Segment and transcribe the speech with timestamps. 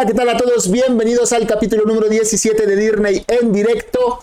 [0.00, 0.70] Hola, ¿qué tal a todos?
[0.70, 4.22] Bienvenidos al capítulo número 17 de Disney en directo.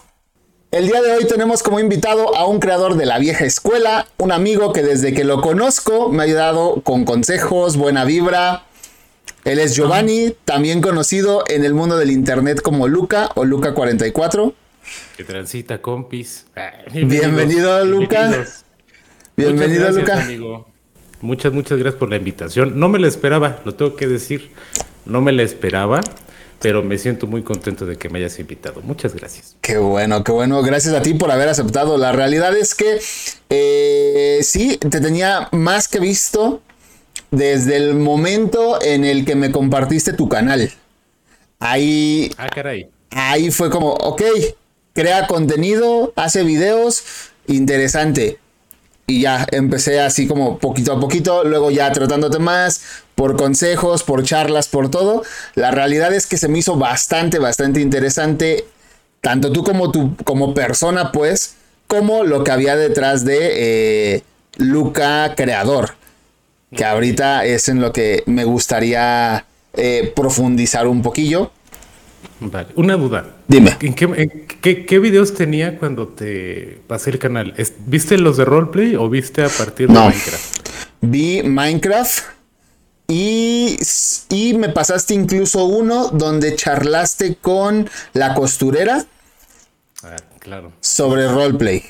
[0.71, 4.31] El día de hoy tenemos como invitado a un creador de la vieja escuela, un
[4.31, 8.63] amigo que desde que lo conozco me ha ayudado con consejos, buena vibra.
[9.43, 14.53] Él es Giovanni, también conocido en el mundo del internet como Luca o Luca44.
[15.17, 16.45] Que transita, compis.
[16.93, 18.45] Bienvenido, Luca.
[19.35, 20.21] Bienvenido, Luca.
[20.21, 20.67] Amigo.
[21.19, 22.79] Muchas, muchas gracias por la invitación.
[22.79, 24.51] No me la esperaba, lo tengo que decir.
[25.05, 26.01] No me la esperaba,
[26.61, 28.81] pero me siento muy contento de que me hayas invitado.
[28.81, 29.55] Muchas gracias.
[29.61, 30.61] Qué bueno, qué bueno.
[30.63, 31.97] Gracias a ti por haber aceptado.
[31.97, 32.99] La realidad es que
[33.49, 36.61] eh, sí, te tenía más que visto
[37.31, 40.71] desde el momento en el que me compartiste tu canal.
[41.59, 42.31] Ahí.
[42.37, 42.89] Ah, caray.
[43.11, 44.21] Ahí fue como, ok,
[44.93, 47.03] crea contenido, hace videos,
[47.47, 48.39] interesante.
[49.07, 52.81] Y ya empecé así como poquito a poquito, luego ya tratándote más,
[53.15, 55.23] por consejos, por charlas, por todo.
[55.55, 58.65] La realidad es que se me hizo bastante, bastante interesante,
[59.21, 61.55] tanto tú como tú, como persona, pues,
[61.87, 63.37] como lo que había detrás de
[64.15, 64.23] eh,
[64.57, 65.95] Luca Creador,
[66.75, 71.51] que ahorita es en lo que me gustaría eh, profundizar un poquillo.
[72.39, 73.37] Vale, una duda.
[73.47, 73.77] Dime.
[73.79, 77.53] ¿En qué, videos tenía cuando te pasé el canal?
[77.85, 80.69] ¿Viste los de roleplay o viste a partir de Minecraft?
[81.01, 82.23] Vi Minecraft
[83.07, 83.77] y,
[84.29, 89.05] y, me pasaste incluso uno donde charlaste con la costurera.
[90.03, 90.73] Ah, claro.
[90.79, 91.83] Sobre roleplay.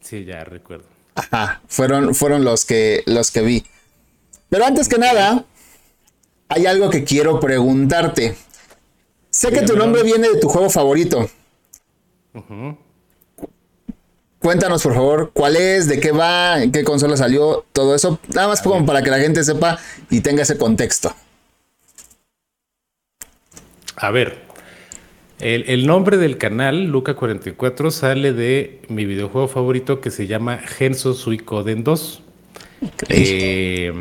[0.00, 0.86] Sí, ya recuerdo.
[1.14, 3.66] Ajá, fueron, fueron los, que, los que vi.
[4.48, 5.44] Pero antes que nada,
[6.48, 8.36] hay algo que quiero preguntarte.
[9.30, 11.30] Sé que tu nombre viene de tu juego favorito.
[12.34, 12.76] Ajá.
[14.40, 18.18] Cuéntanos, por favor, cuál es, de qué va, en qué consola salió, todo eso.
[18.34, 21.14] Nada más como para que la gente sepa y tenga ese contexto.
[23.96, 24.38] A ver,
[25.40, 31.84] el, nombre del canal, Luca44, sale de mi videojuego favorito que se llama Genso Suicoden
[31.84, 32.22] 2.
[33.10, 33.92] Eh,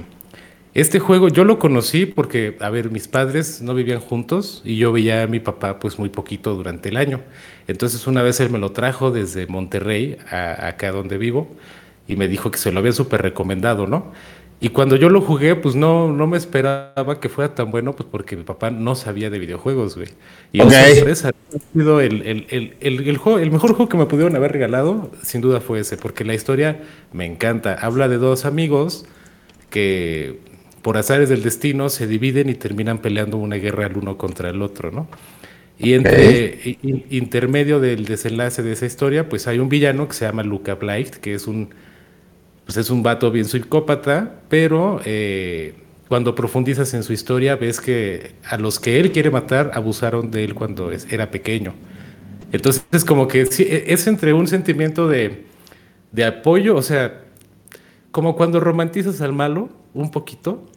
[0.79, 4.91] este juego yo lo conocí porque, a ver, mis padres no vivían juntos y yo
[4.91, 7.21] veía a mi papá pues muy poquito durante el año.
[7.67, 11.47] Entonces una vez él me lo trajo desde Monterrey a, acá donde vivo
[12.07, 14.11] y me dijo que se lo había súper recomendado, ¿no?
[14.61, 18.09] Y cuando yo lo jugué, pues no, no me esperaba que fuera tan bueno, pues
[18.11, 20.09] porque mi papá no sabía de videojuegos, güey.
[20.51, 20.95] Y okay.
[20.95, 24.51] sorpresa, ha sido el, el, el, el, juego, el mejor juego que me pudieron haber
[24.51, 26.81] regalado, sin duda fue ese, porque la historia
[27.13, 27.73] me encanta.
[27.73, 29.05] Habla de dos amigos
[29.69, 30.39] que
[30.81, 34.61] por azares del destino se dividen y terminan peleando una guerra el uno contra el
[34.61, 35.07] otro, ¿no?
[35.77, 36.77] Y entre
[37.09, 41.15] intermedio del desenlace de esa historia, pues hay un villano que se llama Luca Blight,
[41.15, 41.69] que es un,
[42.65, 45.75] pues es un vato bien psicópata, pero eh,
[46.09, 50.43] cuando profundizas en su historia ves que a los que él quiere matar abusaron de
[50.43, 51.73] él cuando era pequeño.
[52.51, 55.45] Entonces es como que e, es entre un sentimiento de,
[56.11, 57.21] de apoyo, o sea,
[58.11, 60.68] como cuando romantizas al malo un poquito,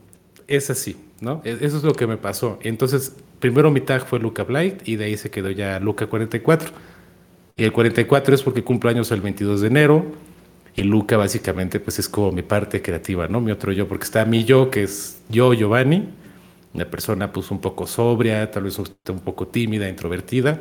[0.48, 1.40] es así, ¿no?
[1.44, 2.58] E, eso es lo que me pasó.
[2.62, 6.70] Entonces primero mi tag fue Luca Blight y de ahí se quedó ya Luca 44.
[7.56, 10.06] Y el 44 es porque cumplo años el 22 de enero
[10.74, 13.40] y Luca básicamente pues es como mi parte creativa, ¿no?
[13.40, 16.08] Mi otro yo, porque está mi yo, que es yo, Giovanni,
[16.72, 20.60] una persona pues un poco sobria, tal vez un poco tímida, introvertida.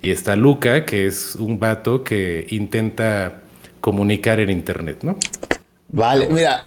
[0.00, 3.42] Y está Luca, que es un vato que intenta
[3.80, 5.16] comunicar en internet, ¿no?
[5.88, 6.66] Vale, mira,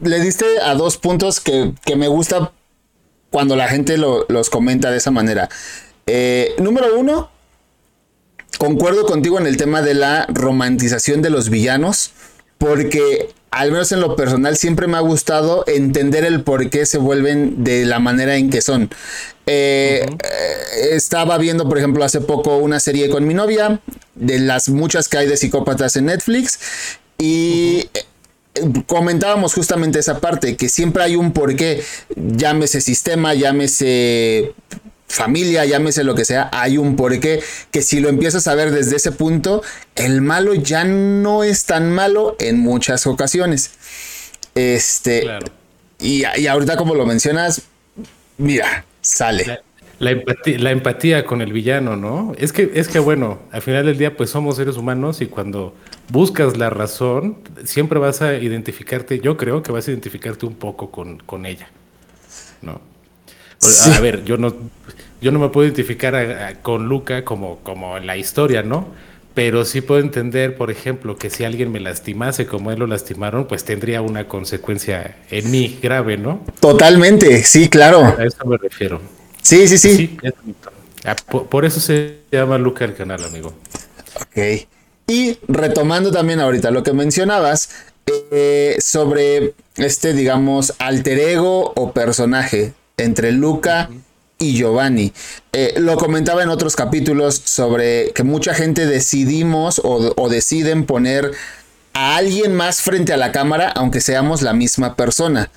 [0.00, 2.52] le diste a dos puntos que, que me gusta
[3.30, 5.48] cuando la gente los comenta de esa manera.
[6.06, 7.30] Eh, número uno,
[8.58, 12.10] concuerdo contigo en el tema de la romantización de los villanos,
[12.58, 16.98] porque al menos en lo personal siempre me ha gustado entender el por qué se
[16.98, 18.90] vuelven de la manera en que son.
[19.46, 23.80] Eh, eh, estaba viendo, por ejemplo, hace poco una serie con mi novia,
[24.14, 26.58] de las muchas que hay de psicópatas en Netflix,
[27.18, 27.88] y
[28.86, 31.82] comentábamos justamente esa parte, que siempre hay un porqué,
[32.16, 34.52] llámese sistema, llámese
[35.06, 38.96] familia, llámese lo que sea, hay un porqué que si lo empiezas a ver desde
[38.96, 39.62] ese punto,
[39.96, 43.72] el malo ya no es tan malo en muchas ocasiones.
[44.54, 45.26] Este,
[45.98, 47.62] y, y ahorita como lo mencionas,
[48.38, 49.60] mira, sale.
[49.98, 52.32] La empatía, la empatía con el villano, ¿no?
[52.38, 55.74] Es que, es que bueno, al final del día, pues somos seres humanos y cuando
[56.10, 60.90] buscas la razón, siempre vas a identificarte, yo creo que vas a identificarte un poco
[60.90, 61.68] con, con ella,
[62.62, 62.80] ¿no?
[63.94, 64.54] A ver, yo no,
[65.20, 68.88] yo no me puedo identificar con Luca como, como en la historia, ¿no?
[69.34, 73.46] pero sí puedo entender, por ejemplo, que si alguien me lastimase como él lo lastimaron,
[73.46, 76.44] pues tendría una consecuencia en mí grave, ¿no?
[76.58, 78.04] Totalmente, sí, claro.
[78.18, 79.00] A eso me refiero.
[79.40, 80.18] Sí, sí, sí.
[81.04, 83.54] Ah, por, eso se llama Luca el canal, amigo.
[84.16, 84.66] Ok.
[85.10, 87.70] Y retomando también ahorita lo que mencionabas
[88.30, 93.90] eh, sobre este, digamos, alter ego o personaje entre Luca
[94.38, 95.12] y Giovanni.
[95.52, 101.32] Eh, lo comentaba en otros capítulos sobre que mucha gente decidimos o, deciden poner
[101.92, 105.50] a alguien más frente a la cámara, aunque seamos la misma persona.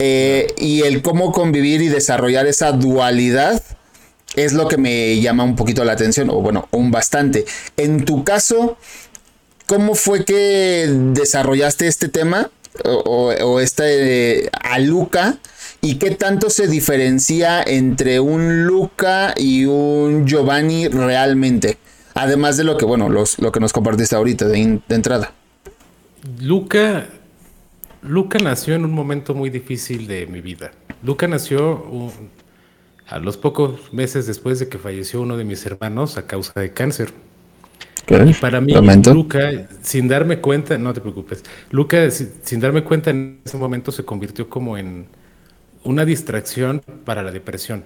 [0.00, 3.62] Eh, y el cómo convivir y desarrollar esa dualidad
[4.36, 7.44] es lo que me llama un poquito la atención, o bueno, un bastante.
[7.76, 8.76] En tu caso,
[9.66, 12.50] ¿cómo fue que desarrollaste este tema?
[12.84, 15.38] O, o este a Luca
[15.82, 21.78] ¿Y qué tanto se diferencia entre un Luca y un Giovanni realmente?
[22.14, 25.32] Además de lo que, bueno, los, lo que nos compartiste ahorita de, entrada.
[26.38, 27.06] Luca,
[28.02, 30.72] Luca nació en un momento muy difícil de mi vida.
[31.02, 31.82] Luca nació
[33.10, 36.72] a los pocos meses después de que falleció uno de mis hermanos a causa de
[36.72, 37.12] cáncer.
[38.08, 38.72] Y para mí,
[39.12, 44.04] Luca, sin darme cuenta, no te preocupes, Luca, sin darme cuenta en ese momento se
[44.04, 45.06] convirtió como en
[45.84, 47.84] una distracción para la depresión,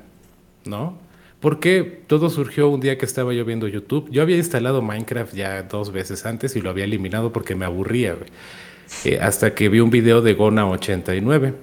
[0.64, 0.98] ¿no?
[1.40, 4.08] Porque todo surgió un día que estaba yo viendo YouTube.
[4.10, 8.16] Yo había instalado Minecraft ya dos veces antes y lo había eliminado porque me aburría,
[9.04, 11.54] eh, hasta que vi un video de Gona89.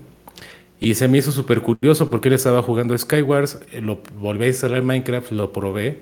[0.82, 4.48] Y se me hizo súper curioso porque él estaba jugando Skywars, eh, lo volví a
[4.48, 6.00] instalar Minecraft, lo probé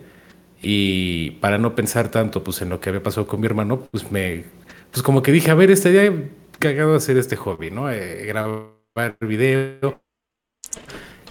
[0.61, 4.09] y para no pensar tanto pues en lo que había pasado con mi hermano, pues
[4.09, 4.45] me
[4.91, 6.29] pues como que dije, a ver, estaría
[6.59, 7.91] cagado hacer este hobby, ¿no?
[7.91, 10.01] Eh, grabar video,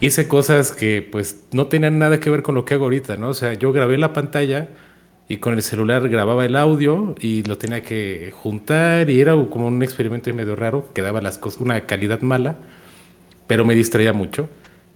[0.01, 3.31] hice cosas que pues no tenían nada que ver con lo que hago ahorita, ¿no?
[3.31, 4.69] O sea, yo grabé la pantalla
[5.27, 9.69] y con el celular grababa el audio y lo tenía que juntar y era como
[9.69, 12.59] un experimento medio raro, que daba las cosas, una calidad mala,
[13.49, 14.49] pero me distraía mucho.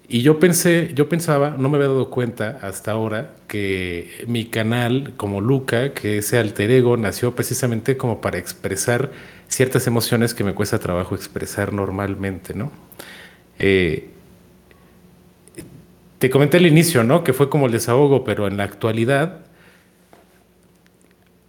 [0.08, 5.14] Y yo pensé, yo pensaba, no me había dado cuenta hasta ahora que mi canal
[5.16, 9.10] como Luca, que ese alter ego, nació precisamente como para expresar
[9.48, 12.70] ciertas emociones que me cuesta trabajo expresar normalmente, ¿no?
[13.58, 14.10] Eh,
[16.18, 17.24] te comenté al inicio, ¿no?
[17.24, 19.40] Que fue como el desahogo, pero en la actualidad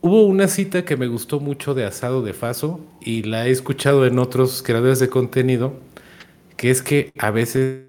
[0.02, 4.06] hubo una cita que me gustó mucho de Asado de Faso y la he escuchado
[4.06, 5.74] en otros creadores de contenido,
[6.58, 7.88] que es que a veces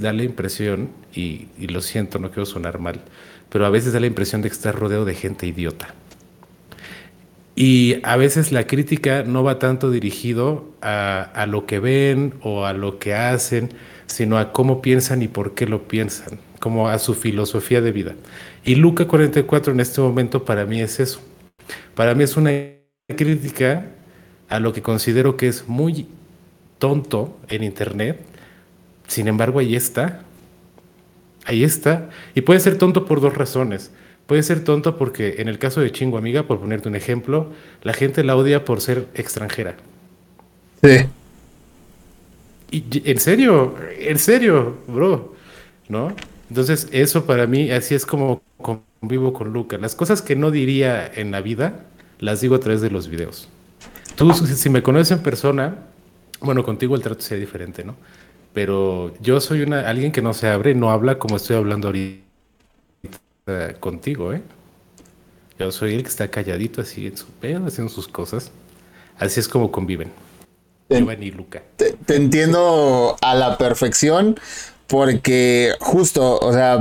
[0.00, 3.00] da la impresión, y, lo siento, no quiero sonar mal,
[3.48, 5.94] pero a veces da la impresión de que estás rodeado de gente idiota.
[7.54, 12.64] Y a veces la crítica no va tanto dirigido a, a lo que ven o
[12.64, 13.70] a lo que hacen,
[14.06, 18.14] sino a cómo piensan y por qué lo piensan, como a su filosofía de vida.
[18.64, 21.20] Y Luca 44 en este momento para mí es eso.
[21.94, 22.50] Para mí es una
[23.08, 23.86] crítica
[24.48, 26.06] a lo que considero que es muy
[26.78, 28.20] tonto en Internet.
[29.06, 30.22] Sin embargo, ahí está.
[31.44, 32.10] Ahí está.
[32.34, 33.90] Y puede ser tonto por dos razones.
[34.26, 37.50] Puede ser tonto porque en el caso de Chingo Amiga, por ponerte un ejemplo,
[37.82, 39.76] la gente la odia por ser extranjera.
[40.82, 41.06] Sí.
[42.70, 45.34] Y, en serio, en serio, bro,
[45.88, 46.14] ¿no?
[46.50, 49.78] Entonces, eso para mí, así es como convivo con Luca.
[49.78, 51.86] Las cosas que no diría en la vida,
[52.18, 53.48] las digo a través de los videos.
[54.16, 55.87] Tú, si me conoces en persona,
[56.40, 57.96] bueno, contigo el trato sería diferente, ¿no?
[58.54, 62.24] Pero yo soy una, alguien que no se abre, no habla como estoy hablando ahorita
[63.80, 64.42] contigo, ¿eh?
[65.58, 68.52] Yo soy el que está calladito así en su pedo, haciendo sus cosas.
[69.18, 70.12] Así es como conviven.
[70.86, 71.02] Te,
[71.76, 74.38] Te, entiendo a la perfección
[74.86, 76.78] porque justo, o sea,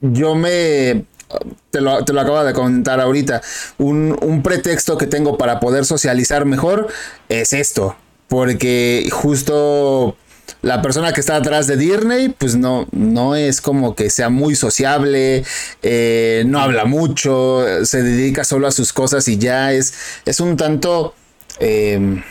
[0.00, 1.04] yo me...
[1.70, 3.40] Te lo, acabo de comentar ahorita.
[3.78, 6.88] Un, un, pretexto que tengo para poder socializar mejor
[7.28, 7.96] es esto.
[8.32, 10.16] Porque justo
[10.62, 14.54] la persona que está atrás de Disney, pues no, no es como que sea muy
[14.56, 15.44] sociable,
[15.82, 19.92] eh, no habla mucho, se dedica solo a sus cosas y ya es,
[20.24, 21.14] es un tanto...
[21.60, 22.22] Eh,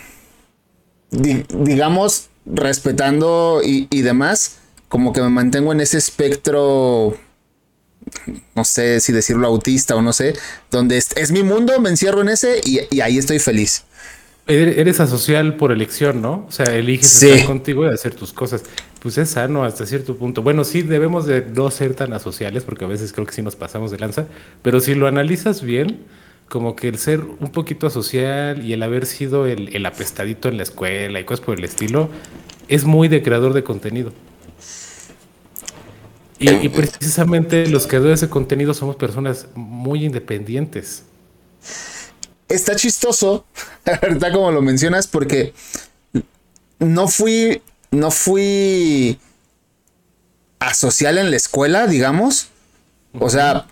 [1.12, 4.54] digamos, respetando y, demás,
[4.88, 7.16] como que me mantengo en ese espectro,
[8.56, 10.34] no sé si decirlo autista o no sé,
[10.72, 13.84] donde es, mi mundo, me encierro en ese y, ahí estoy feliz.
[14.48, 16.46] Eres asocial por elección, ¿no?
[16.48, 18.64] O sea, eliges estar contigo y hacer tus cosas.
[19.02, 20.42] Pues es sano hasta cierto punto.
[20.42, 23.56] Bueno, sí, debemos de no ser tan asociales porque a veces creo que sí nos
[23.56, 24.26] pasamos de lanza,
[24.62, 26.00] pero si lo analizas bien,
[26.52, 30.64] como que el ser un poquito asocial y el haber sido el, apestadito en la
[30.64, 32.10] escuela y cosas por el estilo,
[32.68, 34.12] es muy de creador de contenido.
[36.38, 41.04] Y, precisamente los creadores de contenido somos personas muy independientes.
[42.52, 43.46] Está chistoso,
[43.86, 45.54] verdad como lo mencionas, porque
[46.80, 49.18] no fui, no fui
[50.60, 52.50] asocial en la escuela, digamos.
[53.18, 53.68] O sea,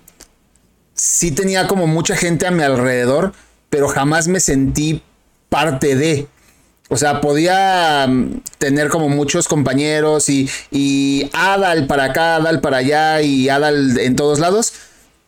[0.93, 3.33] sí tenía como mucha gente a mi alrededor,
[3.69, 5.03] pero jamás me sentí
[5.49, 6.27] parte de.
[6.87, 12.77] O sea, podía mm, tener como muchos compañeros y, y Adal para acá, Adal para
[12.77, 14.73] allá y Adal en todos lados.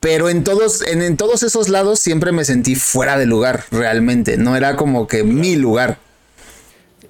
[0.02, 4.36] Pero en todos, en, todos esos lados siempre me sentí fuera de lugar, realmente.
[4.36, 6.00] No era como que mi lugar.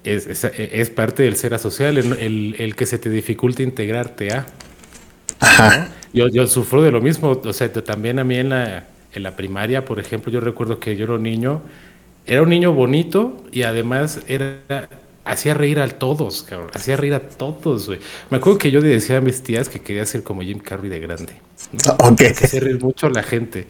[0.04, 4.46] Es, parte del ser asocial, el, el, que se te dificulta integrarte a.
[5.40, 5.88] Ajá.
[6.12, 7.40] Yo, yo sufro de lo mismo.
[7.42, 10.94] O sea, también a mí en la, en la primaria, por ejemplo, yo recuerdo que
[10.94, 11.62] yo era un niño
[12.26, 14.88] era un niño bonito y además era
[15.24, 16.70] hacía reír a todos, cabrón.
[16.74, 18.00] Hacía reír a todos, güey.
[18.30, 20.90] Me acuerdo que yo le decía a mis tías que quería ser como Jim Carrey
[20.90, 21.34] de grande.
[22.16, 23.66] Que hacía reír mucho a la gente.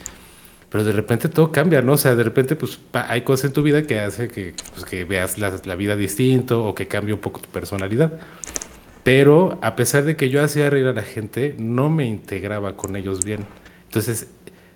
[0.71, 1.92] Pero de repente todo cambia, ¿no?
[1.92, 5.04] O sea, de repente, pues hay cosas en tu vida que hace que, pues, que
[5.04, 8.18] veas la, la, vida distinto o que cambie un poco tu personalidad.
[9.02, 12.97] Pero a pesar de que yo hacía reír a la gente, no me integraba con
[12.97, 13.44] ellos bien.
[13.85, 14.28] Entonces,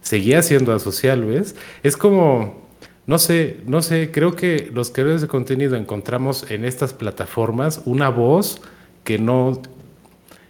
[0.02, 1.56] seguía siendo asocial, ¿ves?
[1.83, 2.66] Es como
[3.07, 8.09] no sé, no sé, creo que los creadores de contenido encontramos en estas plataformas una
[8.09, 8.61] voz
[9.05, 9.63] que no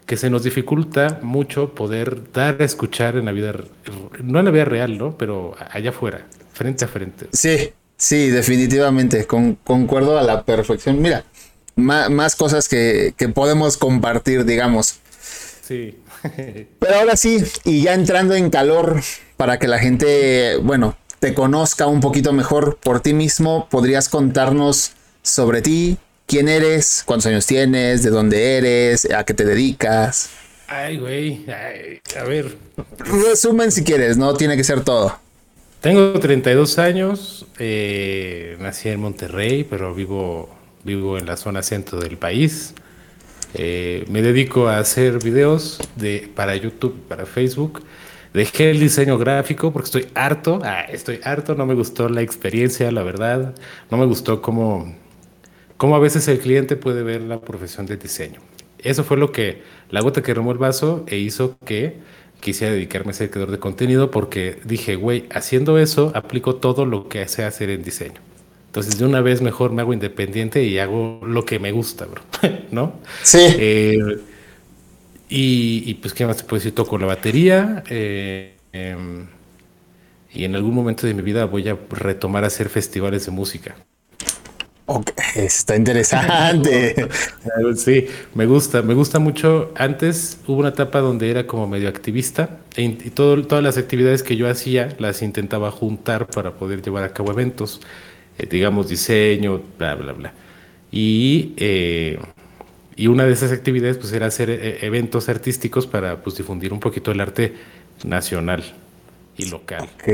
[0.07, 3.53] que se nos dificulta mucho poder dar a escuchar en la vida,
[4.23, 5.19] no en la vida real, ¿no?
[5.19, 7.27] Pero allá afuera, frente a frente.
[7.33, 11.03] Sí, sí, definitivamente, concuerdo a la perfección.
[11.03, 11.25] Mira,
[11.75, 15.01] más, cosas que, que, podemos compartir, digamos.
[15.63, 15.99] Sí.
[16.79, 19.01] Pero ahora sí, y ya entrando en calor,
[19.37, 24.93] para que la gente, bueno, te conozca un poquito mejor por ti mismo, ¿podrías contarnos
[25.23, 25.99] sobre ti?
[26.27, 27.03] ¿Quién eres?
[27.07, 28.03] ¿Cuántos años tienes?
[28.03, 29.11] ¿De dónde eres?
[29.13, 30.31] ¿A qué te dedicas?
[30.69, 31.47] Ay, güey.
[31.49, 32.57] a ver.
[32.99, 35.17] Resumen si quieres, no tiene que ser todo.
[35.81, 37.47] Tengo 32 años.
[37.59, 40.49] Eh, nací en Monterrey, pero vivo,
[40.83, 42.75] vivo en la zona centro del país.
[43.55, 47.85] Eh, me dedico a hacer videos de, para YouTube, para Facebook.
[48.37, 52.93] Dejé el diseño gráfico porque estoy harto, ah, estoy harto, no me gustó la experiencia,
[52.93, 53.55] la verdad,
[53.91, 54.95] no me gustó cómo,
[55.79, 58.41] cómo a veces el cliente puede ver la profesión de diseño.
[58.79, 61.97] Eso fue lo que, la gota que remó el vaso e hizo que
[62.41, 67.09] quisiera dedicarme a ser creador de contenido porque dije, güey, haciendo eso aplico todo lo
[67.09, 68.21] que sé hacer en diseño.
[68.67, 72.21] Entonces, de una vez mejor me hago independiente y hago lo que me gusta, bro.
[72.71, 72.97] ¿No?
[73.23, 73.47] Sí.
[73.59, 74.19] Eh,
[75.29, 76.75] y, pues, ¿qué más te puedo decir?
[76.75, 77.83] Toco la batería.
[77.89, 79.27] Eh, em,
[80.33, 83.77] y en algún momento de mi vida voy a retomar a hacer festivales de música.
[84.89, 86.95] Ok, está interesante.
[87.77, 89.73] sí, me gusta, me gusta mucho.
[89.75, 94.23] Antes hubo una etapa donde era como medio activista e y todo, todas las actividades
[94.23, 97.81] que yo hacía las intentaba juntar para poder llevar a cabo eventos,
[98.39, 100.35] eh, digamos diseño, bla, bla, bla.
[100.93, 102.21] Y eh,
[102.97, 106.81] y una de esas actividades pues era hacer eh, eventos artísticos para pues difundir un
[106.81, 107.55] poquito el arte
[108.05, 108.65] nacional
[109.37, 109.89] y local.
[109.95, 110.09] Ok.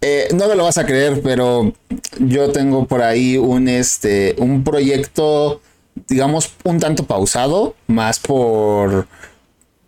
[0.00, 1.72] Eh, no me lo vas a creer, pero
[2.18, 5.60] yo tengo por ahí un, este, un proyecto,
[6.08, 9.06] digamos, un tanto pausado, más por,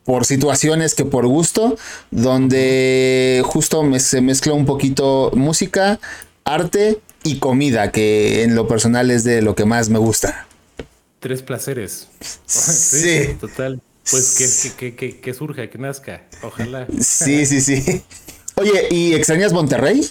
[0.04, 1.76] por situaciones que por gusto,
[2.10, 6.00] donde justo me, se mezcla un poquito música,
[6.44, 10.48] arte y comida, que en lo personal es de lo que más me gusta
[11.20, 12.08] tres placeres.
[12.46, 13.80] sí, total.
[14.10, 16.22] Pues que, que, que, surja, que nazca.
[16.42, 16.86] Ojalá.
[16.98, 18.02] Sí, sí, sí.
[18.56, 20.04] Oye, ¿y extrañas Monterrey?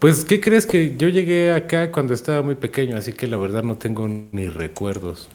[0.00, 2.96] Pues, ¿qué crees que yo llegué acá cuando estaba muy pequeño?
[2.96, 5.28] Así que la verdad no tengo ni recuerdos.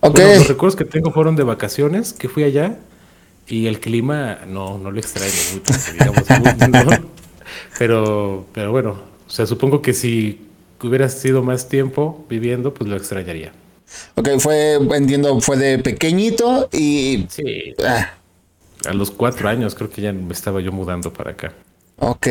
[0.00, 0.18] Ok.
[0.18, 2.78] los recuerdos que tengo fueron de vacaciones, que fui allá.
[3.46, 6.98] Y el clima, no, no lo extraño mucho, digamos.
[7.78, 10.48] pero, pero bueno, o sea, supongo que si
[10.82, 13.52] hubieras sido más tiempo viviendo, pues lo extrañaría.
[14.14, 17.26] Ok, fue, entiendo, fue de pequeñito y...
[17.28, 17.74] Sí.
[17.84, 18.14] Ah.
[18.86, 21.52] A los cuatro años creo que ya me estaba yo mudando para acá.
[21.98, 22.26] Ok.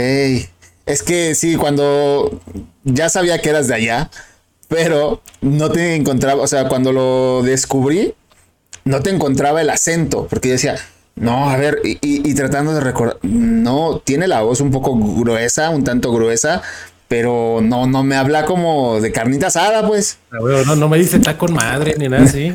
[0.85, 2.41] Es que sí, cuando
[2.83, 4.09] ya sabía que eras de allá,
[4.67, 8.13] pero no te encontraba, o sea, cuando lo descubrí,
[8.83, 10.75] no te encontraba el acento, porque yo decía,
[11.15, 15.69] no, a ver, y, y tratando de recordar, no, tiene la voz un poco gruesa,
[15.69, 16.61] un tanto gruesa,
[17.11, 20.17] pero no, no me habla como de carnita asada, pues.
[20.31, 22.53] Ah, no, no me dice está con madre ni nada así.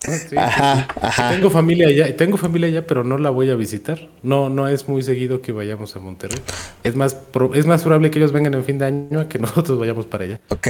[0.38, 1.30] ajá, ajá.
[1.32, 4.08] Tengo familia allá, tengo familia allá, pero no la voy a visitar.
[4.22, 6.38] No, no es muy seguido que vayamos a Monterrey.
[6.84, 7.18] Es más,
[7.52, 10.24] es más probable que ellos vengan en fin de año a que nosotros vayamos para
[10.24, 10.40] allá.
[10.48, 10.68] Ok.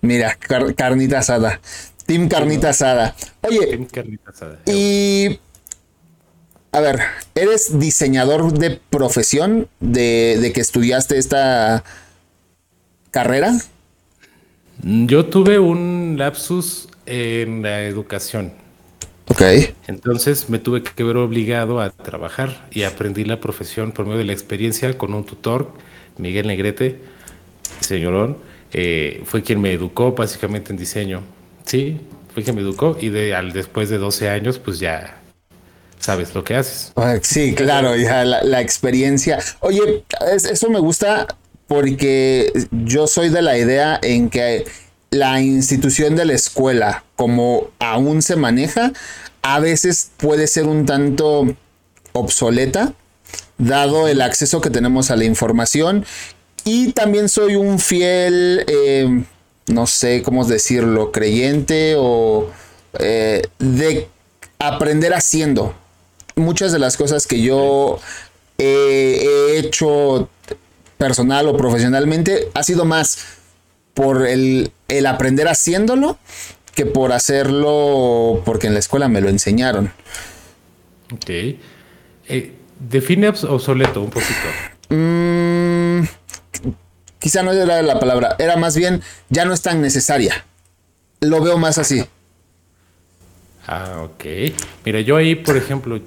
[0.00, 0.36] mira,
[0.74, 1.60] carnita asada.
[2.06, 3.14] Team Carnita Asada.
[3.42, 3.68] Oye.
[3.68, 4.58] Team Carnita Asada.
[4.66, 5.38] Y.
[6.74, 7.00] A ver,
[7.34, 11.84] ¿eres diseñador de profesión de, de que estudiaste esta
[13.10, 13.52] carrera?
[14.82, 18.54] Yo tuve un lapsus en la educación.
[19.28, 19.42] Ok.
[19.86, 24.24] Entonces me tuve que ver obligado a trabajar y aprendí la profesión por medio de
[24.24, 25.72] la experiencia con un tutor,
[26.16, 27.00] Miguel Negrete,
[27.80, 28.38] señorón,
[28.72, 31.22] eh, fue quien me educó básicamente en diseño.
[31.66, 32.00] Sí,
[32.32, 35.21] fue quien me educó y de, al, después de 12 años pues ya
[36.02, 36.92] sabes lo que haces.
[36.96, 39.38] Ah, sí, claro, ya la, experiencia.
[39.60, 41.26] Oye, eso me gusta
[41.68, 44.64] porque yo soy de la idea en que
[45.10, 48.92] la institución de la escuela, como aún se maneja,
[49.42, 51.54] a veces puede ser un tanto
[52.12, 52.94] obsoleta,
[53.58, 56.04] dado el acceso que tenemos a la información.
[56.64, 59.24] Y también soy un fiel, eh,
[59.68, 62.50] no sé cómo decirlo, creyente o
[62.98, 64.08] eh, de
[64.58, 65.74] aprender haciendo.
[66.36, 68.00] Muchas de las cosas que yo
[68.58, 70.28] he hecho
[71.02, 73.18] personal o profesionalmente ha sido más
[73.92, 74.72] por el,
[75.06, 76.16] aprender haciéndolo
[76.74, 79.92] que por hacerlo porque en la escuela me lo enseñaron.
[81.12, 81.28] Ok.
[81.28, 84.32] Eh, define obsoleto un poquito.
[84.90, 86.04] Mm,
[87.18, 90.44] quizá no era la palabra, era más bien ya no es tan necesaria.
[91.20, 92.04] Lo veo más así.
[93.66, 94.24] Ah, ok.
[94.84, 96.00] Mira, yo ahí, por ejemplo,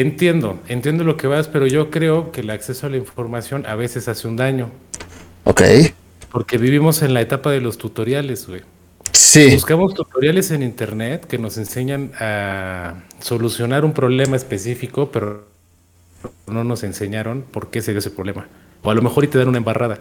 [0.00, 3.74] entiendo, entiendo lo que vas, pero yo creo que el acceso a la información a
[3.74, 4.70] veces hace un daño.
[5.44, 5.62] Ok.
[6.30, 8.62] Porque vivimos en la etapa de los tutoriales, güey.
[9.12, 9.52] Sí.
[9.54, 15.46] Buscamos tutoriales en internet que nos enseñan a solucionar un problema específico, pero
[16.46, 18.46] no nos enseñaron por qué se dio ese problema.
[18.82, 20.00] O a lo mejor y te dan una embarrada.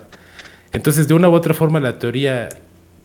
[0.74, 2.50] Entonces, de una u otra forma, la teoría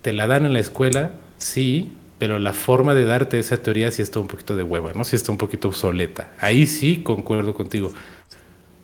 [0.03, 4.03] te la dan en la escuela, sí, pero la forma de darte esa teoría sí
[4.03, 5.05] está un poquito de hueva, ¿no?
[5.05, 6.31] Sí está un poquito obsoleta.
[6.39, 7.95] Ahí sí concuerdo contigo.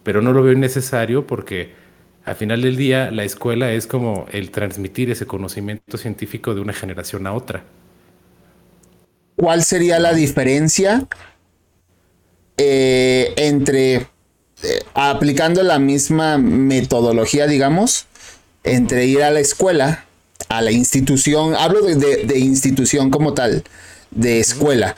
[0.02, 1.74] Pero no lo veo necesario porque
[2.24, 6.72] al final del día, la escuela es como el transmitir ese conocimiento científico de una
[6.72, 7.64] generación a otra.
[9.36, 11.06] ¿Cuál sería la diferencia
[12.56, 14.06] eh, entre eh,
[14.94, 18.06] aplicando la misma metodología, digamos,
[18.64, 20.05] entre ir a la escuela,
[20.48, 23.64] a la institución, hablo de, institución como tal,
[24.10, 24.96] de escuela,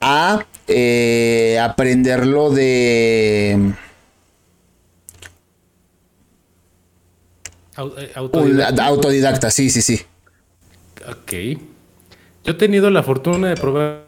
[0.00, 3.74] a eh, aprenderlo de
[7.78, 8.86] Eh, autodidacta.
[8.86, 10.00] autodidacta, sí, sí, sí.
[11.08, 11.60] Ok.
[12.44, 14.06] Yo he tenido la fortuna de probar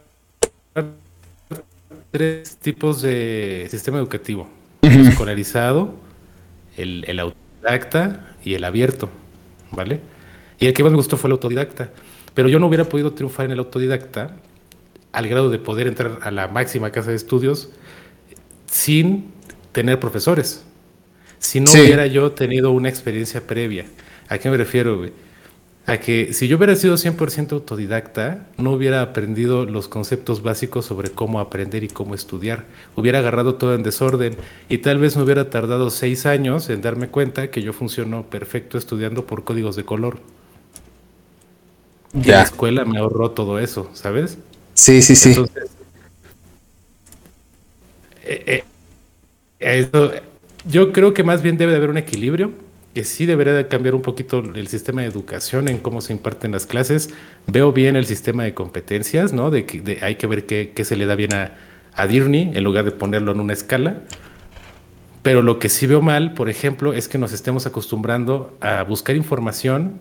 [2.11, 4.49] tres tipos de sistema educativo.
[4.81, 5.93] El escolarizado,
[6.77, 9.09] el, el, autodidacta y el abierto,
[9.71, 9.99] ¿vale?
[10.59, 11.91] Y el que más me gustó fue el autodidacta.
[12.33, 14.35] Pero yo no hubiera podido triunfar en el autodidacta
[15.11, 17.69] al grado de poder entrar a la máxima casa de estudios
[18.67, 19.31] sin
[19.71, 20.63] tener profesores
[21.39, 23.85] si no hubiera yo tenido una experiencia previa.
[24.27, 25.11] ¿A qué me refiero, güey?
[25.85, 31.09] A que si yo hubiera sido 100% autodidacta, no hubiera aprendido los conceptos básicos sobre
[31.09, 32.65] cómo aprender y cómo estudiar.
[32.95, 34.35] Hubiera agarrado todo en desorden
[34.67, 38.77] y tal vez me hubiera tardado seis años en darme cuenta que yo funciono perfecto
[38.77, 40.19] estudiando por códigos de color.
[42.13, 44.37] Y la escuela me ahorró todo eso, ¿sabes?
[44.73, 45.29] Sí, sí, sí.
[45.29, 45.69] Entonces,
[48.23, 48.63] eh,
[49.59, 50.21] eh,
[50.65, 52.51] yo creo que más bien debe de haber un equilibrio,
[52.93, 56.51] que sí debería de cambiar un poquito el sistema de educación en cómo se imparten
[56.51, 57.09] las clases.
[57.47, 59.51] Veo bien el sistema de competencias, ¿no?
[59.51, 61.53] De que hay que ver qué, se le da bien a,
[61.93, 64.01] a Dirney en lugar de ponerlo en una escala.
[65.21, 69.15] Pero lo que sí veo mal, por ejemplo, es que nos estemos acostumbrando a buscar
[69.15, 69.99] información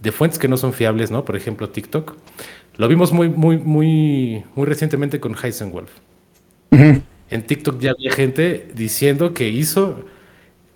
[0.00, 1.24] de fuentes que no son fiables, ¿no?
[1.24, 2.16] Por ejemplo, TikTok.
[2.76, 5.90] Lo vimos muy, muy, muy, muy recientemente con Heisenwolf
[7.30, 10.04] en TikTok ya había gente diciendo que hizo,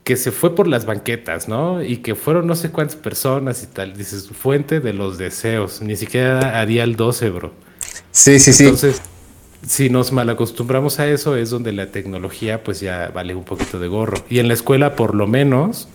[0.05, 1.83] que se fue por las banquetas, ¿no?
[1.83, 3.97] Y que fueron no sé cuántas personas y tal.
[3.97, 7.53] Dices, fuente de los deseos, ni siquiera haría el 12, bro.
[8.11, 8.65] Sí, sí, sí.
[8.65, 9.01] Entonces,
[9.67, 13.89] si nos malacostumbramos a eso, es donde la tecnología pues ya vale un poquito de
[13.89, 14.19] gorro.
[14.29, 15.89] Y en la escuela, por lo menos,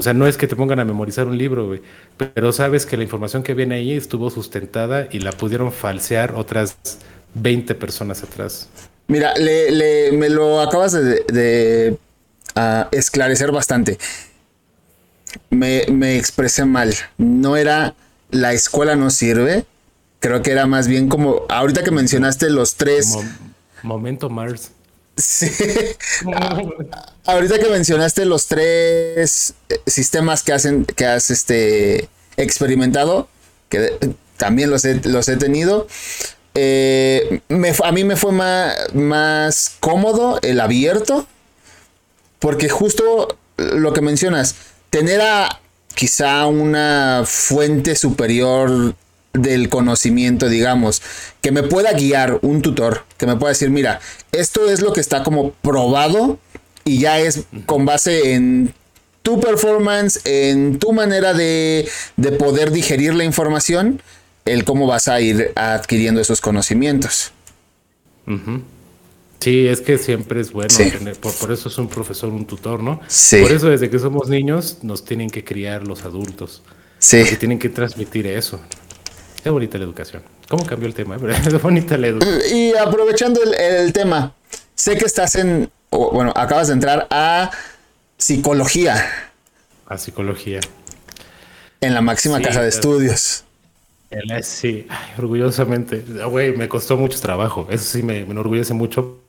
[0.00, 1.82] o sea, no es que te pongan a memorizar un libro, güey,
[2.16, 6.78] pero sabes que la información que viene ahí estuvo sustentada y la pudieron falsear otras
[7.34, 8.70] 20 personas atrás.
[9.08, 11.98] Mira, le, me lo acabas de,
[12.56, 13.98] ah, esclarecer bastante.
[15.50, 16.94] Me, expresé mal.
[17.18, 17.94] No era
[18.30, 19.66] la escuela no sirve.
[20.18, 23.18] Creo que era más bien como ahorita que mencionaste los tres.
[23.82, 24.72] momento Mars.
[25.16, 25.50] Sí.
[27.26, 29.54] ahorita que mencionaste los tres
[29.86, 33.28] sistemas que hacen, que has este experimentado,
[33.68, 35.86] que también los he, los he tenido.
[36.54, 37.40] Eh,
[37.84, 41.26] a mí me fue más, más cómodo el abierto,
[42.38, 44.56] porque justo lo que mencionas,
[44.88, 45.60] tener a
[45.94, 48.94] quizá una fuente superior
[49.32, 51.02] del conocimiento, digamos,
[51.40, 54.00] que me pueda guiar un tutor, que me pueda decir, mira,
[54.32, 56.38] esto es lo que está como probado
[56.84, 58.74] y ya es con base en
[59.22, 64.02] tu performance, en tu manera de, de poder digerir la información,
[64.44, 67.32] el cómo vas a ir adquiriendo esos conocimientos.
[69.40, 72.98] Sí, es que siempre es bueno tener, por, eso es un profesor, un tutor, ¿no?
[72.98, 76.62] Por eso desde que somos niños nos tienen que criar los adultos.
[76.98, 77.24] Sí.
[77.24, 78.60] Que tienen que transmitir eso.
[79.42, 80.22] Qué bonita la educación.
[80.48, 81.16] ¿Cómo cambió el tema?
[81.46, 82.40] Es bonita la educación.
[82.54, 84.34] Y aprovechando el, tema,
[84.74, 87.50] sé que estás en, bueno, acabas de entrar a
[88.18, 89.04] psicología.
[89.86, 90.60] A psicología.
[91.80, 93.44] En la máxima casa de estudios.
[94.42, 94.86] Sí,
[95.18, 96.04] orgullosamente.
[96.28, 97.68] Güey, me costó mucho trabajo.
[97.70, 99.20] Eso sí me, me enorgullece mucho.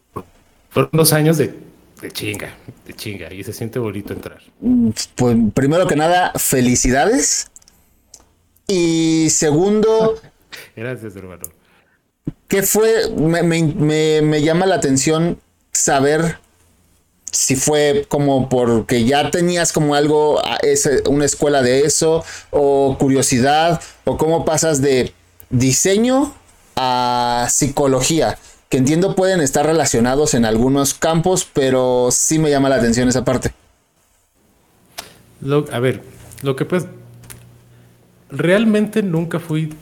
[0.69, 1.53] Fueron dos años de,
[2.01, 2.49] de, chinga,
[2.85, 3.31] de chinga.
[3.31, 4.41] Y se siente bonito entrar.
[5.15, 7.50] Pues primero que nada, felicidades.
[8.71, 10.19] Y segundo.
[10.75, 11.43] Gracias, hermano.
[12.47, 13.09] ¿Qué fue?
[13.15, 15.39] Me, me, me llama la atención
[15.71, 16.37] saber
[17.31, 20.41] si fue como porque ya tenías como algo,
[21.09, 25.13] una escuela de eso, o curiosidad, o cómo pasas de
[25.49, 26.33] diseño
[26.75, 28.37] a psicología,
[28.69, 33.23] que entiendo pueden estar relacionados en algunos campos, pero sí me llama la atención esa
[33.23, 33.53] parte.
[35.71, 36.03] a ver,
[36.41, 36.85] lo que pues,
[38.31, 39.73] realmente nunca fui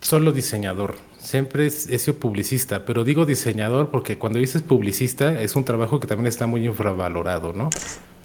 [0.00, 0.96] solo diseñador
[1.26, 6.06] siempre he sido publicista, pero digo diseñador porque cuando dices publicista es un trabajo que
[6.06, 7.68] también está muy infravalorado, ¿no?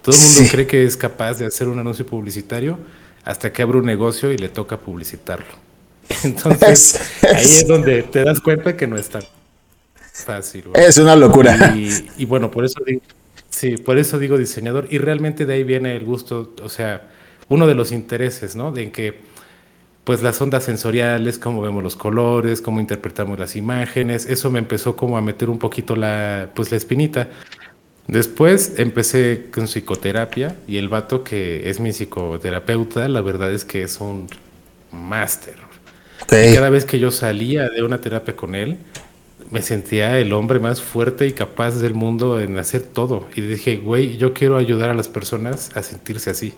[0.03, 2.77] Todo el mundo cree que es capaz de hacer un anuncio publicitario
[3.23, 5.53] hasta que abre un negocio y le toca publicitarlo.
[6.23, 9.23] Entonces, ahí es donde te das cuenta que no es tan
[10.13, 10.65] fácil.
[10.75, 11.75] Es una locura.
[12.17, 13.01] Y, bueno, por eso digo,
[13.49, 14.87] sí, por eso digo diseñador.
[14.89, 17.09] Y realmente de ahí viene el gusto, o sea,
[17.51, 18.71] uno de los intereses, ¿no?
[18.71, 19.19] De que
[20.05, 24.95] pues las ondas sensoriales, cómo vemos los colores, cómo interpretamos las imágenes, eso me empezó
[24.95, 27.27] como a meter un poquito la, pues la espinita.
[28.07, 33.83] Después empecé con psicoterapia y el vato que es mi psicoterapeuta, la verdad es que
[33.83, 34.27] es un
[34.91, 35.55] máster.
[36.27, 38.77] Cada vez que yo salía de una terapia con él,
[39.49, 43.27] me sentía el hombre más fuerte y capaz del mundo en hacer todo.
[43.35, 46.53] Y dije, güey, yo quiero ayudar a las personas a sentirse así.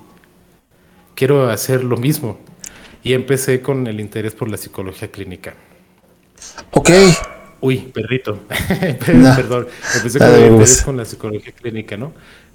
[1.16, 2.40] Quiero hacer lo mismo.
[3.04, 5.56] Y empecé con el interés por la psicología clínica.
[6.72, 6.90] Ok.
[7.62, 8.40] Uy, perrito.
[9.06, 9.68] Perdón.
[9.96, 12.14] Empecé con el interés con la psicología clínica, ¿no?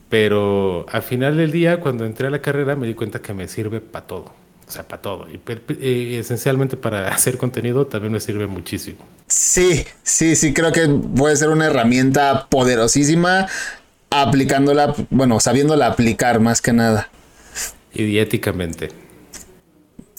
[0.09, 3.47] Pero al final del día, cuando entré a la carrera, me di cuenta que me
[3.49, 4.33] sirve para todo.
[4.67, 5.27] O sea, para todo.
[5.31, 8.99] Y, esencialmente para hacer contenido también me sirve muchísimo.
[9.27, 13.47] Sí, sí, sí, creo que puede ser una herramienta poderosísima
[14.11, 17.11] aplicándola, bueno, sabiéndola aplicar más que nada.
[17.99, 18.25] Y.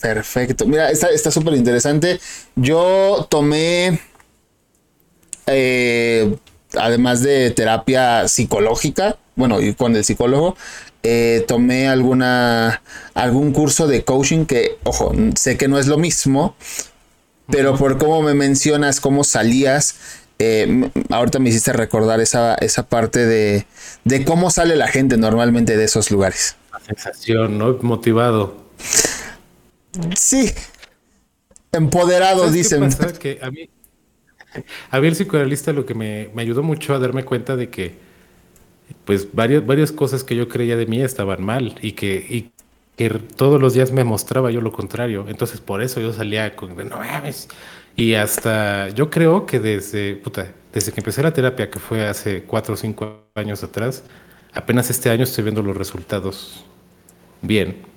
[0.00, 0.66] Perfecto.
[0.66, 2.20] Mira, está súper interesante.
[2.56, 4.00] Yo tomé,
[5.46, 6.36] eh,
[6.76, 10.56] además de terapia psicológica, bueno, y con el psicólogo,
[11.02, 12.82] eh, tomé alguna,
[13.14, 16.56] algún curso de coaching que, ojo, sé que no es lo mismo,
[17.50, 19.96] pero por cómo me mencionas, cómo salías,
[20.38, 23.66] eh, ahorita me hiciste recordar esa, esa parte de,
[24.04, 26.56] de cómo sale la gente normalmente de esos lugares.
[26.90, 27.78] Sensación, ¿no?
[27.82, 28.56] Motivado.
[30.16, 30.52] Sí.
[31.72, 32.88] Empoderado, dicen.
[33.20, 33.70] Que a mí,
[34.90, 38.10] a mí el psicoanalista lo que me, ayudó mucho a darme cuenta de que
[39.04, 42.50] pues varias, varias cosas que yo creía de mí estaban mal y que, y
[42.96, 45.26] que todos los días me mostraba yo lo contrario.
[45.28, 47.48] Entonces por eso yo salía con no mames.
[47.94, 52.42] Y hasta yo creo que desde, puta, desde que empecé la terapia, que fue hace
[52.42, 54.02] cuatro o cinco años atrás,
[54.52, 56.64] apenas este año estoy viendo los resultados
[57.42, 57.90] bien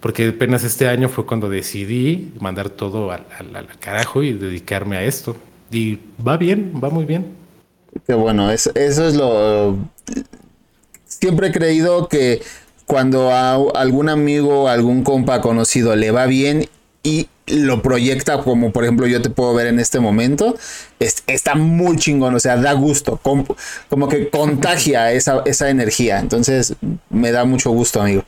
[0.00, 3.24] porque apenas este año fue cuando decidí mandar todo al,
[3.80, 5.36] carajo y dedicarme a esto.
[5.70, 7.26] Y va bien, va muy bien.
[8.06, 9.76] Qué bueno, eso, eso es lo...
[11.04, 12.40] Siempre he creído que
[12.86, 16.68] cuando a algún amigo, algún compa conocido le va bien
[17.02, 20.56] y lo proyecta como por ejemplo yo te puedo ver en este momento,
[20.98, 23.46] está muy chingón, o sea, da gusto, como,
[23.88, 26.20] como que contagia esa, esa energía.
[26.20, 26.74] Entonces,
[27.10, 28.24] me da mucho gusto, amigo.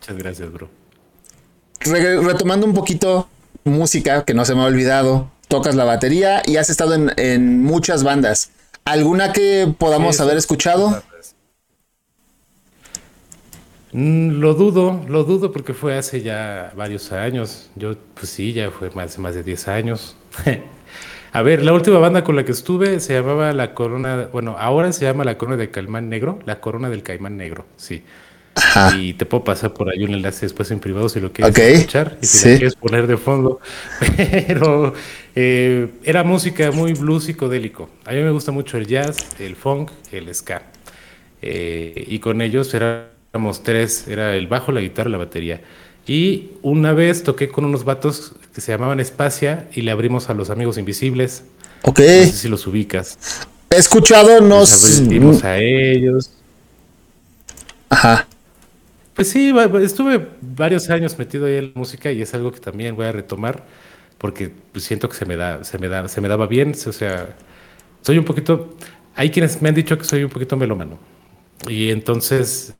[0.00, 0.68] Muchas gracias, bro
[1.80, 3.28] retomando un poquito
[3.64, 8.04] música que no se me ha olvidado, tocas la batería y has estado en, muchas
[8.04, 8.50] bandas.
[8.84, 11.02] ¿Alguna que podamos haber escuchado?
[13.92, 17.70] Mm, lo dudo, lo dudo porque fue hace ya varios años.
[17.76, 20.16] Yo, pues sí, ya fue más, más de 10 años.
[21.32, 24.92] A ver, la última banda con la que estuve se llamaba La Corona, bueno, ahora
[24.92, 28.02] se llama La Corona del Caimán Negro, La Corona del Caimán Negro, sí.
[28.96, 32.18] Y te puedo pasar por ahí un enlace después en privado si lo quieres escuchar
[32.20, 33.60] y si lo quieres poner de fondo.
[34.46, 34.94] Pero
[35.34, 37.88] eh, era música muy blues psicodélico.
[38.04, 40.62] A mí me gusta mucho el jazz, el funk, el ska.
[41.42, 45.60] Eh, y con ellos éramos tres, era el bajo, la guitarra y la batería.
[46.06, 50.34] Y una vez toqué con unos vatos que se llamaban Espacia y le abrimos a
[50.34, 51.44] los Amigos Invisibles.
[51.82, 51.98] Ok.
[51.98, 53.18] No sé si los ubicas.
[53.70, 56.32] He escuchado, no abrimos a ellos.
[57.88, 58.26] Ajá.
[59.20, 59.52] Pues sí,
[59.82, 63.12] estuve varios años metido ahí en la música y es algo que también voy a
[63.12, 63.66] retomar
[64.16, 66.70] porque pues, siento que se me da, se me da, se me daba bien.
[66.70, 67.36] O sea,
[68.00, 68.74] soy un poquito.
[69.14, 70.98] Hay quienes me han dicho que soy un poquito melómano.
[71.68, 72.74] Y entonces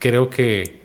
[0.00, 0.82] creo que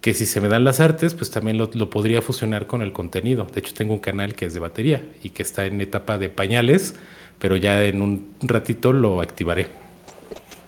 [0.00, 3.46] que si se me dan las artes, pues también lo, podría fusionar con el contenido.
[3.54, 6.28] De hecho, tengo un canal que es de batería y que está en etapa de
[6.28, 6.96] pañales,
[7.38, 9.68] pero ya en un ratito lo activaré.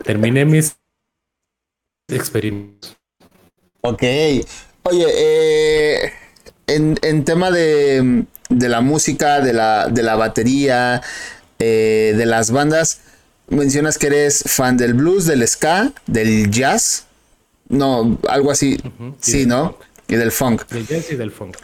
[0.05, 0.80] Terminé mis
[2.13, 2.97] experimentos.
[3.83, 4.03] Ok.
[4.83, 6.13] Oye, eh,
[6.67, 11.03] en, tema de, la música, de la, de la batería,
[11.59, 13.01] eh, de las bandas,
[13.49, 17.07] mencionas que eres fan del blues, del ska, del jazz.
[17.69, 18.79] No, algo así.
[19.21, 19.79] Sí, ¿no?
[20.09, 20.67] Y del funk.
[20.69, 21.57] Del jazz y del funk.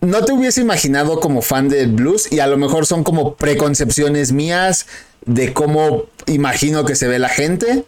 [0.00, 4.32] No te hubiese imaginado como fan del blues y a lo mejor son como preconcepciones
[4.32, 4.86] mías
[5.24, 7.84] de cómo imagino que se ve la gente.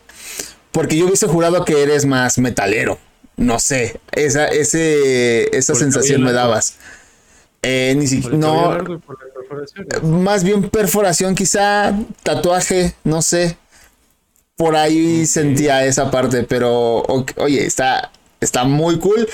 [0.73, 2.99] Porque yo hubiese jurado que eres más metalero.
[3.37, 4.01] No sé.
[4.13, 6.75] Esa, ese, esa sensación me dabas.
[7.63, 8.37] Eh, ni siquiera.
[8.37, 9.01] No.
[10.03, 11.95] Más bien perforación, quizá.
[12.23, 13.57] Tatuaje, no sé
[14.59, 17.05] por ahí sentía esa parte, pero
[17.37, 19.27] oye, está, está muy cool.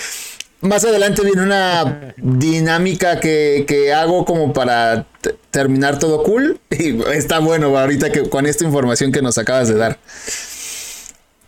[0.61, 5.07] Más adelante viene una dinámica que, hago como para
[5.51, 6.61] terminar todo cool.
[6.70, 9.99] Y está bueno ahorita que con esta información que nos acabas de dar.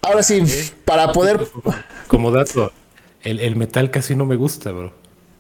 [0.07, 0.41] Ahora sí,
[0.85, 1.41] para poder.
[2.07, 2.71] Como dato,
[3.23, 4.93] el, metal casi no me gusta, bro.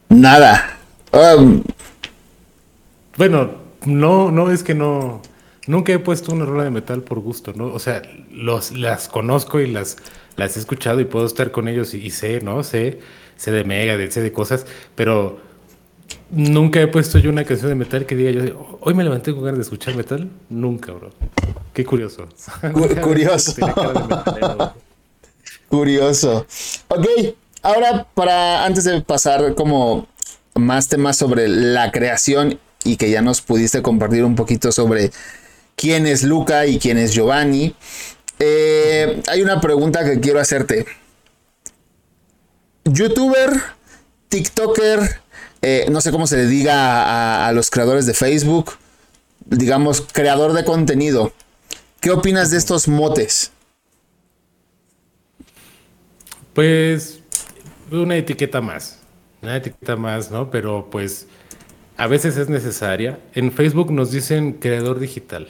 [0.08, 0.78] Nada.
[1.12, 1.62] Um,
[3.16, 3.52] bueno,
[3.84, 5.22] no, no es que no.
[5.68, 7.66] Nunca he puesto una rola de metal por gusto, ¿no?
[7.66, 8.02] O sea,
[8.32, 9.98] los, las conozco y las,
[10.34, 12.64] las he escuchado y puedo estar con ellos y, sé, ¿no?
[12.64, 12.98] Sé,
[13.36, 15.38] sé de Mega, sé de cosas, pero
[16.30, 19.44] nunca he puesto yo una canción de metal que diga yo, hoy me levanté con
[19.44, 20.28] ganas de escuchar metal.
[20.48, 21.10] Nunca, bro.
[21.72, 22.28] Qué curioso.
[23.02, 23.54] curioso.
[25.68, 26.46] curioso.
[26.88, 27.06] Ok,
[27.62, 30.06] ahora para, antes de pasar como
[30.54, 35.10] más temas sobre la creación y que ya nos pudiste compartir un poquito sobre
[35.74, 37.74] quién es Luca y quién es Giovanni.
[38.38, 40.86] Eh, hay una pregunta que quiero hacerte.
[42.84, 43.50] YouTuber,
[44.28, 45.20] TikToker,
[45.62, 48.72] eh, no sé cómo se le diga a, los creadores de Facebook,
[49.44, 51.32] digamos, creador de contenido.
[52.00, 53.50] ¿Qué opinas de estos motes?
[56.52, 57.20] Pues
[57.90, 58.98] una etiqueta más,
[59.42, 60.50] una etiqueta más, ¿no?
[60.50, 61.26] Pero pues
[61.96, 63.18] a veces es necesaria.
[63.34, 65.48] En Facebook nos dicen creador digital.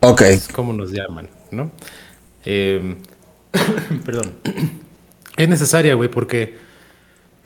[0.00, 0.22] Ok.
[0.22, 1.70] Es como nos llaman, ¿no?
[2.44, 2.96] Em,
[4.04, 4.34] perdón.
[5.36, 6.58] Es necesaria, güey, porque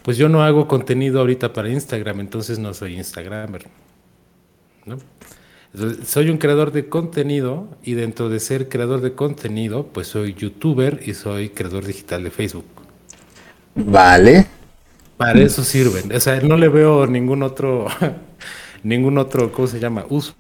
[0.03, 3.67] pues yo no hago contenido ahorita para Instagram, entonces no soy Instagramer.
[4.85, 4.99] ¿no?
[6.05, 11.01] soy un creador de contenido y dentro de ser creador de contenido, pues soy youtuber
[11.05, 12.67] y soy creador digital de Facebook.
[13.75, 14.47] Vale.
[15.17, 16.15] Para eso sirven.
[16.15, 17.87] O sea, no le veo ningún otro,
[18.83, 20.05] ningún otro, ¿cómo se llama?
[20.09, 20.35] Uso.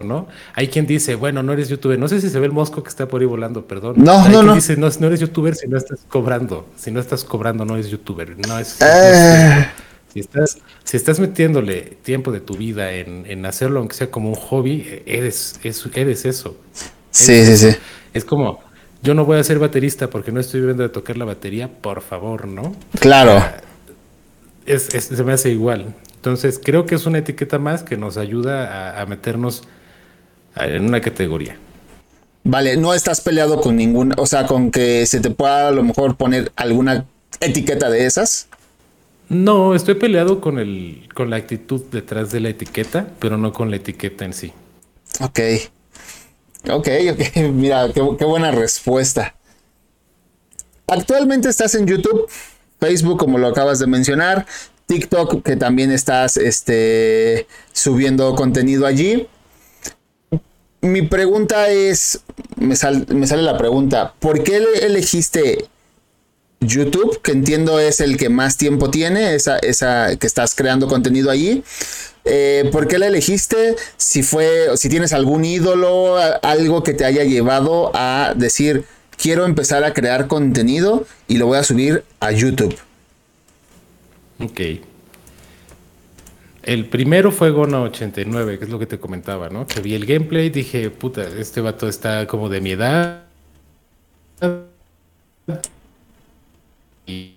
[0.00, 0.28] ¿No?
[0.54, 1.98] Hay quien dice, bueno, no eres youtuber.
[1.98, 3.94] No sé si se ve el mosco que está por ahí volando, perdón.
[3.96, 4.54] No, Hay no, quien no.
[4.54, 6.68] dice, no, no eres youtuber si no estás cobrando.
[6.76, 8.36] Si no estás cobrando, no eres youtuber.
[8.46, 8.80] No es.
[8.80, 9.66] Eh.
[10.12, 14.36] si, estás, si estás metiéndole tiempo de tu vida en, hacerlo, aunque sea como un
[14.36, 16.56] hobby, eres, eres eso.
[17.10, 17.76] Sí, sí, sí.
[18.12, 18.60] Es como,
[19.02, 22.00] yo no voy a ser baterista porque no estoy viendo de tocar la batería, por
[22.00, 22.74] favor, ¿no?
[23.00, 23.42] Claro.
[24.66, 25.94] se me hace igual.
[26.24, 29.64] Entonces, creo que es una etiqueta más que nos ayuda a meternos
[30.56, 31.58] en una categoría.
[32.44, 35.82] Vale, no estás peleado con ninguna, o sea, con que se te pueda a lo
[35.82, 37.04] mejor poner alguna
[37.40, 38.48] etiqueta de esas.
[39.28, 43.70] No, estoy peleado con el, con la actitud detrás de la etiqueta, pero no con
[43.70, 44.52] la etiqueta en sí.
[45.20, 45.40] Ok.
[46.70, 47.36] Ok, ok.
[47.52, 49.34] Mira, qué, qué buena respuesta.
[50.86, 52.30] Actualmente estás en YouTube,
[52.78, 54.46] Facebook, como lo acabas de mencionar,
[54.86, 59.28] TikTok, que también estás este, subiendo contenido allí
[60.84, 62.20] mi pregunta es,
[62.56, 65.66] me, sale la pregunta, ¿por qué elegiste
[66.60, 71.30] YouTube, que entiendo es el que más tiempo tiene, esa, esa que estás creando contenido
[71.30, 71.62] allí.
[72.24, 73.76] Eh, ¿Por qué la elegiste?
[73.96, 78.84] Si fue, si tienes algún ídolo, algo que te haya llevado a decir,
[79.18, 82.76] quiero empezar a crear contenido y lo voy a subir a YouTube.
[84.40, 84.60] Ok.
[86.62, 89.66] El primero fue Gona 89, que es lo que te comentaba, ¿no?
[89.66, 93.24] Que vi el gameplay y dije, puta, este vato está como de mi edad.
[97.06, 97.36] Y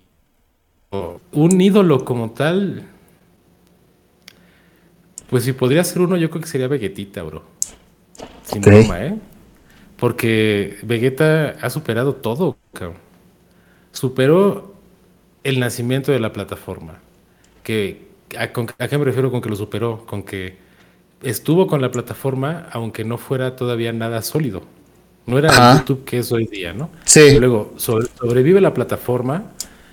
[1.32, 2.84] un ídolo como tal,
[5.28, 7.42] pues si podría ser uno, yo creo que sería Vegetita, bro.
[8.44, 9.18] Sin broma, ¿eh?
[9.98, 12.96] Porque Vegeta ha superado todo, cabrón.
[13.92, 14.77] Superó
[15.48, 16.98] el nacimiento de la plataforma.
[17.62, 18.08] Que,
[18.38, 20.04] ¿a, qué me refiero con que lo superó?
[20.06, 20.56] Con que
[21.22, 24.62] estuvo con la plataforma, aunque no fuera todavía nada sólido.
[25.26, 26.90] No era el YouTube que es hoy día, ¿no?
[27.04, 27.38] Sí.
[27.38, 29.52] Luego sobrevive la plataforma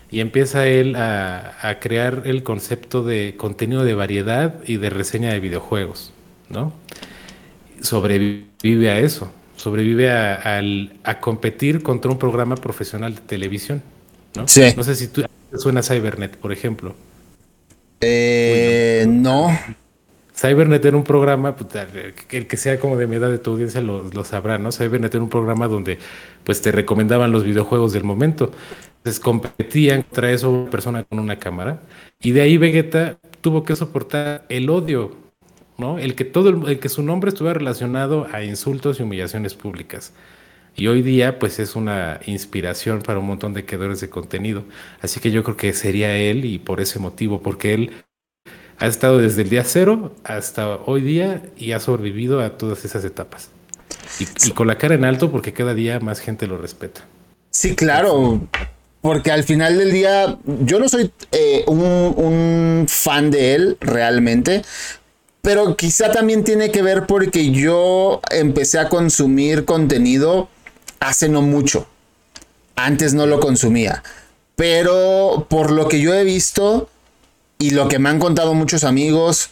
[0.10, 5.42] y empieza él a, crear el concepto de contenido de variedad y de reseña de
[5.42, 6.14] videojuegos,
[6.50, 6.72] ¿no?
[7.82, 10.62] Sobrevive a eso, sobrevive a,
[11.04, 13.84] a competir contra un programa profesional de televisión,
[14.36, 14.48] ¿no?
[14.48, 14.74] Sí.
[14.78, 15.26] No sé si tú
[15.58, 16.96] suena Cybernet, por ejemplo.
[18.02, 19.50] Eh, no.
[20.36, 21.56] Cybernet era un programa,
[22.32, 24.72] el que sea como de mi edad de tu audiencia lo, sabrá, ¿no?
[24.72, 25.98] Cybernet era un programa donde
[26.44, 28.52] pues te recomendaban los videojuegos del momento.
[28.98, 31.80] Entonces competían contra eso persona con una cámara.
[32.20, 35.16] Y de ahí Vegeta tuvo que soportar el odio,
[35.78, 36.00] ¿no?
[36.00, 40.12] El que todo el, que su nombre estuviera relacionado a insultos y humillaciones públicas.
[40.78, 44.66] Y hoy día, pues es una inspiración para un montón de creadores de contenido.
[45.02, 47.92] Así que yo creo que sería él y por ese motivo, porque él
[48.78, 53.06] ha estado desde el día cero hasta hoy día y ha sobrevivido a todas esas
[53.06, 53.50] etapas.
[54.20, 57.02] Y, con la cara en alto porque cada día más gente lo respeta.
[57.52, 58.42] Sí, claro.
[59.00, 64.64] Porque al final del día, yo no soy eh, un, un fan de él realmente,
[65.42, 70.50] pero quizá también tiene que ver porque yo empecé a consumir contenido
[71.00, 71.88] hace no mucho.
[72.76, 74.04] Antes no lo consumía.
[74.56, 76.90] Pero por lo que yo he visto,
[77.58, 79.50] y lo que me han contado muchos amigos,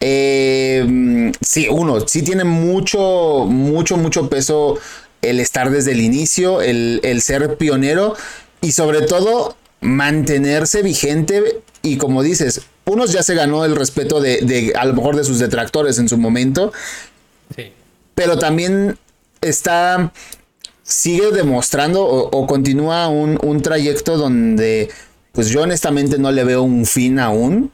[0.00, 4.78] eh, sí, uno, sí tiene mucho, mucho, mucho peso
[5.22, 8.14] el estar desde el inicio, el, ser pionero
[8.60, 14.72] y sobre todo mantenerse vigente y como dices, unos ya se ganó el respeto de,
[14.76, 16.72] a lo mejor de sus detractores en su momento,
[17.56, 17.72] sí.
[18.14, 18.98] pero también
[19.40, 20.12] está,
[20.86, 24.88] sigue demostrando o, continúa un, un, trayecto donde
[25.32, 27.72] pues yo honestamente no le veo un fin aún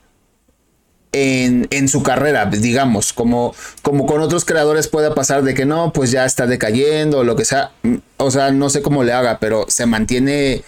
[1.12, 6.10] en, su carrera, digamos, como, como con otros creadores puede pasar de que no, pues
[6.10, 7.72] ya está decayendo o lo que sea,
[8.16, 10.64] o sea, no sé cómo le haga, pero se mantiene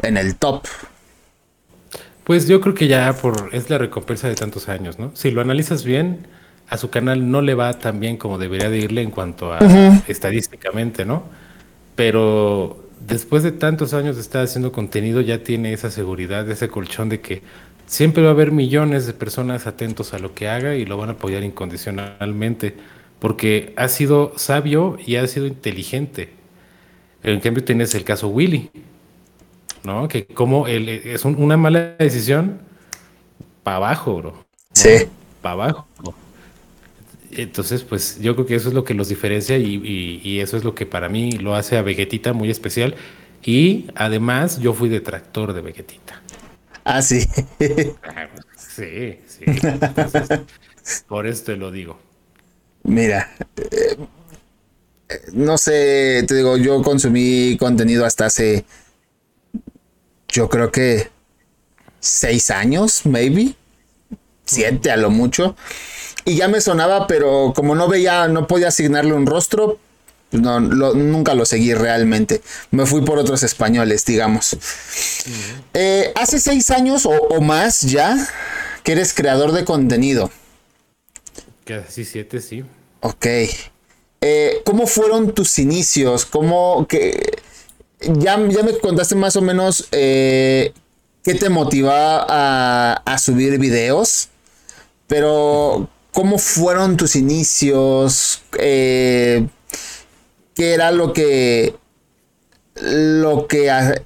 [0.00, 0.66] en el top.
[2.24, 5.10] Pues yo creo que ya por es la recompensa de tantos años, ¿no?
[5.14, 6.26] Si lo analizas bien,
[6.68, 9.58] a su canal no le va tan bien como debería de irle en cuanto a
[10.08, 11.24] estadísticamente, ¿no?
[11.94, 17.08] Pero después de tantos años de estar haciendo contenido, ya tiene esa seguridad, ese colchón
[17.08, 17.42] de que
[17.86, 21.10] siempre va a haber millones de personas atentos a lo que haga y lo van
[21.10, 22.74] a apoyar incondicionalmente,
[23.18, 26.30] porque ha sido sabio y ha sido inteligente.
[27.22, 28.70] En cambio, tienes el caso Willy,
[29.84, 30.08] ¿no?
[30.08, 32.60] Que como él, es una mala decisión,
[33.62, 34.44] para abajo, bro.
[34.72, 35.06] Sí.
[35.40, 35.86] Para abajo.
[37.34, 40.74] Entonces, pues yo creo que eso es lo que los diferencia y, eso es lo
[40.74, 42.94] que para mí lo hace a Vegetita muy especial.
[43.42, 46.22] Y además yo fui detractor de Vegetita.
[46.84, 47.26] Ah, sí.
[48.56, 49.44] sí, sí.
[51.08, 51.98] por eso te lo digo.
[52.84, 53.96] Mira, eh,
[55.32, 58.64] no sé, te digo, yo consumí contenido hasta hace,
[60.28, 61.08] yo creo que
[62.00, 63.54] seis años, maybe,
[64.44, 65.56] siete a lo mucho
[66.24, 69.78] y ya me sonaba, pero como no veía, no podía asignarle un rostro,
[70.32, 72.40] no, nunca lo seguí realmente.
[72.70, 74.56] Me fui por otros españoles, digamos.
[75.74, 78.16] Eh, hace seis años o, más ya
[78.82, 80.30] que eres creador de contenido.
[81.64, 82.64] Casi siete, sí.
[83.00, 83.26] Ok.
[84.20, 86.24] Eh, ¿Cómo fueron tus inicios?
[86.24, 87.38] ¿Cómo que
[88.00, 90.72] ya, ya me contaste más o menos eh,
[91.24, 94.28] qué te motivaba a, a subir videos?
[95.08, 98.42] Pero ¿Cómo fueron tus inicios?
[98.58, 99.46] Eh,
[100.54, 101.74] ¿Qué era lo que...
[102.76, 104.02] Lo que...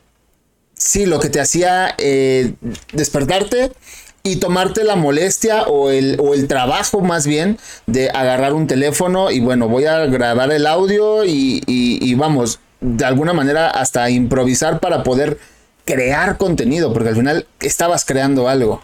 [0.74, 2.54] Sí, lo que te hacía eh,
[2.92, 3.72] despertarte
[4.22, 9.30] y tomarte la molestia o el, o el trabajo más bien de agarrar un teléfono
[9.30, 14.80] y bueno, voy a grabar el audio y, y, vamos, de alguna manera hasta improvisar
[14.80, 15.38] para poder
[15.84, 18.82] crear contenido, porque al final estabas creando algo.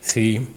[0.00, 0.48] Sí,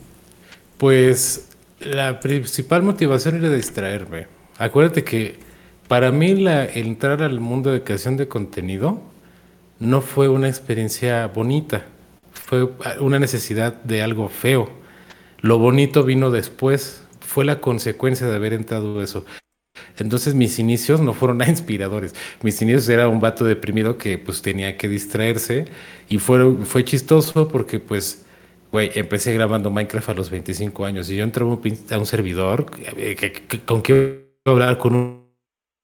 [0.78, 1.44] pues
[1.86, 4.28] la principal motivación era distraerme.
[4.58, 5.40] Acuérdate que
[5.88, 9.02] para mí la, entrar al mundo de creación de contenido
[9.80, 11.86] no fue una experiencia bonita,
[12.32, 12.70] fue
[13.00, 14.70] una necesidad de algo feo.
[15.42, 19.26] Lo bonito vino después, fue la consecuencia de haber entrado eso.
[19.98, 22.16] Entonces mis inicios no fueron nada inspiradores.
[22.42, 25.66] Mis inicios era un vato deprimido que pues tenía que distraerse
[26.10, 28.23] y fue, fue chistoso porque pues,
[28.74, 32.66] güey, empecé grabando Minecraft a los 25 años y yo entré a un servidor
[32.98, 35.24] eh, con que hablar con un,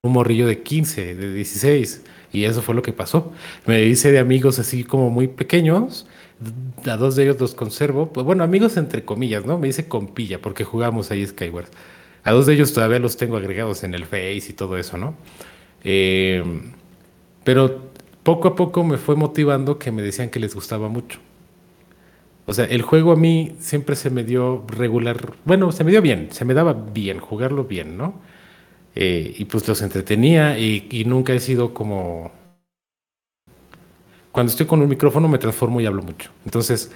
[0.01, 3.31] morrillo de 15, de 16 y eso fue lo que pasó.
[3.67, 6.07] Me hice de amigos así como muy pequeños.
[6.85, 8.11] A dos de ellos los conservo.
[8.11, 9.59] Pues bueno, amigos entre comillas, ¿no?
[9.59, 11.67] Me hice compilla porque jugamos ahí Skyward.
[12.23, 15.15] A dos de ellos todavía los tengo agregados en el Face y todo eso, ¿no?
[15.83, 16.43] Eh,
[17.43, 17.91] pero
[18.23, 21.19] poco a poco me fue motivando que me decían que les gustaba mucho.
[22.49, 26.01] O sea, el juego a mí siempre se me dio regular, bueno, se me dio
[26.01, 28.21] bien, se me daba bien, jugarlo bien, ¿no?
[28.95, 32.31] Eh, y pues los entretenía y, nunca he sido como...
[34.31, 36.31] Cuando estoy con un micrófono me transformo y hablo mucho.
[36.43, 36.91] Entonces,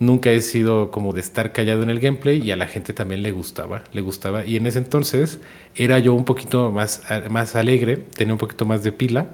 [0.00, 3.22] nunca he sido como de estar callado en el gameplay y a la gente también
[3.22, 4.44] le gustaba, le gustaba.
[4.44, 5.38] Y en ese entonces
[5.76, 9.28] era yo un poquito más, más alegre, tenía un poquito más de pila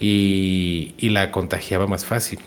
[0.00, 2.40] y la contagiaba más fácil.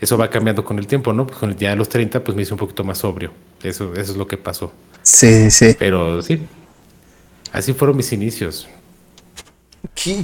[0.00, 1.26] Eso va cambiando con el tiempo, ¿no?
[1.26, 3.32] Pues ya a los 30 pues me hice un poquito más sobrio.
[3.62, 4.72] Eso, eso es lo que pasó.
[5.02, 5.74] Sí, sí.
[5.78, 6.42] Pero sí,
[7.52, 8.68] así fueron mis inicios.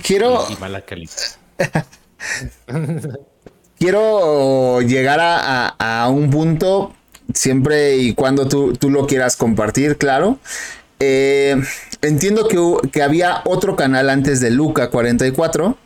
[0.02, 0.44] Quiero...
[0.50, 1.12] Y, y mala calidad.
[3.78, 6.94] quiero llegar a, un punto,
[7.34, 10.38] siempre y cuando tú, lo quieras compartir, claro.
[11.00, 11.60] Eh,
[12.00, 15.76] entiendo que, que, había otro canal antes de Luca 44.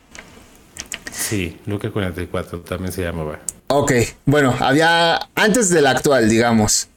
[1.11, 3.39] Sí, Luca 44 también se llamaba.
[3.68, 3.92] Ok,
[4.24, 6.88] bueno, había antes del actual, digamos.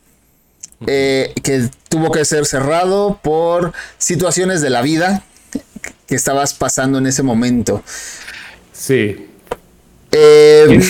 [0.88, 5.24] Eh, que tuvo que ser cerrado por situaciones de la vida
[6.08, 7.84] que estabas pasando en ese momento.
[8.72, 9.28] Sí,
[10.12, 10.82] eh,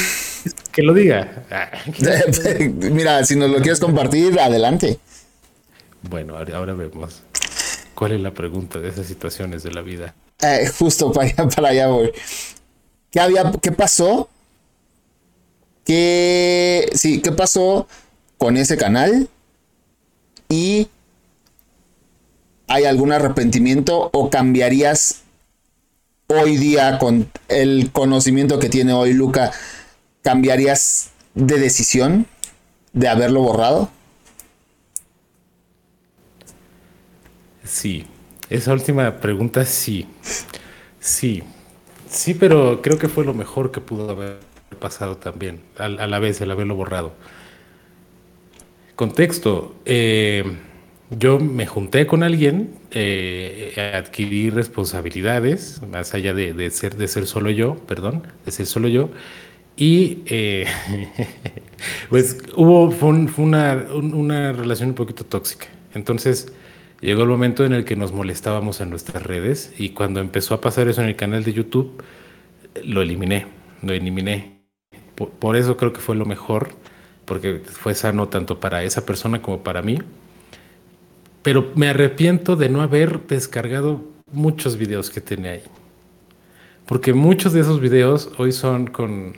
[0.71, 1.43] que lo diga.
[2.91, 4.99] Mira, si nos lo quieres compartir, adelante.
[6.03, 7.21] Bueno, ahora vemos.
[7.95, 10.13] ¿Cuál es la pregunta de esas situaciones de la vida?
[10.41, 12.11] Eh, justo para allá, para allá voy.
[13.11, 14.29] ¿Qué, había, ¿Qué pasó?
[15.85, 17.87] ¿Qué, sí, ¿Qué pasó
[18.37, 19.29] con ese canal?
[20.49, 20.87] ¿Y
[22.67, 25.23] hay algún arrepentimiento o cambiarías
[26.27, 29.51] hoy día, con el conocimiento que tiene hoy Luca,
[30.21, 32.27] ¿cambiarías de decisión
[32.93, 33.89] de haberlo borrado?
[37.63, 38.05] Sí,
[38.49, 40.07] esa última pregunta sí.
[40.99, 41.43] Sí,
[42.09, 44.39] sí, pero creo que fue lo mejor que pudo haber
[44.77, 47.13] pasado también, a, a la vez el haberlo borrado.
[48.99, 50.43] Contexto, eh,
[51.09, 57.49] yo me junté con alguien, eh, adquirí responsabilidades, más allá de, ser, de ser solo
[57.49, 59.09] yo, perdón, de ser solo yo,
[59.77, 60.65] y eh,
[62.09, 65.67] pues hubo fue, una, una, relación un poquito tóxica.
[65.93, 66.51] Entonces
[66.99, 70.59] llegó el momento en el que nos molestábamos en nuestras redes y cuando empezó a
[70.59, 72.03] pasar eso en el canal de YouTube,
[72.83, 73.45] lo eliminé,
[73.81, 74.58] lo eliminé.
[75.27, 76.69] Por eso creo que fue lo mejor,
[77.25, 79.99] porque fue sano tanto para esa persona como para mí
[81.41, 85.63] pero me arrepiento de no haber descargado muchos videos que tenía ahí.
[86.85, 89.37] Porque muchos de esos videos hoy son con,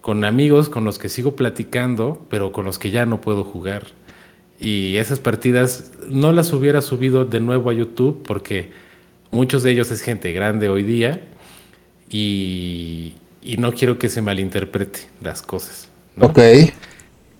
[0.00, 3.86] con amigos con los que sigo platicando, pero con los que ya no puedo jugar.
[4.58, 8.70] Y esas partidas no las hubiera subido de nuevo a YouTube porque
[9.30, 11.22] muchos de ellos es gente grande hoy día
[12.10, 15.88] y, y no quiero que se malinterprete las cosas.
[16.20, 16.38] Ok.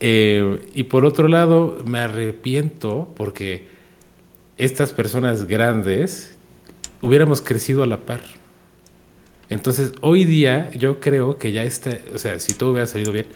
[0.01, 3.69] Eh, y por otro lado, me arrepiento porque
[4.59, 6.37] estas personas grandes
[7.01, 8.23] hubiéramos crecido a la par.
[9.49, 13.27] Entonces, hoy día yo creo que ya este, o sea, si todo hubiera salido bien,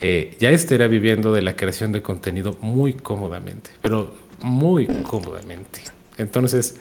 [0.00, 5.82] eh, ya estaría viviendo de la creación de contenido muy cómodamente, pero muy cómodamente.
[6.16, 6.76] Entonces,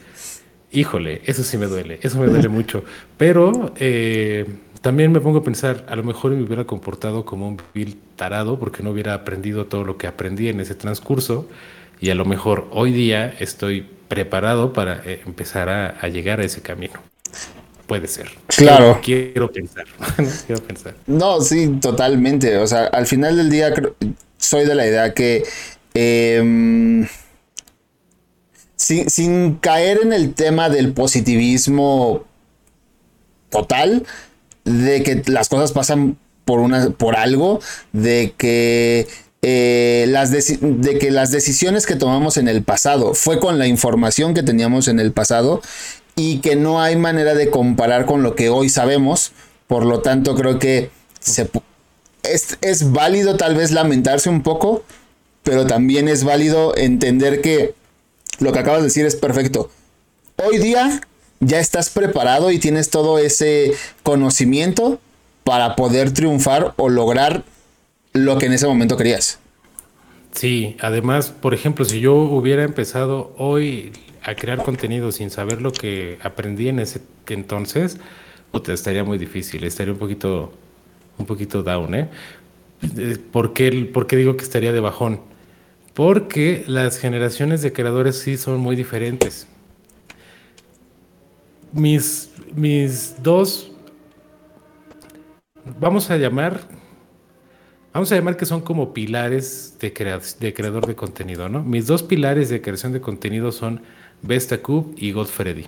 [0.72, 2.84] híjole, eso sí me duele, eso me duele mucho.
[3.18, 4.46] Pero eh,
[4.82, 8.60] también me pongo a pensar, a lo mejor me hubiera comportado como un vil tarado
[8.60, 11.48] porque no hubiera aprendido todo lo que aprendí en ese transcurso
[12.00, 16.62] y a lo mejor hoy día estoy preparado para eh, empezar a, llegar a ese
[16.62, 16.94] camino.
[17.88, 18.30] Puede ser.
[18.48, 19.00] Claro.
[19.04, 19.86] Quiero, pensar.
[20.48, 20.96] quiero pensar.
[21.08, 22.58] No, sí, totalmente.
[22.58, 23.74] O sea, al final del día
[24.38, 25.44] soy de la idea que
[25.94, 27.06] em,
[28.76, 32.24] sin, sin caer en el tema del positivismo
[33.50, 34.06] total,
[34.70, 37.60] de que las cosas pasan por, una, por algo,
[37.92, 39.08] de que
[39.42, 44.34] eh, las de que las decisiones que tomamos en el pasado fue con la información
[44.34, 45.62] que teníamos en el pasado
[46.16, 49.32] y que no hay manera de comparar con lo que hoy sabemos.
[49.68, 50.90] Por lo tanto, creo que
[52.24, 54.84] es, es válido tal vez lamentarse un poco,
[55.44, 57.74] pero también es válido entender que
[58.40, 59.70] lo que acabas de decir es perfecto.
[60.38, 61.02] Hoy día
[61.40, 63.74] ya estás preparado y tienes todo ese
[64.04, 65.00] conocimiento
[65.44, 67.44] para poder triunfar o lograr
[68.14, 69.40] lo que en ese momento querías.
[70.32, 73.92] Sí, además, por ejemplo, si yo hubiera empezado hoy
[74.24, 77.98] a crear contenido sin saber lo que aprendí en ese entonces,
[78.68, 80.52] estaría muy difícil, estaría un poquito,
[81.18, 82.10] un poquito down, ¿eh?
[82.98, 85.22] eh ¿Por qué, ¿Por qué digo que estaría de bajón?
[85.94, 89.48] Porque las generaciones de creadores sí son muy diferentes.
[91.72, 93.72] Mis, mis dos,
[95.80, 96.62] vamos a llamar
[97.94, 99.90] Vamos a llamar que son como pilares de,
[100.40, 101.64] de creador de contenido, ¿no?
[101.64, 103.82] Mis dos pilares de creación de contenido son
[104.22, 105.66] Vesta Cube y Godfrey.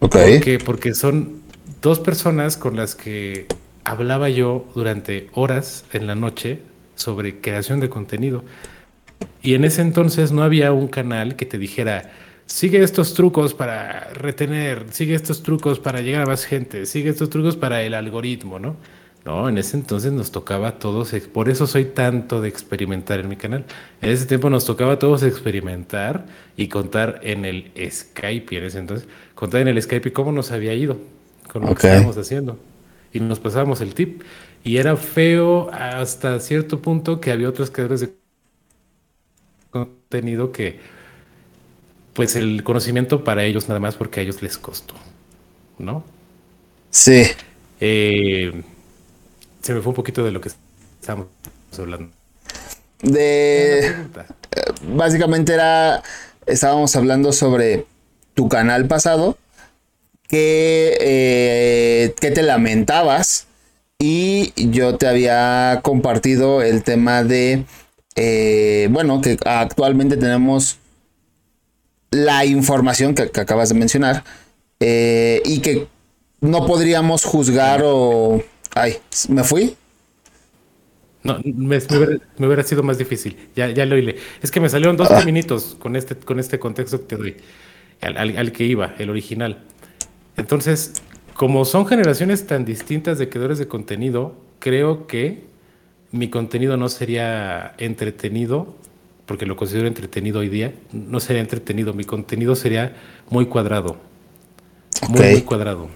[0.00, 0.16] Ok.
[0.16, 1.42] Porque, porque son
[1.80, 3.46] dos personas con las que
[3.84, 6.60] hablaba yo durante horas en la noche
[6.96, 8.44] sobre creación de contenido.
[9.40, 12.10] Y en ese entonces no había un canal que te dijera,
[12.48, 17.30] sigue estos trucos para retener, sigue estos trucos para llegar a más gente, sigue estos
[17.30, 18.76] trucos para el algoritmo, ¿no?
[19.24, 23.28] No, en ese entonces nos tocaba a todos, por eso soy tanto de experimentar en
[23.28, 23.66] mi canal.
[24.00, 26.26] En ese tiempo nos tocaba a todos experimentar
[26.56, 30.50] y contar en el Skype, y en ese entonces, contar en el Skype cómo nos
[30.50, 30.96] había ido
[31.52, 32.58] con lo que estábamos haciendo.
[33.12, 34.22] Y nos pasábamos el tip.
[34.64, 38.14] Y era feo hasta cierto punto que había otros creadores de
[39.70, 40.80] contenido que,
[42.18, 44.94] pues el conocimiento para ellos nada más porque a ellos les costó,
[45.78, 46.02] ¿no?
[46.90, 47.22] Sí.
[47.78, 48.60] Eh,
[49.62, 50.50] se me fue un poquito de lo que
[51.00, 51.28] estábamos
[51.78, 52.10] hablando.
[53.02, 53.86] De.
[53.86, 53.94] Eh,
[54.96, 56.02] básicamente era.
[56.44, 57.86] Estábamos hablando sobre
[58.34, 59.38] tu canal pasado.
[60.26, 63.46] Que, eh, que te lamentabas.
[64.00, 67.64] Y yo te había compartido el tema de.
[68.16, 70.78] Eh, bueno, que actualmente tenemos
[72.10, 74.24] la información que, acabas de mencionar.
[74.80, 75.86] y que
[76.40, 78.42] no podríamos juzgar o
[78.74, 78.96] Ay,
[79.28, 79.76] ¿me fui?
[81.24, 81.78] No, me,
[82.38, 83.36] hubiera, sido más difícil.
[83.56, 84.14] Ya, ya lo oí.
[84.40, 85.24] Es que me salieron dos ah.
[85.24, 87.36] minutos con este, con este contexto que te doy.
[88.00, 89.64] Al, que iba, el original.
[90.36, 90.92] Entonces,
[91.34, 95.42] como son generaciones tan distintas de creadores de contenido, creo que
[96.12, 98.76] mi contenido no sería entretenido,
[99.28, 100.74] porque lo considero entretenido hoy día.
[100.92, 101.94] No sería entretenido.
[101.94, 102.96] Mi contenido sería
[103.30, 103.98] muy cuadrado.
[105.08, 105.88] muy cuadrado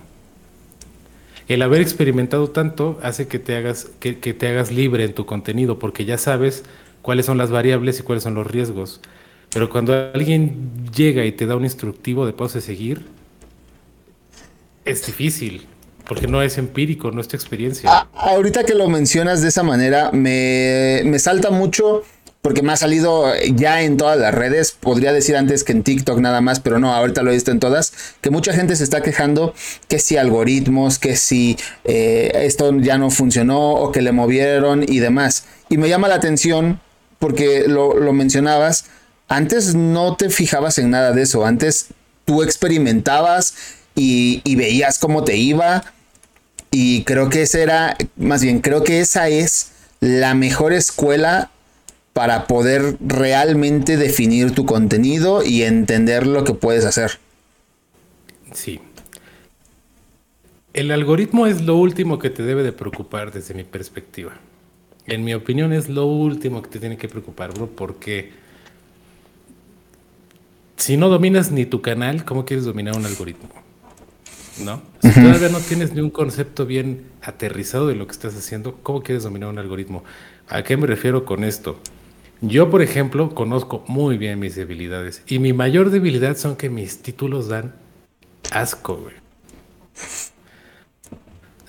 [1.48, 5.78] el haber experimentado tanto hace que te hagas, que, te hagas libre en tu contenido,
[5.78, 6.64] porque ya sabes
[7.02, 9.00] cuáles son las variables y cuáles son los riesgos.
[9.52, 13.04] Pero cuando alguien llega y te da un instructivo de paso a seguir,
[14.84, 15.66] es difícil,
[16.08, 17.90] porque no es empírico, no es tu experiencia.
[17.92, 22.02] Ah, ahorita que lo mencionas de esa manera, me, me salta mucho
[22.42, 26.18] porque me ha salido ya en todas las redes, podría decir antes que en TikTok
[26.18, 29.00] nada más, pero no, ahorita lo he visto en todas, que mucha gente se está
[29.00, 29.54] quejando
[29.86, 34.98] que si algoritmos, que si eh, esto ya no funcionó o que le movieron y
[34.98, 35.44] demás.
[35.68, 36.80] Y me llama la atención
[37.20, 38.86] porque lo, mencionabas,
[39.28, 41.86] antes no te fijabas en nada de eso, antes
[42.24, 43.54] tú experimentabas
[43.94, 45.84] y, y veías cómo te iba.
[46.72, 49.68] Y creo que esa era, más bien, creo que esa es
[50.00, 51.52] la mejor escuela
[52.12, 57.18] para poder realmente definir tu contenido y entender lo que puedes hacer.
[58.52, 58.80] Sí.
[60.74, 64.32] El algoritmo es lo último que te debe de preocupar desde mi perspectiva.
[65.06, 68.30] En mi opinión es lo último que te tiene que preocupar, bro, porque
[70.76, 73.48] si no dominas ni tu canal, ¿cómo quieres dominar un algoritmo?
[74.64, 74.82] ¿No?
[75.00, 79.02] Si todavía no tienes ni un concepto bien aterrizado de lo que estás haciendo, ¿cómo
[79.02, 80.04] quieres dominar un algoritmo?
[80.48, 81.78] ¿A qué me refiero con esto?
[82.42, 85.22] Yo, por ejemplo, conozco muy bien mis debilidades.
[85.28, 87.72] Y mi mayor debilidad son que mis títulos dan
[88.50, 89.14] asco, güey.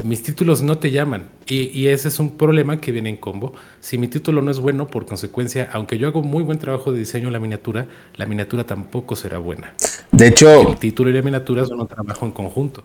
[0.04, 1.30] Mis títulos no te llaman.
[1.46, 3.54] Y, ese es un problema que viene en combo.
[3.80, 6.98] Si mi título no es bueno, por consecuencia, aunque yo hago muy buen trabajo de
[6.98, 9.76] diseño en la miniatura, la miniatura tampoco será buena.
[10.12, 10.70] De hecho...
[10.70, 12.84] El título y la miniatura son un trabajo en conjunto.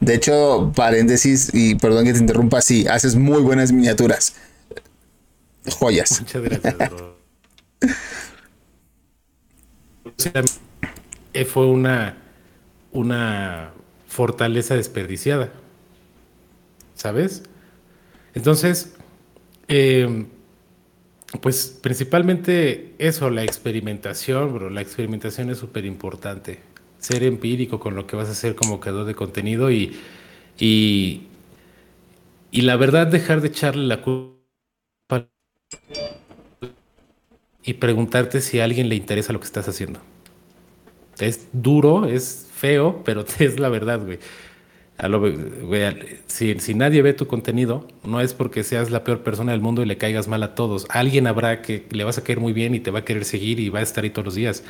[0.00, 4.34] De hecho, paréntesis, y perdón que te interrumpa, sí, haces muy buenas miniaturas.
[5.78, 6.22] Joyas.
[6.22, 7.15] Muchas gracias, bro.
[11.46, 12.16] Fue una,
[12.92, 13.72] una
[14.06, 15.52] fortaleza desperdiciada.
[16.94, 17.44] ¿Sabes?
[18.34, 18.96] Entonces,
[19.68, 20.26] eh,
[21.40, 24.70] pues principalmente eso, la experimentación, bro.
[24.70, 26.60] La experimentación es súper importante.
[26.98, 29.96] Ser empírico con lo que vas a hacer como creador de contenido y,
[30.58, 31.22] y,
[32.50, 35.28] y la verdad dejar de echarle la culpa
[37.66, 40.00] y preguntarte si a alguien le interesa lo que estás haciendo.
[41.18, 44.18] Es duro, es feo, pero es la verdad, güey.
[44.98, 45.22] A lo,
[46.26, 49.82] si, si, nadie ve tu contenido, no es porque seas la peor persona del mundo
[49.82, 50.86] y le caigas mal a todos.
[50.88, 53.60] Alguien habrá que le vas a caer muy bien y te va a querer seguir
[53.60, 54.64] y va a estar ahí todos los días.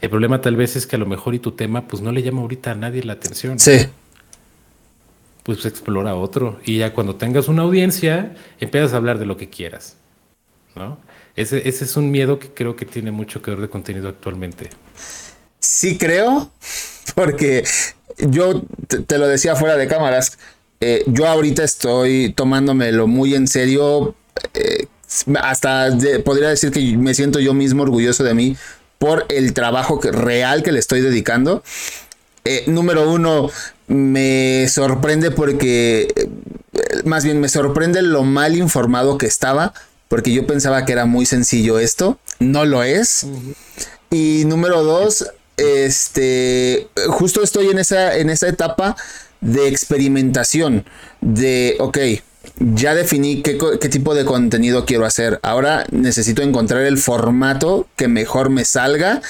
[0.00, 2.22] El problema tal vez es que a lo mejor y tu tema pues no le
[2.22, 3.58] llama ahorita a nadie la atención.
[3.58, 3.78] Sí.
[5.42, 6.60] Pues explora otro.
[6.64, 9.96] Y ya cuando tengas una audiencia, empiezas a hablar de lo que quieras.
[10.76, 10.98] ¿No?
[11.36, 14.70] Ese, ese es un miedo que creo que tiene mucho que ver de contenido actualmente.
[15.58, 16.50] Sí creo,
[17.14, 17.64] porque
[18.18, 18.62] yo
[19.06, 20.38] te, lo decía fuera de cámaras,
[20.80, 24.14] eh, yo ahorita estoy tomándomelo muy en serio,
[24.54, 24.86] eh,
[25.40, 25.88] hasta
[26.24, 28.56] podría decir que me siento yo mismo orgulloso de mí
[28.98, 31.62] por el trabajo real que le estoy dedicando.
[32.44, 33.50] Eh, número uno,
[33.86, 36.28] me sorprende porque,
[37.04, 39.72] más bien me sorprende lo mal informado que estaba,
[40.14, 43.26] porque yo pensaba que era muy sencillo esto, no lo es.
[44.12, 48.94] Y número dos, este, justo estoy en esa, en esa etapa
[49.40, 50.84] de experimentación,
[51.20, 51.98] de, ok,
[52.60, 55.40] ya definí qué, qué, tipo de contenido quiero hacer.
[55.42, 59.20] Ahora necesito encontrar el formato que mejor me salga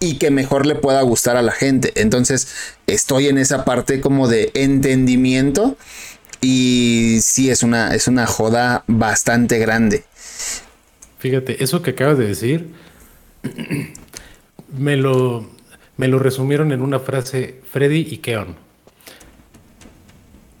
[0.00, 1.92] y que mejor le pueda gustar a la gente.
[1.94, 2.48] Entonces
[2.88, 5.76] estoy en esa parte como de entendimiento
[6.40, 10.02] y sí es una, es una joda bastante grande.
[11.24, 12.68] Fíjate, eso que acabas de decir,
[14.76, 15.48] me lo,
[15.96, 18.56] me lo resumieron en una frase Freddy y Keon.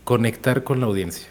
[0.04, 1.28] Conectar con la audiencia.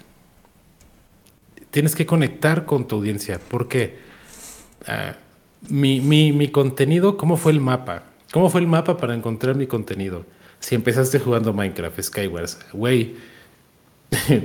[1.72, 3.40] Tienes que conectar con tu audiencia.
[3.50, 3.98] porque
[4.86, 5.16] ah,
[5.68, 8.04] mi, mi, contenido, ¿cómo fue el mapa?
[8.32, 10.28] ¿Cómo fue el mapa para encontrar mi contenido?
[10.60, 13.16] Si empezaste jugando Minecraft, Skywars, güey,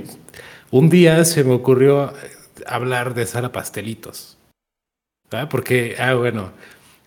[0.71, 2.11] un día se me ocurrió
[2.65, 4.38] hablar de Sara Pastelitos.
[5.49, 6.51] Porque, ah, bueno,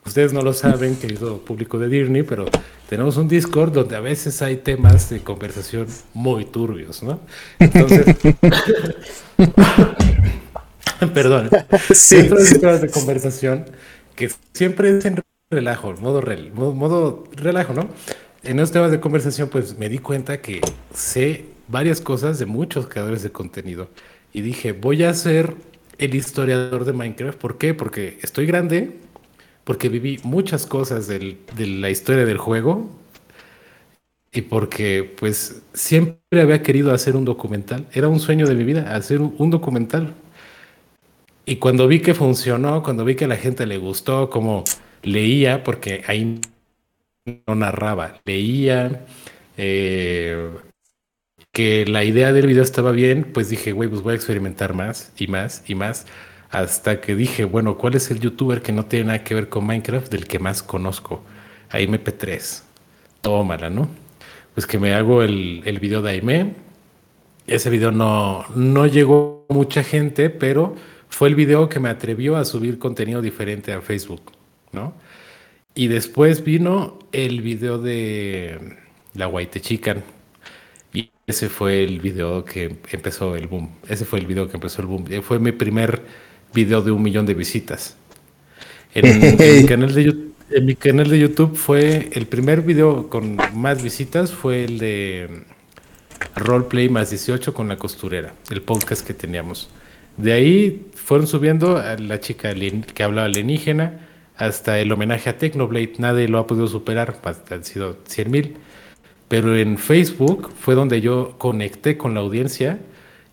[0.04, 2.46] Ustedes no lo saben, querido público de Disney, pero
[2.88, 7.20] tenemos un Discord donde a veces hay temas de conversación muy turbios, ¿no?
[7.60, 8.16] Entonces,
[11.14, 11.50] perdón,
[11.94, 12.28] sí.
[12.60, 13.66] temas de conversación
[14.16, 16.20] que siempre es en relajo, modo,
[16.74, 17.88] modo, relajo, ¿no?
[18.42, 20.62] En esos temas de conversación, pues me di cuenta que
[20.92, 23.88] sé varias cosas de muchos creadores de contenido
[24.32, 25.54] y dije, voy a ser
[26.04, 27.38] el historiador de Minecraft.
[27.38, 27.74] ¿Por qué?
[27.74, 28.90] Porque estoy grande,
[29.64, 32.90] porque viví muchas cosas de la historia del juego
[34.32, 37.86] y porque pues siempre había querido hacer un documental.
[37.92, 40.14] Era un sueño de mi vida, hacer un, documental.
[41.44, 44.64] Y cuando vi que funcionó, cuando vi que a la gente le gustó, como
[45.02, 46.40] leía, porque ahí
[47.46, 49.04] no narraba, leía,
[49.56, 50.50] eh,
[51.52, 55.12] que la idea del video estaba bien, pues dije, güey, pues voy a experimentar más
[55.18, 56.06] y más y más
[56.50, 59.66] hasta que dije, bueno, ¿cuál es el youtuber que no tiene nada que ver con
[59.66, 61.22] Minecraft del que más conozco?
[61.70, 62.62] Aime P3.
[63.20, 63.88] Tómala, ¿no?
[64.54, 66.54] Pues que me hago el, el video de Aime.
[67.46, 70.74] Ese video no, no llegó mucha gente, pero
[71.08, 74.32] fue el video que me atrevió a subir contenido diferente a Facebook,
[74.72, 74.94] ¿no?
[75.74, 78.76] Y después vino el video de
[79.14, 80.02] la White Chican.
[81.26, 83.70] Ese fue el video que empezó el boom.
[83.88, 85.06] Ese fue el video que empezó el boom.
[85.22, 86.02] Fue mi primer
[86.52, 87.96] video de un millón de visitas.
[88.94, 93.36] En, mi canal de YouTube, en mi canal de YouTube fue el primer video con
[93.54, 95.44] más visitas fue el de
[96.34, 99.70] Roleplay más 18 con la costurera, el podcast que teníamos.
[100.16, 102.52] De ahí fueron subiendo a la chica
[102.94, 105.94] que hablaba alienígena hasta el homenaje a Technoblade.
[105.98, 107.20] Nadie lo ha podido superar,
[107.50, 108.56] han sido 100 mil.
[109.32, 112.80] Pero en Facebook fue donde yo conecté con la audiencia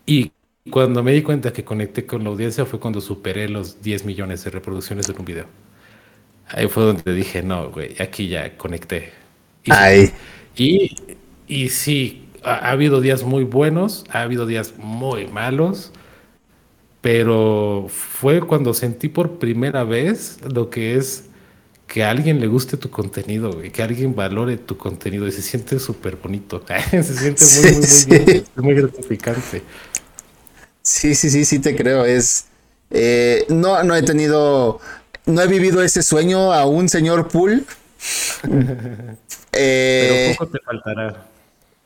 [0.06, 0.32] y
[0.72, 4.46] cuando me di cuenta que conecté con la audiencia fue cuando superé los 10 millones
[4.46, 5.46] de reproducciones de un video.
[6.48, 9.12] Ahí fue donde dije, no, güey, aquí ya conecté.
[10.56, 10.96] Y,
[11.48, 15.92] y, sí, ha, habido días muy buenos, ha habido días muy malos,
[17.02, 21.29] pero fue cuando sentí por primera vez lo que es
[21.90, 25.42] que a alguien le guste tu contenido, güey, que alguien valore tu contenido y se
[25.42, 26.64] siente súper bonito.
[26.92, 29.64] se siente muy, muy, muy bien, muy gratificante.
[30.84, 32.06] Sí, sí, sí, sí te creo.
[32.06, 32.46] Es.
[32.92, 34.80] Eh, no, no he tenido.
[35.26, 37.66] No he vivido ese sueño aún, señor Pool.
[39.52, 41.28] eh, Pero poco te faltará.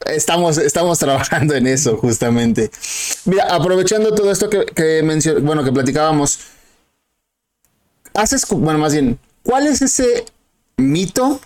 [0.05, 2.69] estamos, estamos trabajando en eso, justamente.
[3.23, 5.01] Mira, aprovechando todo esto que, que
[5.41, 6.39] bueno, que platicábamos,
[8.13, 10.25] haces, bueno, más bien, ¿cuál es ese
[10.77, 11.39] mito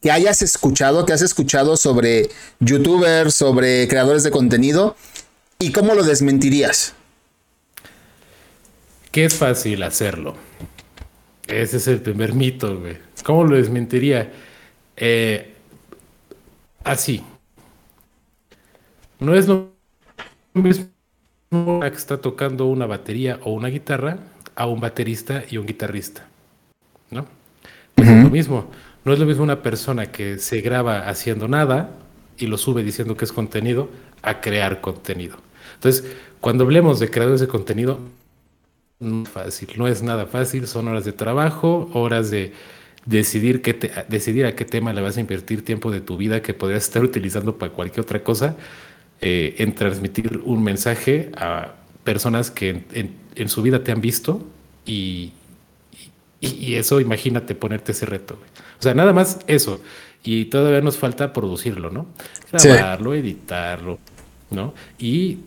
[0.00, 2.30] que hayas escuchado, que has escuchado sobre
[2.60, 4.96] youtubers, sobre creadores de contenido,
[5.58, 6.94] y cómo lo desmentirías?
[9.10, 10.34] Que es fácil hacerlo.
[11.46, 12.98] Ese es el primer mito, güey.
[13.22, 14.32] ¿Cómo lo desmentiría?
[14.96, 15.54] Eh,
[16.82, 17.22] así.
[19.20, 19.72] No es lo
[20.54, 20.90] mismo
[21.80, 24.18] que está tocando una batería o una guitarra
[24.54, 26.26] a un baterista y un guitarrista.
[27.96, 28.70] Es lo mismo.
[29.04, 31.90] No es lo mismo una persona que se graba haciendo nada
[32.38, 33.90] y lo sube diciendo que es contenido
[34.22, 35.36] a crear contenido.
[35.74, 36.04] Entonces,
[36.40, 37.98] cuando hablemos de creadores de contenido,
[39.00, 42.52] no es fácil, no es nada fácil, son horas de trabajo, horas de
[43.04, 43.74] decidir, qué
[44.08, 47.04] decidir a qué tema le vas a invertir tiempo de tu vida que podrías estar
[47.04, 48.56] utilizando para cualquier otra cosa,
[49.20, 54.46] eh, en transmitir un mensaje a personas que en, su vida te han visto
[54.86, 55.32] y,
[56.40, 58.38] y, eso, imagínate ponerte ese reto.
[58.78, 59.80] O sea, nada más eso.
[60.22, 62.06] Y todavía nos falta producirlo, ¿no?
[62.52, 63.98] Grabarlo, editarlo,
[64.50, 64.74] ¿no?
[64.98, 65.38] Y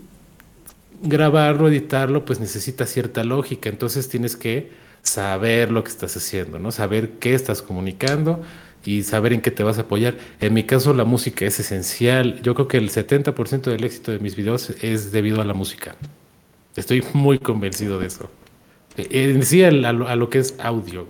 [1.01, 3.69] grabarlo, editarlo, pues necesita cierta lógica.
[3.69, 4.71] Entonces tienes que
[5.03, 6.71] saber lo que estás haciendo, ¿no?
[6.71, 8.41] Saber qué estás comunicando
[8.85, 10.17] y saber en qué te vas a apoyar.
[10.39, 12.41] En mi caso, la música es esencial.
[12.41, 15.95] Yo creo que el 70% del éxito de mis videos es debido a la música.
[16.75, 18.29] Estoy muy convencido de eso.
[18.98, 21.08] En sí, a, lo, que es audio,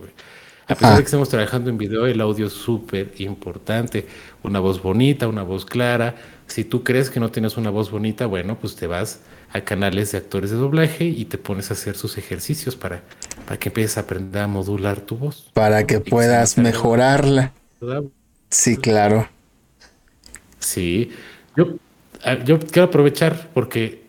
[0.67, 4.05] A pesar de que estamos trabajando en video, el audio es súper importante.
[4.43, 6.15] Una voz bonita, una voz clara.
[6.47, 9.21] Si tú crees que no tienes una voz bonita, bueno, pues te vas
[9.53, 13.03] a canales de actores de doblaje y te pones a hacer sus ejercicios para,
[13.45, 15.49] para que empieces a aprender a modular tu voz.
[15.53, 17.53] Para que puedas mejorarla.
[18.49, 19.29] Sí, claro.
[20.59, 21.11] Sí.
[21.55, 21.75] Yo,
[22.23, 24.06] ah, yo quiero aprovechar porque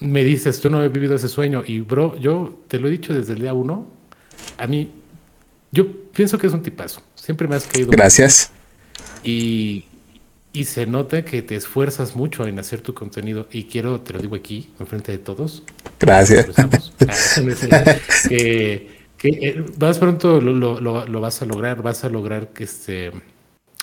[0.00, 3.14] me dices, tú no he vivido ese sueño y bro, yo te lo he dicho
[3.14, 3.86] desde el día uno.
[4.58, 4.90] A mí,
[5.72, 7.02] yo pienso que es un tipazo.
[7.14, 7.90] Siempre me has caído.
[7.90, 8.50] Gracias.
[9.24, 9.84] Y
[10.56, 14.20] y se nota que te esfuerzas mucho en hacer tu contenido y quiero, te lo
[14.20, 15.62] digo aquí, enfrente de todos.
[16.00, 16.46] Gracias.
[18.28, 18.88] que,
[19.22, 23.12] eh, vas pronto lo, vas a lograr, vas a lograr que este,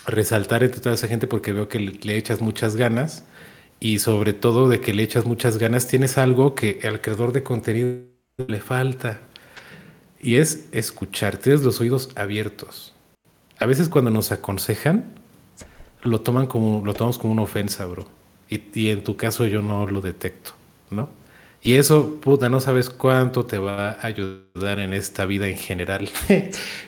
[0.08, 3.24] resaltar entre toda esa gente porque veo que le, echas muchas ganas
[3.84, 7.44] y sobre todo de que le echas muchas ganas, tienes algo que al creador de
[7.44, 8.06] contenido
[8.48, 9.20] le falta
[10.22, 12.94] y es escuchar, tienes los oídos abiertos.
[13.60, 15.04] A veces cuando nos aconsejan,
[16.02, 18.08] lo toman como, lo tomamos como una ofensa, bro.
[18.48, 20.52] Y, en tu caso yo no lo detecto,
[20.90, 21.10] ¿no?
[21.62, 26.10] Y eso, puta, no sabes cuánto te va a ayudar en esta vida en general.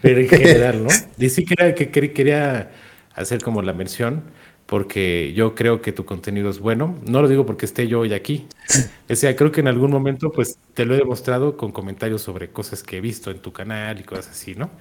[0.02, 0.90] Pero en general, ¿no?
[1.18, 2.72] Y sí quería, que quería
[3.16, 4.24] hacer como la mención,
[4.66, 6.98] porque yo creo que tu contenido es bueno.
[7.06, 8.48] No lo digo porque esté yo hoy aquí.
[9.08, 12.50] O sea, creo que en algún momento, pues, te lo he demostrado con comentarios sobre
[12.50, 14.72] cosas que he visto en tu canal y cosas así, ¿no?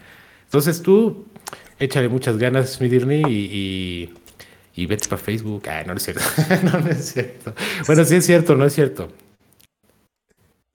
[0.45, 1.27] Entonces tú,
[1.79, 4.15] échale muchas ganas, Smidirni, y
[4.77, 5.63] y vete para Facebook.
[5.69, 6.23] Ah, no, es cierto.
[6.65, 7.55] no, no es cierto.
[7.87, 9.09] Bueno, sí es cierto, no es cierto.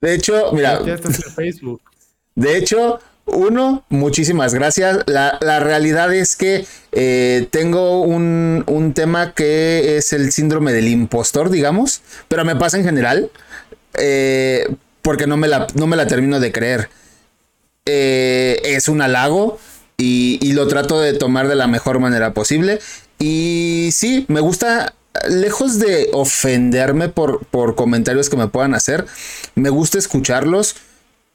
[0.00, 0.82] De hecho, mira.
[0.84, 1.82] Ya estás en Facebook.
[2.34, 2.98] De hecho,
[3.32, 4.98] uno, muchísimas gracias.
[5.06, 11.50] La, realidad es que eh, tengo un, un, tema que es el síndrome del impostor,
[11.50, 13.30] digamos, pero me pasa en general,
[13.94, 14.68] eh,
[15.02, 16.88] porque no me, la, no me la termino de creer.
[17.86, 19.58] Eh, es un halago
[19.96, 22.78] y, y, lo trato de tomar de la mejor manera posible.
[23.18, 24.94] Y sí, me gusta,
[25.28, 29.06] lejos de ofenderme por, por comentarios que me puedan hacer,
[29.54, 30.76] me gusta escucharlos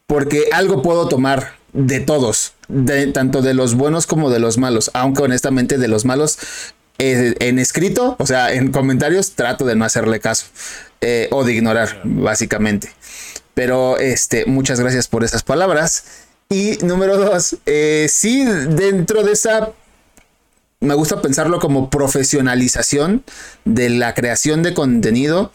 [0.07, 2.53] porque algo puedo tomar de todos,
[3.13, 6.39] tanto de los buenos como de los malos, aunque honestamente de los malos
[6.97, 10.45] eh, en escrito, o sea, en comentarios trato de no hacerle caso
[11.01, 12.89] eh, o de ignorar, básicamente.
[13.53, 16.05] Pero este, muchas gracias por esas palabras.
[16.49, 19.73] Y número dos, eh, sí, dentro de esa
[20.79, 23.23] me gusta pensarlo como profesionalización
[23.65, 25.51] de la creación de contenido.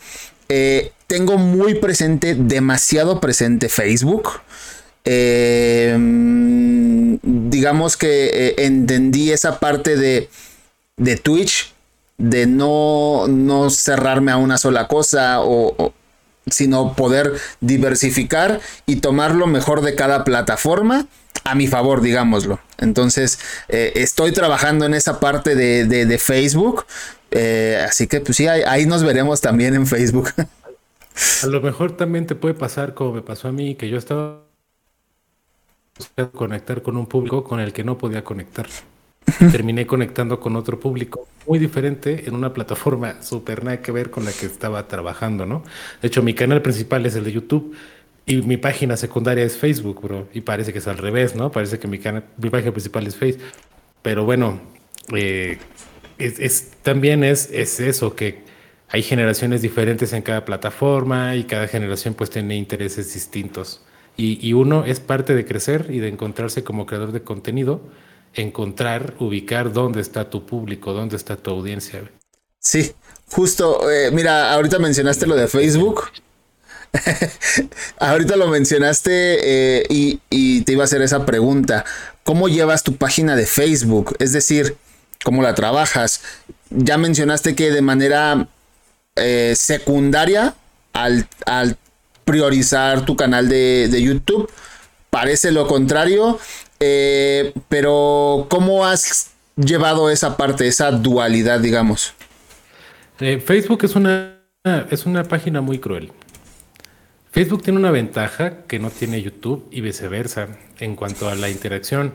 [0.48, 4.28] Eh, tengo muy presente, demasiado presente Facebook.
[5.04, 5.96] Eh,
[7.22, 10.28] digamos que eh, entendí esa parte de,
[10.96, 11.72] de Twitch,
[12.18, 15.92] de no, no, cerrarme a una sola cosa, o,
[16.46, 21.06] sino poder diversificar y tomar lo mejor de cada plataforma
[21.44, 22.60] a mi favor, digámoslo.
[22.78, 23.38] Entonces,
[23.68, 26.84] eh, estoy trabajando en esa parte de, Facebook.
[27.30, 30.30] Eh, así que, pues sí, ahí, nos veremos también en Facebook.
[31.42, 34.44] A lo mejor también te puede pasar como me pasó a mí, que yo estaba
[36.32, 38.66] conectar con un público con el que no podía conectar.
[39.52, 44.24] terminé conectando con otro público muy diferente en una plataforma súper nada que ver con
[44.24, 45.62] la que estaba trabajando, ¿no?
[46.00, 47.76] De hecho, mi canal principal es el de YouTube
[48.26, 50.28] y mi página secundaria es Facebook, bro.
[50.32, 51.50] Y parece que es al revés, ¿no?
[51.50, 53.42] Parece que mi, canal, mi página principal es Facebook.
[54.02, 54.60] Pero bueno,
[55.14, 55.58] eh,
[56.18, 58.44] es, también es, es eso, que
[58.88, 63.82] hay generaciones diferentes en cada plataforma y cada generación pues tiene intereses distintos.
[64.22, 67.80] Y, uno es parte de crecer y de encontrarse como creador de contenido
[68.34, 72.02] encontrar, ubicar dónde está tu público, dónde está tu audiencia.
[72.58, 72.92] Sí,
[73.28, 76.10] justo, eh, mira, ahorita mencionaste lo de Facebook.
[77.98, 81.84] ahorita lo mencionaste eh, y, te iba a hacer esa pregunta.
[82.22, 84.14] ¿Cómo llevas tu página de Facebook?
[84.18, 84.76] Es decir,
[85.24, 86.20] ¿cómo la trabajas?
[86.68, 88.48] Ya mencionaste que de manera
[89.16, 90.54] eh, secundaria
[90.92, 91.26] al,
[92.30, 94.48] priorizar tu canal de, de YouTube,
[95.10, 96.38] parece lo contrario
[96.82, 102.14] eh, pero, ¿cómo has llevado esa parte, esa dualidad, digamos?
[103.20, 104.38] Eh, Facebook es una,
[104.90, 106.10] es una página muy cruel.
[107.32, 112.14] Facebook tiene una ventaja que no tiene YouTube y viceversa en cuanto a la interacción.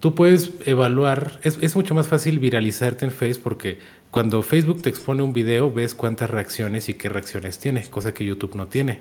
[0.00, 3.78] Tú puedes evaluar, es, es, mucho más fácil viralizarte en Facebook porque
[4.10, 8.24] cuando Facebook te expone un video ves cuántas reacciones y qué reacciones tiene, cosa que
[8.24, 9.00] YouTube no tiene.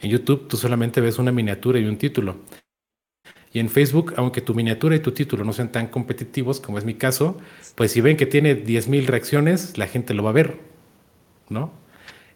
[0.00, 2.36] En YouTube tú solamente ves una miniatura y un título.
[3.52, 6.84] Y en Facebook, aunque tu miniatura y tu título no sean tan competitivos como es
[6.84, 7.38] mi caso,
[7.74, 10.58] pues si ven que tiene 10.000 reacciones, la gente lo va a ver,
[11.48, 11.72] ¿no?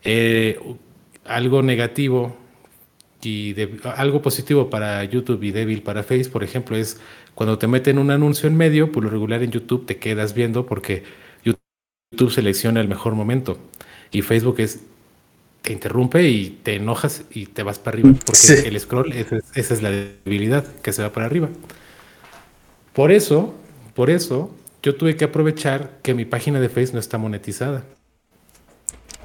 [0.03, 0.59] Eh,
[1.27, 2.37] algo negativo
[3.23, 3.55] y
[3.97, 6.99] algo positivo para YouTube y débil para Facebook, por ejemplo, es
[7.35, 10.65] cuando te meten un anuncio en medio, por lo regular en YouTube te quedas viendo
[10.65, 11.05] porque
[11.45, 13.59] YouTube selecciona el mejor momento
[14.11, 14.81] y Facebook es
[15.63, 18.15] te interrumpe y te enojas y te vas para arriba.
[18.25, 21.49] Porque el scroll, esa es, la debilidad que se va para arriba.
[22.93, 23.55] Por eso,
[23.95, 27.85] por eso, yo tuve que aprovechar que mi página de Facebook no está monetizada.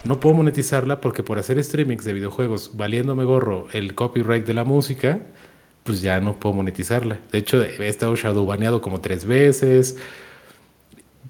[0.04, 4.64] No puedo monetizarla porque por hacer streamings de videojuegos valiéndome gorro el copyright de la
[4.64, 5.20] música,
[5.84, 7.20] pues ya no puedo monetizarla.
[7.32, 9.98] De hecho, he estado shadow baneado como tres veces.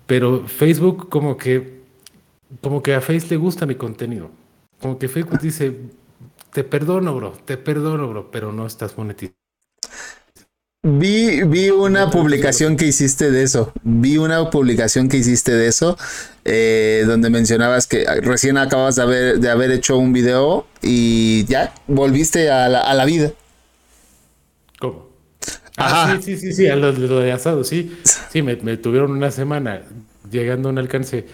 [0.07, 1.75] Pero Facebook como que
[2.61, 4.29] como que a Facebook le gusta mi contenido.
[4.85, 5.75] Como que Facebook dice,
[6.53, 9.35] te perdono, bro, te perdono, bro, pero no estás monetizado.
[10.83, 13.73] Vi, vi una publicación que hiciste de eso.
[13.81, 15.97] Vi una publicación que hiciste de eso,
[16.43, 21.73] eh, donde mencionabas que recién acabas de haber, de haber hecho un video y ya
[21.87, 23.31] volviste a la, a la vida.
[24.77, 25.09] ¿Cómo?
[25.77, 27.97] Ah, sí, sí, sí, sí, a lo, de asado, sí.
[28.31, 29.81] Sí, me, me, tuvieron una semana
[30.29, 31.25] llegando a un alcance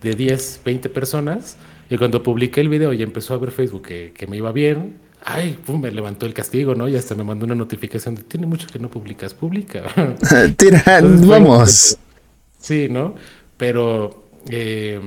[0.00, 1.58] de 10, 20 personas
[1.90, 5.58] y cuando publiqué el video y empezó a ver Facebook que, me iba bien, ay,
[5.66, 6.88] pum, me levantó el castigo, ¿no?
[6.88, 9.82] Y hasta me mandó una notificación de, tiene mucho que no publicas, publica.
[10.56, 11.98] Tira, vamos.
[12.58, 13.16] sí, ¿no?
[13.56, 15.00] Pero eh,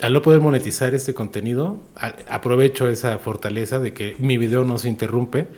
[0.00, 1.82] al no poder monetizar este contenido,
[2.28, 5.48] aprovecho esa fortaleza de que mi video no se interrumpe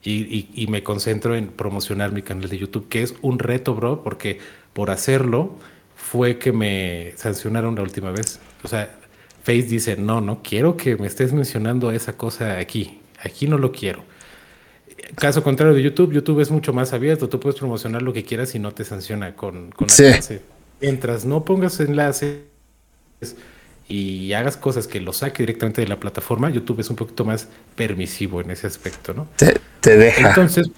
[0.00, 4.04] y, y me concentro en promocionar mi canal de YouTube, que es un reto, bro,
[4.04, 4.38] porque
[4.72, 5.56] por hacerlo
[5.96, 8.38] fue que me sancionaron la última vez.
[8.62, 8.96] O sea,
[9.46, 13.70] Face dice, no, no quiero que me estés mencionando esa cosa aquí, aquí no lo
[13.70, 14.02] quiero.
[15.14, 18.56] Caso contrario de YouTube, YouTube es mucho más abierto, tú puedes promocionar lo que quieras
[18.56, 19.86] y no te sanciona con, con
[20.80, 22.40] Mientras no pongas enlaces
[23.86, 27.46] y hagas cosas que lo saque directamente de la plataforma, YouTube es un poquito más
[27.76, 29.28] permisivo en ese aspecto, ¿no?
[29.36, 30.28] Te, te deja.
[30.28, 30.72] Entonces,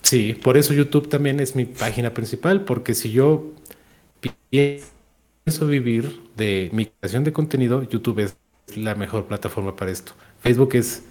[0.00, 3.50] sí, por eso YouTube también es mi página principal, porque si yo
[4.48, 4.86] pienso
[5.44, 8.36] vivir de mi creación de contenido, YouTube es
[8.76, 10.12] la mejor plataforma para esto.
[10.40, 11.02] Facebook es,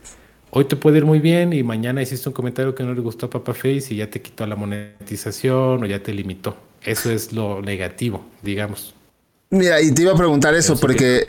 [0.49, 3.27] hoy te puede ir muy bien y mañana hiciste un comentario que no le gustó
[3.27, 6.57] a Papa Face y ya te quitó la monetización o ya te limitó.
[6.83, 8.95] Eso es lo negativo, digamos.
[9.49, 11.25] Mira, y te iba a preguntar eso porque...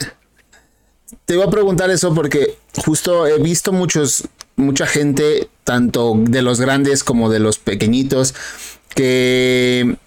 [1.26, 4.26] Te iba a preguntar eso porque justo he visto muchos,
[4.56, 8.34] mucha gente, tanto de los grandes como de los pequeñitos,
[8.94, 9.98] que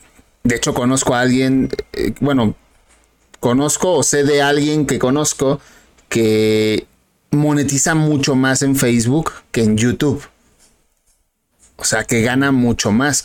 [0.43, 2.55] de hecho conozco a alguien, eh, bueno,
[3.45, 5.61] conozco o sé de alguien que conozco
[6.09, 6.87] que
[7.29, 10.27] monetiza mucho más en Facebook que en YouTube.
[11.75, 13.23] O sea, que gana mucho más.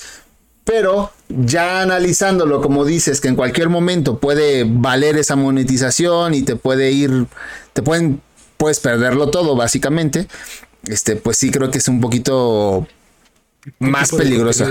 [0.65, 6.55] Pero ya analizándolo, como dices, que en cualquier momento puede valer esa monetización y te
[6.55, 7.27] puede ir,
[7.73, 8.21] te pueden,
[8.59, 10.29] puedes perderlo todo, básicamente.
[10.87, 12.87] Este, pues sí creo que es un poquito
[13.79, 14.67] más peligroso.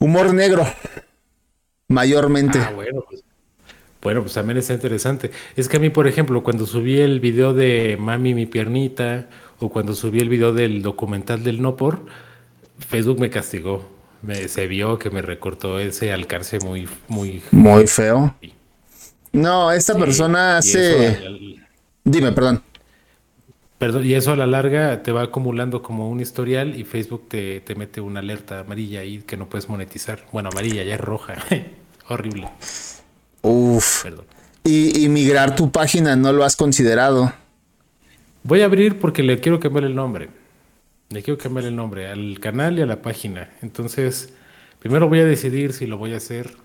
[0.00, 0.66] Humor negro.
[1.90, 2.60] Mayormente.
[2.60, 3.24] Ah, bueno, pues,
[4.00, 5.32] bueno, pues también está interesante.
[5.56, 9.28] Es que a mí, por ejemplo, cuando subí el video de Mami mi piernita
[9.58, 12.06] o cuando subí el video del documental del No por,
[12.78, 13.90] Facebook me castigó.
[14.46, 18.36] se vio que me recortó ese alcance muy, muy, muy feo.
[19.32, 21.18] No, esta persona hace.
[22.04, 22.62] Dime, perdón.
[23.78, 27.60] Perdón, y eso a la larga te va acumulando como un historial y Facebook te,
[27.60, 30.20] te mete una alerta amarilla ahí que no puedes monetizar.
[30.32, 31.34] Bueno, amarilla, ya es roja.
[32.10, 32.48] Horrible.
[33.42, 34.02] Uf.
[34.02, 34.26] Perdón.
[34.64, 37.32] Y, y migrar tu página no lo has considerado.
[38.42, 40.28] Voy a abrir porque le quiero cambiar el nombre.
[41.08, 43.50] Le quiero cambiar el nombre al canal y a la página.
[43.62, 44.30] Entonces,
[44.80, 46.56] primero voy a decidir si lo voy a hacer.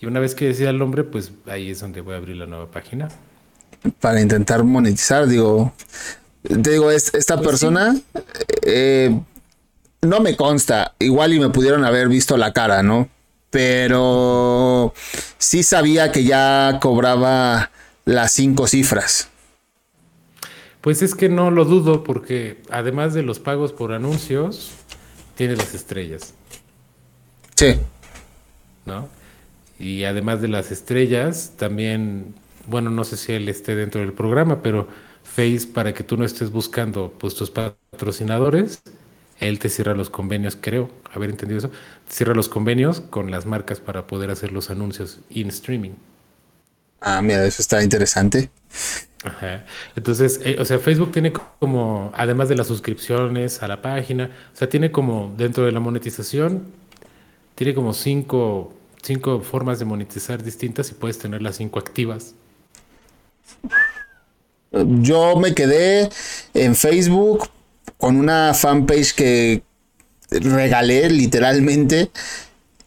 [0.00, 2.46] Y una vez que decida el nombre, pues ahí es donde voy a abrir la
[2.46, 3.08] nueva página
[4.00, 5.26] para intentar monetizar.
[5.26, 5.72] Digo,
[6.42, 7.94] te digo, esta pues persona
[8.62, 9.18] eh,
[10.02, 13.08] no me consta, igual y me pudieron haber visto la cara, ¿no?
[13.50, 14.94] Pero
[15.38, 17.70] sí sabía que ya cobraba
[18.04, 19.28] las cinco cifras.
[20.80, 24.70] Pues es que no lo dudo porque además de los pagos por anuncios,
[25.34, 26.34] tiene las estrellas.
[27.56, 27.76] Sí.
[28.86, 29.08] ¿No?
[29.78, 32.34] Y además de las estrellas, también
[32.66, 34.88] bueno, no sé si él esté dentro del programa, pero
[35.22, 38.82] Face, para que tú no estés buscando pues, tus patrocinadores,
[39.40, 41.70] él te cierra los convenios, creo, haber entendido eso,
[42.08, 45.92] cierra los convenios con las marcas para poder hacer los anuncios in streaming.
[47.00, 48.50] Ah, mira, eso está interesante.
[49.24, 49.64] Ajá.
[49.96, 54.56] Entonces, eh, o sea, Facebook tiene como, además de las suscripciones a la página, o
[54.56, 56.66] sea, tiene como dentro de la monetización,
[57.54, 62.34] tiene como cinco, cinco formas de monetizar distintas y puedes tener las cinco activas.
[64.72, 66.08] Yo me quedé
[66.54, 67.48] en Facebook
[68.00, 69.62] con una fanpage que
[70.30, 72.10] regalé literalmente,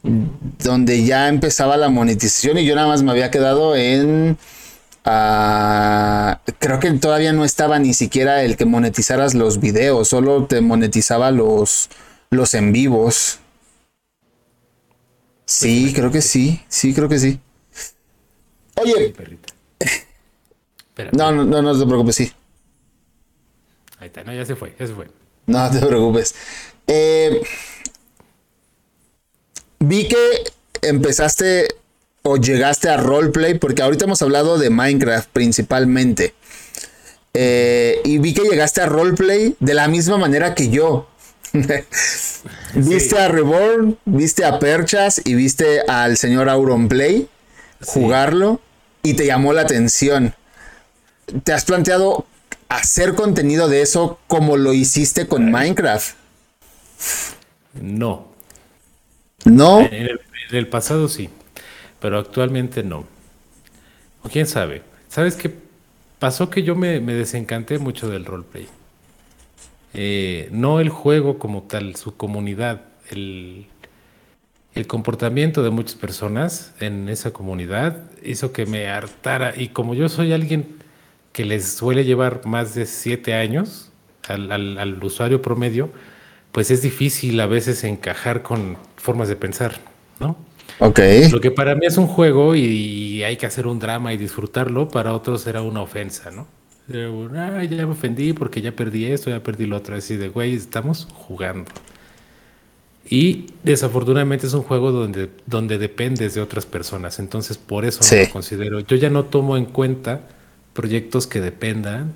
[0.01, 4.37] donde ya empezaba la monetización y yo nada más me había quedado en...
[5.05, 10.61] Ah, creo que todavía no estaba ni siquiera el que monetizaras los videos, solo te
[10.61, 11.89] monetizaba los,
[12.29, 13.39] los en vivos.
[15.45, 17.39] Sí, creo que sí, sí, creo que sí.
[18.81, 19.13] Oye,
[21.11, 22.31] no, no, no, no te preocupes, sí.
[24.03, 25.07] Ahí está, no, ya se fue, ya se fue.
[25.45, 26.35] No te preocupes.
[26.87, 27.41] Eh,
[29.79, 30.43] vi que
[30.81, 31.69] empezaste
[32.21, 36.33] o llegaste a roleplay, porque ahorita hemos hablado de Minecraft principalmente.
[37.33, 41.07] Eh, y vi que llegaste a roleplay de la misma manera que yo.
[42.73, 47.29] viste a Reborn, viste a Perchas y viste al señor Auronplay
[47.85, 48.59] jugarlo
[49.01, 50.35] y te llamó la atención.
[51.45, 52.25] ¿Te has planteado
[52.75, 56.15] hacer contenido de eso como lo hiciste con Minecraft?
[57.79, 58.27] No.
[59.45, 59.81] ¿No?
[59.81, 60.09] En
[60.51, 61.29] el, pasado sí,
[61.99, 63.05] pero actualmente no.
[64.23, 64.81] O quién sabe.
[65.09, 65.53] ¿Sabes qué?
[66.19, 68.67] Pasó que yo me, desencanté mucho del roleplay.
[69.93, 73.67] Eh, no el juego como tal, su comunidad, el,
[74.73, 79.53] el comportamiento de muchas personas en esa comunidad hizo que me hartara.
[79.55, 80.82] Y como yo soy alguien
[81.33, 83.91] que les suele llevar más de siete años
[84.29, 85.89] al, usuario promedio,
[86.53, 89.81] pues es difícil a veces encajar con formas de pensar,
[90.19, 90.37] ¿no?
[90.79, 90.99] Ok.
[91.31, 94.87] Lo que para mí es un juego y hay que hacer un drama y disfrutarlo,
[94.87, 96.47] para otros será una ofensa, ¿no?
[96.87, 99.95] ya me ofendí porque ya perdí esto, ya perdí lo otro.
[99.95, 101.71] Así de, güey, estamos jugando.
[103.09, 107.19] Y desafortunadamente es un juego donde, donde dependes de otras personas.
[107.19, 108.79] Entonces, por eso no lo considero.
[108.79, 110.27] Yo ya no tomo en cuenta
[110.73, 112.13] proyectos que dependan,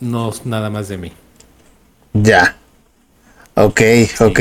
[0.00, 1.12] no nada más de mí.
[2.12, 2.56] Ya.
[3.54, 3.80] Ok,
[4.20, 4.40] ok.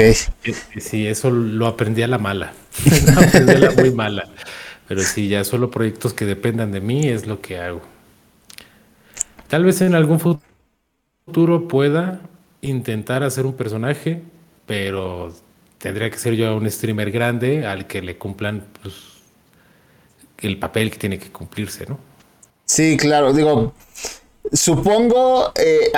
[0.80, 2.54] Sí, eso lo aprendí a la mala.
[3.18, 4.28] aprendí a la muy mala.
[4.88, 7.82] Pero sí, ya solo proyectos que dependan de mí es lo que hago.
[9.48, 12.22] Tal vez en algún futuro pueda
[12.62, 14.24] intentar hacer un personaje,
[14.66, 15.34] pero
[15.78, 18.96] tendría que ser yo un streamer grande al que le cumplan pues,
[20.40, 22.00] el papel que tiene que cumplirse, ¿no?
[22.66, 23.74] Sí, claro, digo,
[24.52, 25.92] supongo eh,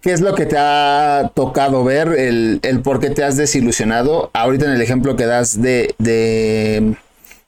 [0.00, 4.30] qué es lo que te ha tocado ver, el, el, por qué te has desilusionado.
[4.32, 6.94] Ahorita en el ejemplo que das de, de,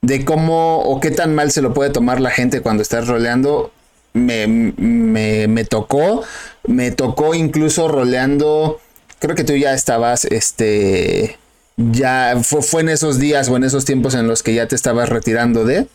[0.02, 3.70] de cómo o qué tan mal se lo puede tomar la gente cuando estás roleando,
[4.12, 6.22] me, me, me tocó.
[6.68, 8.80] Me tocó incluso roleando,
[9.20, 11.38] creo que tú ya estabas, este,
[11.76, 14.74] ya fue, fue, en esos días o en esos tiempos en los que ya te
[14.74, 15.86] estabas retirando de,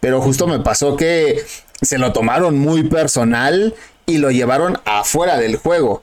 [0.00, 1.44] pero justo me pasó que
[1.82, 3.74] se lo tomaron muy personal
[4.06, 6.02] y lo llevaron afuera del juego.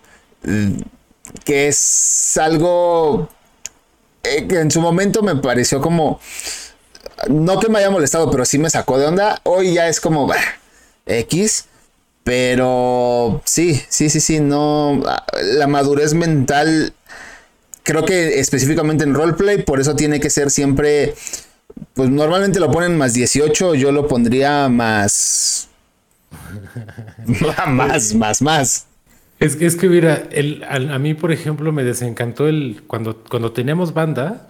[1.45, 3.29] Que es algo
[4.23, 6.19] eh, que en su momento me pareció como...
[7.29, 9.39] No que me haya molestado, pero sí me sacó de onda.
[9.43, 10.29] Hoy ya es como...
[11.05, 11.65] X.
[12.23, 15.01] Pero sí, sí, sí, sí, no.
[15.41, 16.93] La madurez mental
[17.83, 21.13] creo que específicamente en roleplay, por eso tiene que ser siempre,
[21.93, 25.69] pues normalmente lo ponen más 18, yo lo pondría más...
[27.67, 28.87] más, más, más.
[29.39, 33.93] Es, es que mira, el, a, mí por ejemplo me desencantó el cuando, cuando teníamos
[33.93, 34.49] banda.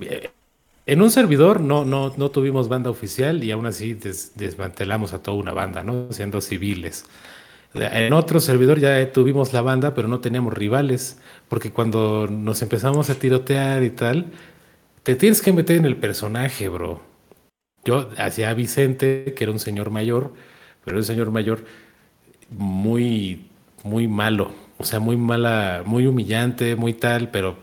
[0.00, 0.30] Eh,
[0.86, 5.22] en un servidor no, no, no tuvimos banda oficial y aún así des, desmantelamos a
[5.22, 6.12] toda una banda, ¿no?
[6.12, 7.04] Siendo civiles.
[7.74, 11.18] En otro servidor ya tuvimos la banda, pero no teníamos rivales,
[11.48, 14.26] porque cuando nos empezamos a tirotear y tal,
[15.02, 17.02] te tienes que meter en el personaje, bro.
[17.84, 20.32] Yo hacía a Vicente, que era un señor mayor,
[20.84, 21.64] pero era un señor mayor
[22.50, 23.50] muy,
[23.82, 27.56] muy malo, o sea, muy mala, muy humillante, muy tal, pero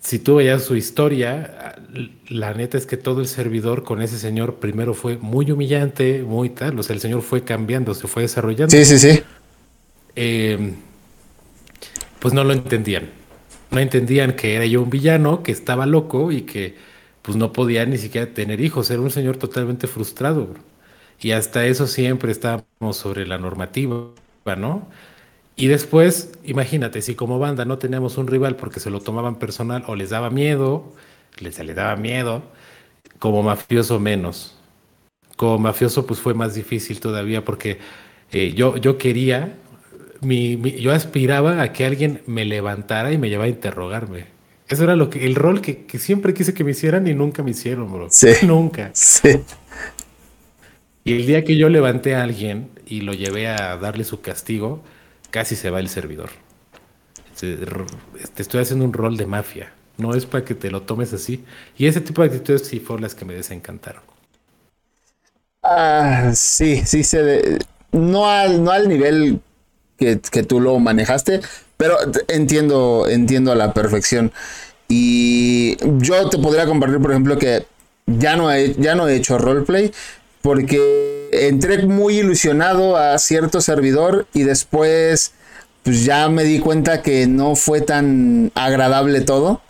[0.00, 1.76] si tú veías su historia,
[2.28, 6.50] la neta es que todo el servidor con ese señor primero fue muy humillante, muy
[6.50, 8.70] tal, o sea, el señor fue cambiando, se fue desarrollando.
[8.70, 9.22] Sí, sí, sí.
[10.16, 10.74] Eh,
[12.18, 13.10] pues no lo entendían.
[13.70, 16.76] No entendían que era yo un villano, que estaba loco y que
[17.22, 18.90] pues no podía ni siquiera tener hijos.
[18.90, 20.54] Era un señor totalmente frustrado.
[21.20, 24.08] Y hasta eso siempre estábamos sobre la normativa,
[24.56, 24.88] ¿no?
[25.60, 29.84] Y después, imagínate, si como banda no teníamos un rival porque se lo tomaban personal
[29.88, 30.94] o les daba miedo,
[31.38, 32.42] les, les daba miedo,
[33.18, 34.56] como mafioso menos.
[35.36, 37.78] Como mafioso pues fue más difícil todavía porque
[38.32, 39.58] eh, yo, yo quería,
[40.22, 44.28] mi, mi, yo aspiraba a que alguien me levantara y me llevara a interrogarme.
[44.66, 47.42] Eso era lo que, el rol que, que siempre quise que me hicieran y nunca
[47.42, 48.06] me hicieron, bro.
[48.08, 48.28] Sí.
[48.46, 48.92] Nunca.
[48.94, 49.40] Sí.
[51.04, 54.82] Y el día que yo levanté a alguien y lo llevé a darle su castigo,
[55.30, 56.30] casi se va el servidor.
[57.38, 59.72] Te estoy haciendo un rol de mafia.
[59.96, 61.44] No es para que te lo tomes así.
[61.76, 64.02] Y ese tipo de actitudes sí fueron las que me desencantaron.
[65.62, 67.58] Ah, sí, sí se de...
[67.92, 69.40] no al no al nivel
[69.98, 71.40] que, que, tú lo manejaste,
[71.76, 71.96] pero
[72.28, 74.32] entiendo entiendo a la perfección.
[74.88, 77.66] Y yo te podría compartir, por ejemplo, que
[78.06, 79.92] ya no ya no he hecho roleplay
[80.42, 85.32] porque entré muy ilusionado a cierto servidor y después
[85.82, 89.62] pues ya me di cuenta que no fue tan agradable todo.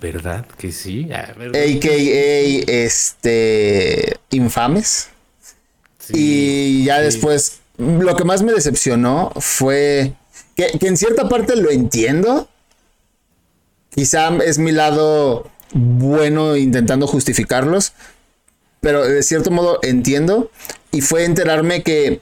[0.00, 1.08] ¿Verdad que sí?
[1.12, 1.60] Ah, ¿verdad?
[1.60, 5.08] AKA este infames.
[5.98, 7.02] Sí, y ya sí.
[7.04, 10.14] después lo que más me decepcionó fue
[10.56, 12.48] que, que en cierta parte lo entiendo.
[13.90, 17.92] Quizá es mi lado bueno intentando justificarlos,
[18.80, 20.50] pero de cierto modo entiendo.
[20.92, 22.20] Y fue enterarme que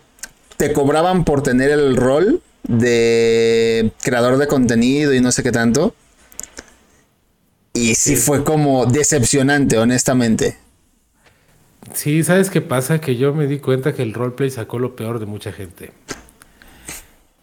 [0.56, 5.94] te cobraban por tener el rol de creador de contenido y no sé qué tanto.
[7.72, 8.16] Y sí, sí.
[8.16, 10.58] fue como decepcionante, honestamente.
[11.94, 13.00] Sí, ¿sabes qué pasa?
[13.00, 15.92] Que yo me di cuenta que el roleplay sacó lo peor de mucha gente.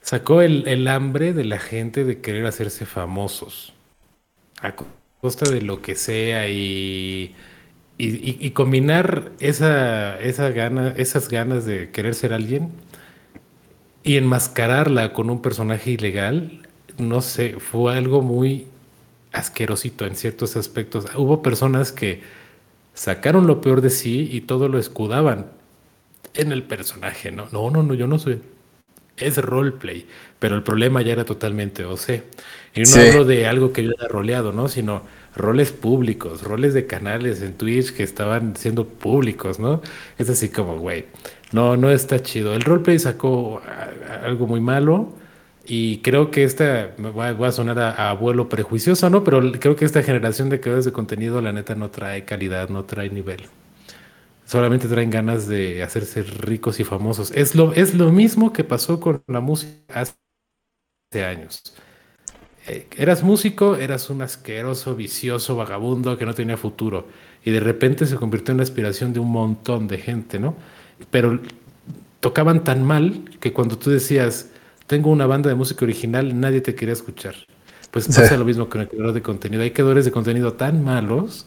[0.02, 3.74] Sacó el, el hambre de la gente de querer hacerse famosos.
[4.62, 4.76] A
[5.22, 7.36] costa de lo que sea y
[7.98, 12.72] y, y, y, combinar esa, esa gana, esas ganas de querer ser alguien
[14.04, 16.68] y enmascararla con un personaje ilegal,
[16.98, 18.68] no sé, fue algo muy
[19.32, 21.06] asquerosito en ciertos aspectos.
[21.16, 22.22] Hubo personas que
[22.94, 25.48] sacaron lo peor de sí y todo lo escudaban
[26.34, 27.32] en el personaje.
[27.32, 28.42] No, no, no, no yo no soy.
[29.18, 30.06] Es roleplay,
[30.40, 32.24] pero el problema ya era totalmente OC.
[32.76, 33.00] Y no sí.
[33.00, 34.68] hablo de algo que yo haya roleado, ¿no?
[34.68, 35.04] Sino
[35.36, 39.82] roles públicos, roles de canales en Twitch que estaban siendo públicos, ¿no?
[40.18, 41.06] Es así como, güey,
[41.52, 42.54] no, no está chido.
[42.54, 43.62] El roleplay sacó
[44.24, 45.14] algo muy malo
[45.66, 49.24] y creo que esta, voy a sonar a, a, abuelo prejuicioso, ¿no?
[49.24, 52.86] Pero creo que esta generación de creadores de contenido, la neta, no trae calidad, no
[52.86, 53.44] trae nivel.
[54.46, 57.32] Solamente traen ganas de hacerse ricos y famosos.
[57.32, 61.76] Es lo, es lo mismo que pasó con la música hace años
[62.68, 67.08] eras músico, eras un asqueroso, vicioso, vagabundo que no tenía futuro.
[67.44, 70.56] Y de repente se convirtió en la aspiración de un montón de gente, ¿no?
[71.12, 71.40] Pero
[72.20, 74.50] tocaban tan mal que cuando tú decías,
[74.88, 77.36] tengo una banda de música original, nadie te quería escuchar.
[77.92, 78.38] Pues pasa sí.
[78.38, 79.62] lo mismo con el creador de contenido.
[79.62, 81.46] Hay creadores de contenido tan malos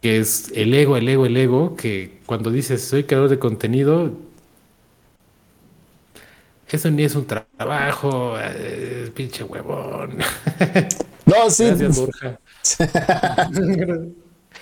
[0.00, 4.12] que es el ego, el ego, el ego, que cuando dices soy creador de contenido,
[6.68, 10.18] eso ni es un trabajo, eh, pinche huevón.
[11.26, 11.64] No, sí.
[11.64, 12.38] Gracias, Borja.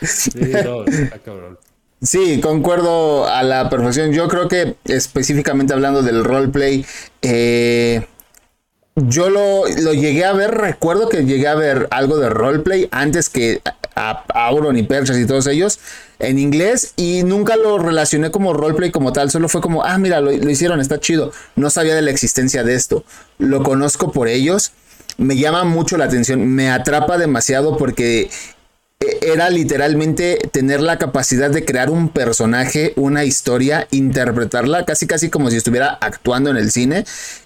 [0.00, 0.30] sí,
[0.64, 1.58] no, está cabrón.
[2.00, 4.12] Sí, concuerdo a la perfección.
[4.12, 6.86] Yo creo que específicamente hablando del roleplay,
[7.20, 8.06] eh,
[8.96, 13.28] yo lo, lo, llegué a ver, recuerdo que llegué a ver algo de roleplay antes
[13.28, 13.60] que
[13.94, 15.78] a, a Auron y Perchas y todos ellos
[16.18, 20.20] en inglés y nunca lo relacioné como roleplay como tal, solo fue como, ah, mira,
[20.20, 21.32] lo, lo, hicieron, está chido.
[21.56, 23.04] No sabía de la existencia de esto.
[23.38, 24.72] Lo conozco por ellos
[25.16, 28.30] me llama mucho la atención, me atrapa demasiado porque
[29.00, 35.30] e, era literalmente tener la capacidad de crear un personaje, una historia, interpretarla casi casi
[35.30, 37.04] como si estuviera actuando en el cine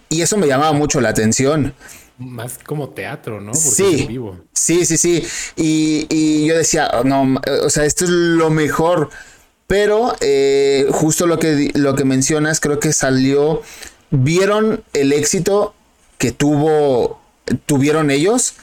[0.09, 1.74] y eso me llamaba mucho la atención.
[2.19, 3.55] Más como teatro, ¿no?
[3.55, 4.09] sí,
[4.53, 5.24] sí, sí, sí.
[5.57, 9.11] Y, yo decía, oh, no, o sea, esto es lo mejor.
[9.69, 13.62] Pero eh, justo lo que, lo que mencionas, creo que salió,
[14.11, 15.74] vieron el éxito
[16.16, 17.20] que tuvo,
[17.66, 18.55] tuvieron ellos,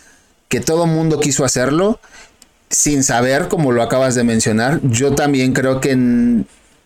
[0.50, 2.00] que todo mundo quiso hacerlo,
[2.70, 4.82] sin saber, como lo acabas de mencionar.
[4.84, 5.96] Yo también creo que,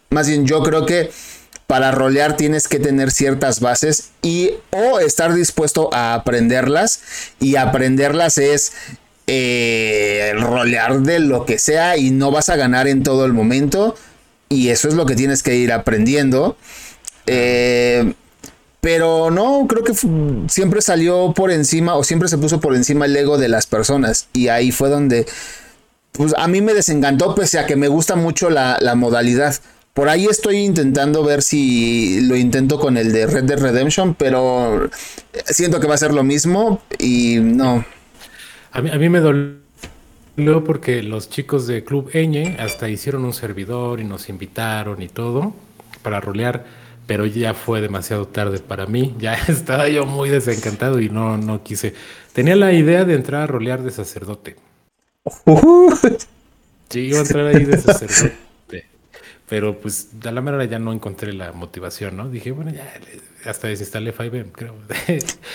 [0.10, 1.12] más bien yo creo que
[1.70, 7.02] para rolear tienes que tener ciertas bases y o estar dispuesto a aprenderlas
[7.40, 8.72] y aprenderlas es
[9.28, 13.96] eh, rolear de lo que sea y no vas a ganar en todo el momento
[14.50, 16.58] y eso es lo que tienes que ir aprendiendo.
[17.28, 18.14] Eh,
[18.82, 19.94] pero no, creo que
[20.48, 24.28] siempre salió por encima o siempre se puso por encima el ego de las personas
[24.34, 25.28] y ahí fue donde
[26.14, 29.54] pues a mí me desencantó pese a que me gusta mucho la, la modalidad.
[30.00, 34.90] Por ahí estoy intentando ver si lo intento con el de Red Dead Redemption, pero
[35.44, 37.84] siento que va a ser lo mismo y no.
[38.72, 43.34] A mí, a mí me dolió porque los chicos de Club Eñe hasta hicieron un
[43.34, 45.54] servidor y nos invitaron y todo
[46.02, 46.64] para rolear,
[47.06, 49.16] pero ya fue demasiado tarde para mí.
[49.20, 51.94] Ya estaba yo muy desencantado y no, no quise.
[52.32, 54.56] Tenía la idea de entrar a rolear de sacerdote.
[56.88, 58.38] Sí, iba a entrar ahí de sacerdote.
[59.50, 62.30] Pero pues a la mera ya no encontré la motivación, ¿no?
[62.30, 62.94] Dije, bueno, ya
[63.50, 64.76] hasta desinstalé 5M, creo.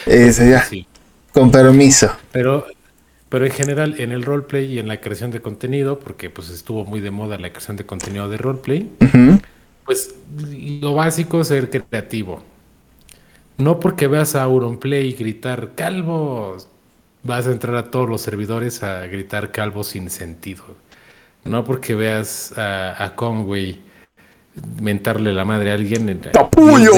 [0.07, 0.63] Eso ya.
[0.65, 0.87] Sí.
[1.33, 2.11] Con permiso.
[2.33, 2.67] Pero,
[3.29, 6.85] pero en general, en el roleplay y en la creación de contenido, porque pues estuvo
[6.85, 8.91] muy de moda la creación de contenido de roleplay,
[9.85, 10.15] pues
[10.81, 12.43] lo básico es ser creativo.
[13.57, 16.57] No porque veas a Auronplay gritar calvo,
[17.23, 20.65] vas a entrar a todos los servidores a gritar calvo sin sentido.
[21.45, 23.85] No porque veas a, a Conway
[24.81, 26.21] mentarle la madre a alguien.
[26.33, 26.93] ¡Tapuyo!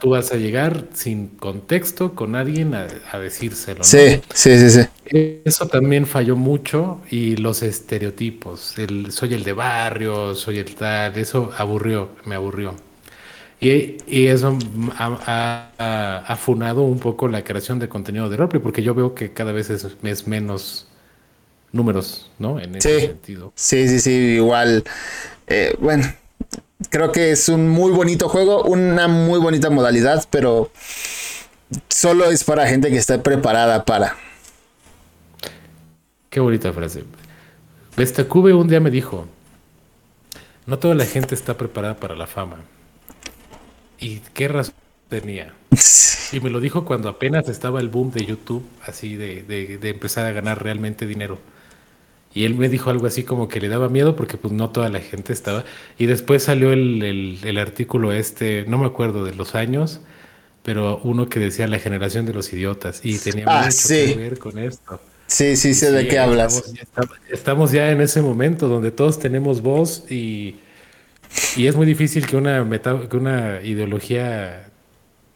[0.00, 3.84] tú vas a llegar sin contexto con alguien a, decírselo.
[3.84, 5.40] Sí, sí, sí, sí.
[5.44, 8.78] Eso también falló mucho y los estereotipos.
[8.78, 11.16] El, soy el de barrio, soy el tal.
[11.16, 12.74] Eso aburrió, me aburrió.
[13.60, 14.58] Y, eso
[14.98, 19.32] ha, ha, funado un poco la creación de contenido de roleplay porque yo veo que
[19.32, 20.86] cada vez es, es menos
[21.74, 22.58] números, ¿no?
[22.60, 23.52] En ese sentido.
[23.54, 24.84] Sí, sí, sí, igual.
[25.46, 26.06] Eh, bueno,
[26.88, 30.70] creo que es un muy bonito juego, una muy bonita modalidad, pero
[31.88, 34.16] solo es para gente que esté preparada para.
[36.30, 37.04] Qué bonita frase.
[38.28, 39.26] Cube un día me dijo,
[40.66, 42.58] no toda la gente está preparada para la fama.
[43.98, 44.74] ¿Y qué razón
[45.08, 45.54] tenía?
[46.32, 50.26] Y me lo dijo cuando apenas estaba el boom de YouTube, así de, de empezar
[50.26, 51.38] a ganar realmente dinero.
[52.34, 54.88] Y él me dijo algo así como que le daba miedo porque pues no toda
[54.88, 55.64] la gente estaba.
[55.98, 60.00] Y después salió el, el, artículo este, no me acuerdo de los años,
[60.64, 64.38] pero uno que decía la generación de los idiotas y tenía ah, mucho que ver
[64.40, 65.00] con esto.
[65.28, 66.74] Sí, sí, sé de qué hablas.
[67.30, 70.56] Estamos ya, en ese momento donde todos tenemos voz y,
[71.56, 72.68] y es muy difícil que una,
[73.08, 74.70] que una ideología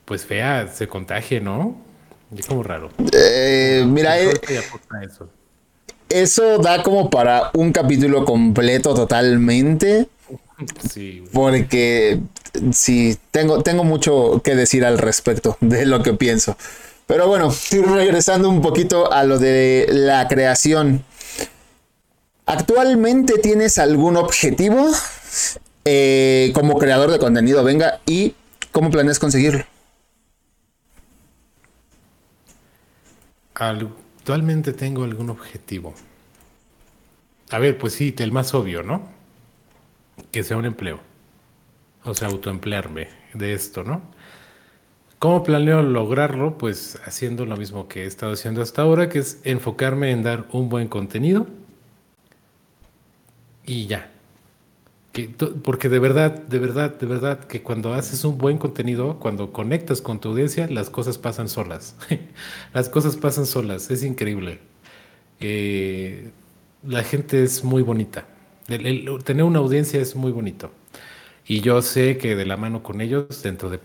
[0.05, 1.81] pues fea se contagie, ¿no?
[2.37, 2.91] Es como raro.
[3.13, 4.33] Eh, mira, eh,
[5.03, 5.31] eso
[6.09, 10.09] eso da como para un capítulo completo totalmente.
[10.91, 11.25] Sí.
[11.33, 12.21] Porque
[12.73, 16.57] sí, tengo, tengo mucho que decir al respecto de lo que pienso.
[17.07, 21.05] Pero bueno, regresando un poquito a lo de la creación.
[22.45, 24.91] ¿Actualmente tienes algún objetivo
[25.85, 27.63] eh, como creador de contenido?
[27.65, 28.35] Venga, ¿y
[28.73, 29.65] cómo planeas conseguirlo?
[34.29, 35.95] Actualmente tengo algún objetivo.
[37.51, 39.09] A ver, pues sí, el más obvio, ¿no?
[40.31, 41.01] Que sea un empleo.
[42.05, 44.03] O sea, autoemplearme de esto, ¿no?
[45.19, 46.59] ¿Cómo planeo lograrlo?
[46.59, 50.45] Pues haciendo lo mismo que he estado haciendo hasta ahora, que es enfocarme en dar
[50.53, 51.47] un buen contenido
[53.65, 54.11] y ya.
[55.63, 60.01] Porque de verdad, de verdad, de verdad, que cuando haces un buen contenido, cuando conectas
[60.01, 61.97] con tu audiencia, las cosas pasan solas.
[62.75, 64.61] las cosas pasan solas, es increíble.
[65.41, 66.31] Eh,
[66.87, 68.27] la gente es muy bonita.
[68.67, 70.71] tener una audiencia es muy bonito.
[71.47, 73.81] Y yo sé que de la mano con ellos, dentro de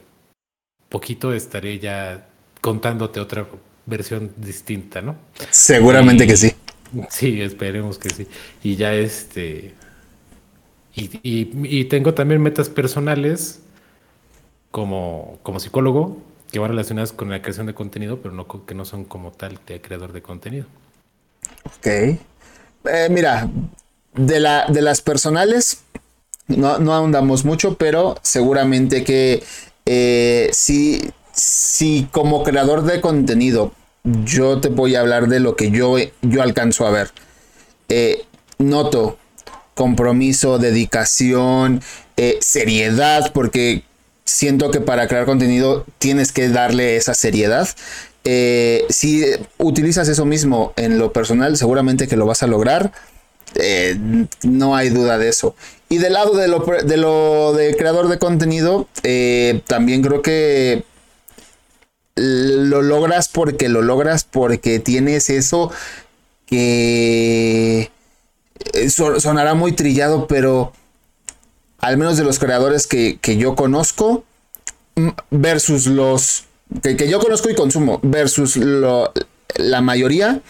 [0.89, 2.27] poquito estaré ya
[2.61, 3.47] contándote otra
[3.85, 5.15] versión distinta, ¿no?
[5.49, 6.53] Seguramente que sí.
[7.09, 8.27] Sí, esperemos que sí.
[8.63, 9.73] Y ya este.
[10.95, 13.61] Y, tengo también metas personales
[14.71, 16.17] como, como psicólogo
[16.51, 19.59] que van relacionadas con la creación de contenido, pero no que no son como tal
[19.65, 20.67] de creador de contenido.
[21.65, 21.87] Ok.
[21.87, 22.19] Eh,
[23.09, 23.49] mira,
[24.13, 25.81] de, la, de las personales,
[26.47, 29.41] no, no ahondamos mucho, pero seguramente que
[29.87, 33.71] eh, si, si como creador de contenido
[34.03, 37.11] yo te voy a hablar de lo que yo, yo alcanzo a ver.
[37.89, 38.25] Eh,
[38.57, 39.17] noto
[39.73, 41.81] compromiso, dedicación,
[42.17, 43.83] eh, seriedad, porque
[44.25, 47.67] siento que para crear contenido tienes que darle esa seriedad.
[48.23, 49.25] Eh, si
[49.57, 52.91] utilizas eso mismo en lo personal, seguramente que lo vas a lograr.
[54.43, 55.55] no hay duda de eso.
[55.89, 58.87] Y del lado de lo de, lo de creador de contenido,
[59.67, 60.83] también creo que
[62.15, 65.71] lo logras porque lo logras porque tienes eso
[66.45, 67.89] que eh,
[68.87, 70.73] sonará muy trillado, pero
[71.79, 74.23] al menos de los creadores que, yo conozco
[75.31, 76.45] versus los
[76.81, 80.41] que, yo conozco y consumo versus la mayoría,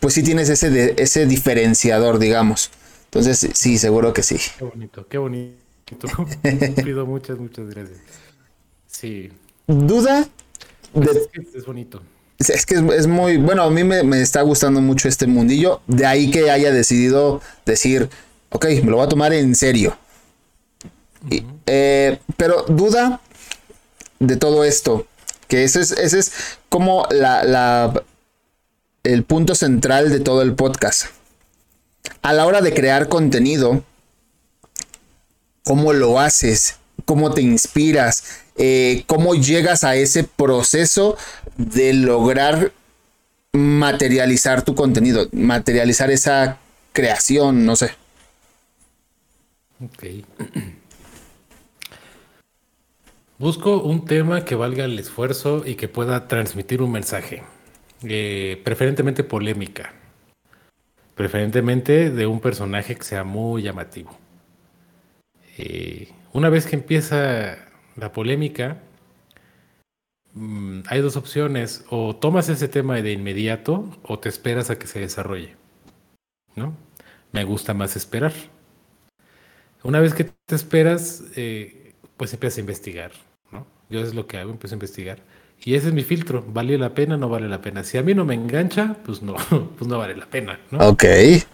[0.00, 2.70] pues sí tienes ese, ese diferenciador, digamos.
[3.04, 4.38] Entonces, sí, seguro que sí.
[4.58, 5.56] Qué bonito, qué bonito.
[6.84, 8.00] Pido muchas, muchas gracias.
[8.86, 9.30] Sí.
[9.66, 10.26] ¿Duda
[11.54, 12.02] es, bonito.
[12.50, 16.30] Es que es, muy, bueno, a mí me, está gustando mucho este mundillo, de ahí
[16.30, 18.08] que haya decidido decir,
[18.50, 19.96] ok, me lo voy a tomar en serio.
[21.66, 23.20] Eh, pero duda
[24.18, 25.06] de todo esto,
[25.48, 26.32] que ese es, ese es
[26.68, 28.02] como la, la,
[29.04, 31.06] el punto central de todo el podcast.
[32.22, 33.84] A la hora de crear contenido,
[35.64, 36.76] ¿cómo lo haces?
[37.04, 38.24] ¿Cómo te inspiras?
[38.56, 41.16] Eh, cómo llegas a ese proceso
[41.56, 42.72] de lograr
[43.52, 46.58] materializar tu contenido, materializar esa
[46.92, 47.90] creación, no sé.
[49.84, 50.04] Ok.
[53.38, 57.42] Busco un tema que valga el esfuerzo y que pueda transmitir un mensaje,
[58.04, 59.92] eh, preferentemente polémica,
[61.16, 64.16] preferentemente de un personaje que sea muy llamativo.
[65.58, 67.58] Eh, una vez que empieza
[67.96, 68.78] la polémica,
[70.34, 74.86] mm, hay dos opciones, o tomas ese tema de inmediato o te esperas a que
[74.86, 75.56] se desarrolle.
[76.54, 76.76] ¿No?
[77.32, 78.32] Me gusta más esperar.
[79.82, 83.12] Una vez que te esperas, eh, pues empiezas a investigar.
[83.50, 83.66] ¿no?
[83.88, 85.18] Yo es lo que hago, empiezo a investigar.
[85.64, 86.44] Y ese es mi filtro.
[86.46, 87.84] ¿Vale la pena no vale la pena?
[87.84, 89.34] Si a mí no me engancha, pues no,
[89.78, 90.58] pues no vale la pena.
[90.70, 90.78] ¿no?
[90.88, 91.04] Ok.
[91.04, 91.44] Eh,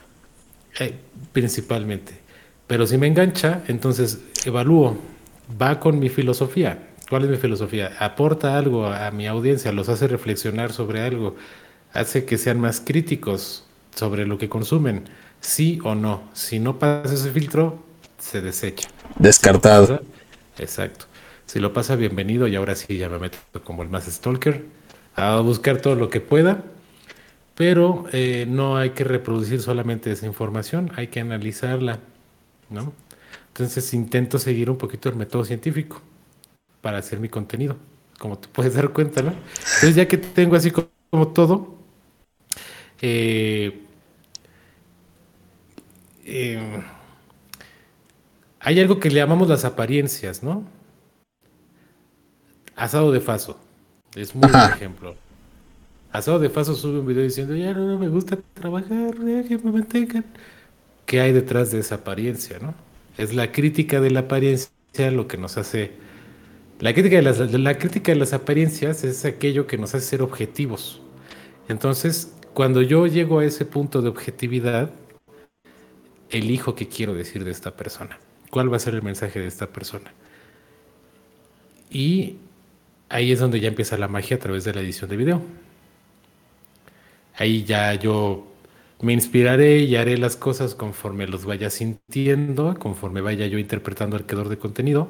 [1.33, 2.19] principalmente.
[2.67, 4.99] Pero si me engancha, entonces evalúo
[5.61, 6.88] va con mi filosofía.
[7.09, 7.97] ¿Cuál es mi filosofía?
[7.99, 11.37] Aporta algo a mi audiencia, los hace reflexionar sobre algo,
[11.95, 13.65] hace que sean más críticos
[13.95, 15.05] sobre lo que consumen,
[15.41, 16.29] sí o no.
[16.35, 17.83] Si no pasa ese filtro,
[18.19, 18.89] se desecha.
[19.19, 20.03] Descartado.
[20.59, 21.07] Exacto.
[21.47, 24.67] Si lo pasa, bienvenido y ahora sí ya me meto como el más stalker
[25.17, 26.63] a buscar todo lo que pueda,
[27.55, 32.01] pero eh, no hay que reproducir solamente esa información, hay que analizarla,
[32.69, 32.93] ¿no?
[33.49, 36.03] Entonces intento seguir un poquito el método científico
[36.89, 37.77] para hacer mi contenido,
[38.19, 39.35] como te puedes dar cuenta, ¿no?
[39.59, 41.75] Entonces ya que tengo así como todo,
[43.03, 43.83] eh,
[46.25, 46.83] eh,
[48.59, 50.65] hay algo que le llamamos las apariencias, ¿no?
[52.75, 53.59] Asado de Faso,
[54.15, 55.15] es muy buen ejemplo.
[56.11, 59.15] Asado de Faso sube un video diciendo, ya no, me gusta trabajar,
[59.47, 60.25] que me mantengan.
[61.05, 62.75] ¿Qué hay detrás de esa apariencia, no?
[63.19, 66.08] Es la crítica de la apariencia lo que nos hace...
[66.81, 71.01] La crítica de las, apariencias es aquello que nos hace ser objetivos.
[71.69, 74.93] Entonces, cuando yo llego a ese punto de objetividad,
[76.31, 78.21] elijo qué quiero decir de esta persona.
[78.51, 80.13] ¿Cuál va a ser el mensaje de esta persona?
[81.91, 82.37] Y
[83.09, 85.43] ahí es donde ya empieza la magia a través de la edición de video.
[87.35, 88.47] Ahí ya yo
[89.01, 94.27] me inspiraré y haré las cosas conforme los vaya sintiendo, conforme vaya yo interpretando al
[94.27, 95.09] creador de contenido.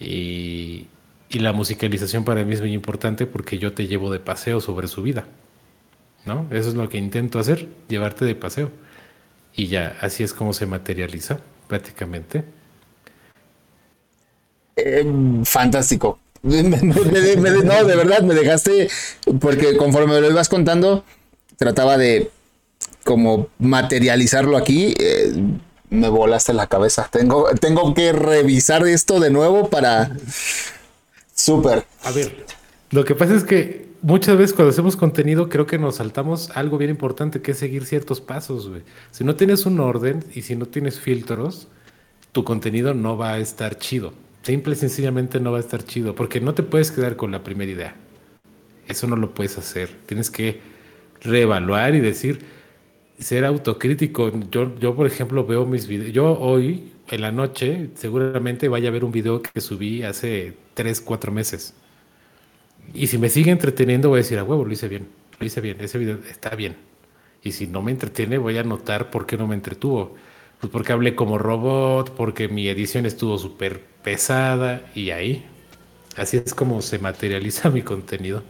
[0.00, 0.88] Y,
[1.30, 5.02] la musicalización para mí es muy importante porque yo te llevo de paseo sobre su
[5.02, 5.26] vida.
[6.24, 6.46] ¿No?
[6.50, 8.70] Eso es lo que intento hacer, llevarte de paseo.
[9.54, 12.44] Y ya, así es como se materializa prácticamente.
[14.76, 16.18] Em, fantástico.
[16.42, 18.88] no, de verdad, me dejaste,
[19.40, 21.04] porque conforme me lo ibas contando,
[21.56, 22.30] trataba de
[23.04, 25.32] como materializarlo aquí, eh,
[25.90, 27.08] me volaste la cabeza.
[27.10, 30.16] Tengo, tengo que revisar esto de nuevo para...
[31.34, 31.84] Súper.
[32.02, 32.46] A ver,
[32.90, 36.78] lo que pasa es que muchas veces cuando hacemos contenido creo que nos saltamos algo
[36.78, 38.70] bien importante que es seguir ciertos pasos,
[39.10, 41.68] Si no tienes un orden y si no tienes filtros,
[42.32, 44.12] tu contenido no va a estar chido.
[44.42, 47.42] simple y sencillamente no va a estar chido, porque no te puedes quedar con la
[47.42, 47.96] primera idea.
[48.86, 49.90] Eso no lo puedes hacer.
[50.06, 50.60] Tienes que
[51.20, 52.44] reevaluar y decir,
[53.18, 54.32] ser autocrítico.
[54.50, 56.12] Yo, yo por ejemplo, veo mis videos.
[56.12, 61.00] Yo hoy, en la noche, seguramente vaya a ver un video que subí hace 3,
[61.00, 61.74] 4 meses.
[62.94, 65.08] Y si me sigue entreteniendo, voy a decir, a huevo, lo hice bien.
[65.38, 65.78] Lo hice bien.
[65.80, 66.76] Ese video está bien.
[67.42, 70.16] Y si no me entretiene, voy a notar por qué no me entretuvo.
[70.60, 75.46] Pues porque hablé como robot, porque mi edición estuvo súper pesada y ahí.
[76.16, 78.42] Así es como se materializa mi contenido.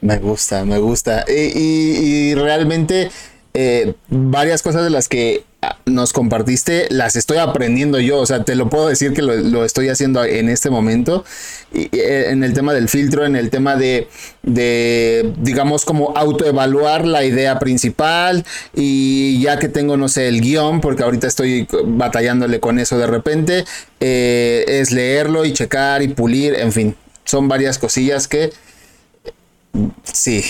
[0.00, 1.24] Me gusta, me gusta.
[1.28, 3.10] Y, realmente
[3.54, 5.44] eh, varias cosas de las que
[5.86, 8.18] nos compartiste las estoy aprendiendo yo.
[8.18, 11.24] O sea, te lo puedo decir que lo, estoy haciendo en este momento.
[11.72, 14.08] Y, eh, en el tema del filtro, en el tema de,
[14.42, 18.44] de, digamos, como autoevaluar la idea principal.
[18.74, 23.06] Y ya que tengo, no sé, el guion, porque ahorita estoy batallándole con eso de
[23.06, 23.64] repente,
[24.00, 26.54] eh, es leerlo y checar y pulir.
[26.54, 28.52] En fin, son varias cosillas que
[30.12, 30.44] Sí,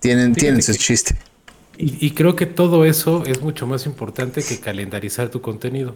[0.00, 1.16] tienen, tienen su chiste.
[1.76, 5.94] Y, creo que todo eso es mucho más importante que calendarizar tu contenido.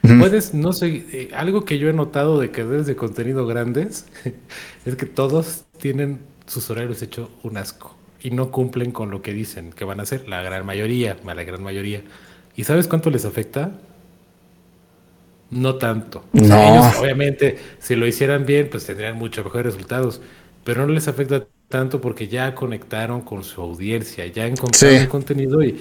[0.00, 4.06] Puedes, no sé, eh, algo que yo he notado de creadores de contenido grandes
[4.86, 9.34] es que todos tienen sus horarios hechos un asco y no cumplen con lo que
[9.34, 12.02] dicen que van a hacer, la gran mayoría, la gran mayoría.
[12.56, 13.72] ¿Y sabes cuánto les afecta?
[15.50, 16.24] No tanto.
[16.32, 20.20] ellos, obviamente, si lo hicieran bien, pues tendrían mucho mejores resultados,
[20.64, 25.62] pero no les afecta tanto porque ya conectaron con su audiencia, ya encontraron el contenido
[25.62, 25.80] y,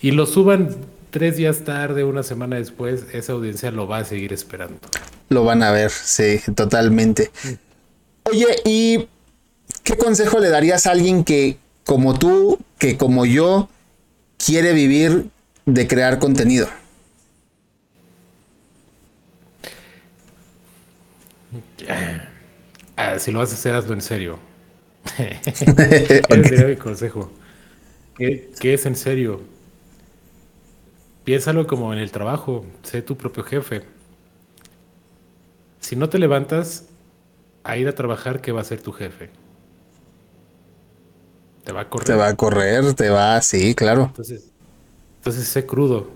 [0.00, 0.76] y lo suban
[1.10, 4.80] tres días tarde, una semana después, esa audiencia lo va a seguir esperando.
[5.28, 7.30] Lo van a ver, sí, totalmente.
[8.24, 9.06] Oye, ¿y
[9.84, 11.56] qué consejo le darías a alguien que,
[11.86, 13.68] como tú, que como yo,
[14.44, 15.28] quiere vivir
[15.66, 16.66] de crear contenido?
[22.96, 24.47] Ah, si lo vas a hacer, hazlo en serio.
[25.46, 27.30] Ese mi consejo.
[28.16, 29.40] ¿Qué, es en serio?
[31.24, 32.64] Piénsalo como en el trabajo.
[32.82, 33.82] Sé tu propio jefe.
[35.80, 36.86] Si no te levantas
[37.64, 39.30] a ir a trabajar, ¿qué va a ser tu jefe?
[41.64, 42.06] Te va a correr.
[42.06, 44.06] Te va a correr, te va, sí, claro.
[44.06, 44.50] Entonces,
[45.18, 46.10] entonces sé crudo.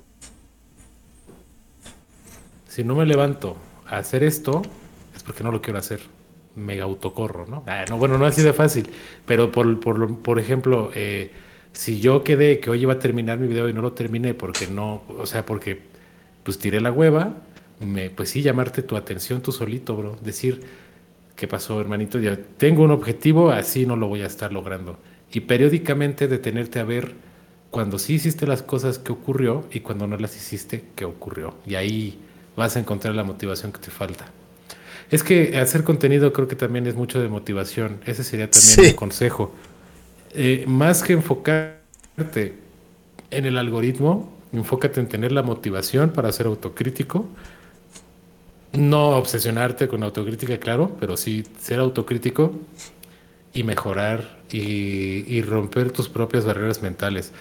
[2.69, 3.57] Si no me levanto
[3.87, 4.63] a hacer esto,
[5.15, 6.01] es porque no lo quiero hacer
[6.55, 7.65] mega autocorro, ¿no?
[7.67, 8.89] Ah, no bueno, no así de fácil,
[9.27, 11.31] pero por, por, por ejemplo, eh,
[11.73, 14.67] si yo quedé que hoy iba a terminar mi video y no lo terminé porque
[14.67, 15.81] no, o sea, porque
[16.43, 17.35] pues tiré la hueva,
[17.81, 20.17] me, pues sí, llamarte tu atención tú solito, bro.
[20.23, 20.63] Decir,
[21.37, 22.19] ¿qué pasó, hermanito?
[22.19, 24.99] Ya tengo un objetivo, así no lo voy a estar logrando.
[25.33, 27.15] Y periódicamente detenerte a ver
[27.71, 31.55] cuando sí hiciste las cosas que ocurrió y cuando no las hiciste, qué ocurrió.
[31.67, 32.21] Y ahí
[32.57, 34.27] vas a encontrar la motivación que te falta.
[35.13, 38.01] Es que hacer contenido creo que también es mucho de motivación.
[38.07, 39.53] Ese sería también un consejo.
[40.33, 42.55] Eh, más que enfocarte
[43.31, 47.27] en el algoritmo, enfócate en tener la motivación para ser autocrítico.
[48.73, 52.55] No obsesionarte con autocrítica, claro, pero sí ser autocrítico
[53.53, 57.33] y mejorar y, y, romper tus propias barreras mentales.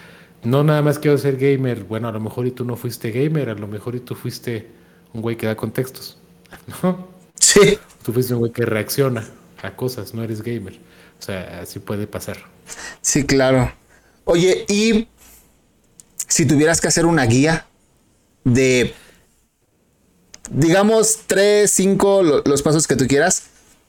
[0.44, 1.84] No nada más quiero ser gamer.
[1.84, 4.68] Bueno, a lo mejor y tú no fuiste gamer, a lo mejor y tú fuiste
[5.14, 6.18] un güey que da contextos.
[6.82, 7.11] ¿no?
[7.52, 7.78] Sí.
[8.04, 9.28] Tú fuiste un güey que reacciona
[9.62, 10.74] a cosas, no eres gamer.
[11.18, 12.38] O sea, así puede pasar.
[13.00, 13.72] Sí, claro.
[14.24, 15.08] Oye, y
[16.28, 17.66] si tuvieras que hacer una guía
[18.44, 18.94] de,
[20.50, 23.44] digamos, tres, cinco, los pasos que tú quieras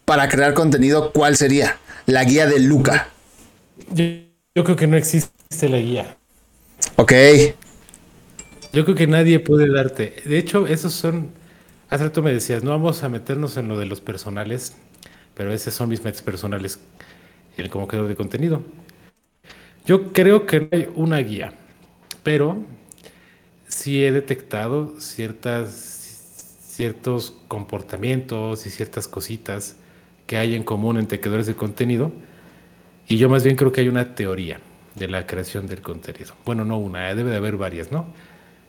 [0.06, 1.78] para crear contenido, ¿cuál sería?
[2.06, 3.10] La guía de Luca.
[3.92, 4.04] Yo,
[4.54, 6.18] yo creo que no existe la guía.
[6.98, 7.14] Ok.
[8.74, 10.22] Yo creo que nadie puede darte.
[10.26, 11.32] De hecho, esos son
[11.94, 14.76] Hace rato me decías, no vamos a meternos en lo de los personales,
[15.36, 16.80] pero esos son mis metas personales
[17.56, 18.64] el como creador de contenido.
[19.86, 21.54] Yo creo que no hay una guía,
[22.24, 22.64] pero
[23.68, 25.70] sí he detectado ciertas,
[26.66, 29.76] ciertos comportamientos y ciertas cositas
[30.26, 32.12] que hay en común entre creadores de contenido.
[33.08, 34.60] Y yo más bien creo que hay una teoría
[34.96, 36.34] de la creación del contenido.
[36.44, 38.08] Bueno, no una, debe de haber varias, ¿no?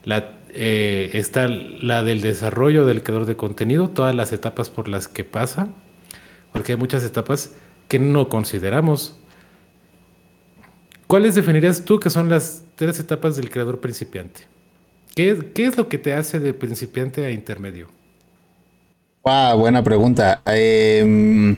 [0.05, 5.09] La, eh, está la del desarrollo del creador de contenido, todas las etapas por las
[5.09, 5.69] que pasa,
[6.53, 7.53] porque hay muchas etapas
[7.89, 9.19] que no consideramos.
[11.07, 14.43] ¿Cuáles definirías tú que son las tres etapas del creador principiante?
[15.15, 17.89] ¿Qué, qué es lo que te hace de principiante a intermedio?
[19.25, 20.43] Wow, buena pregunta.
[20.47, 21.57] Em,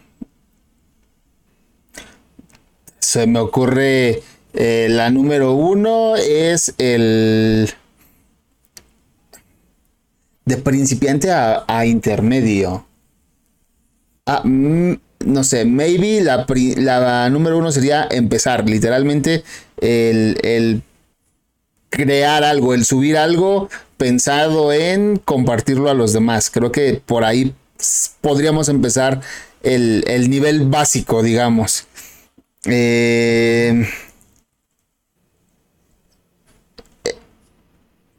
[2.98, 4.22] se me ocurre
[4.54, 7.68] eh, la número uno es el
[10.46, 12.86] de principiante a, intermedio.
[14.24, 14.94] Ah, mm,
[15.26, 16.46] no sé, maybe la,
[16.76, 19.44] la, número uno sería empezar, literalmente
[19.78, 20.82] el, el
[21.90, 26.50] crear algo, el subir algo pensado en compartirlo a los demás.
[26.50, 27.54] Creo que por ahí
[28.20, 29.20] podríamos empezar
[29.62, 31.86] el, el nivel básico, digamos.
[32.66, 33.88] Eh,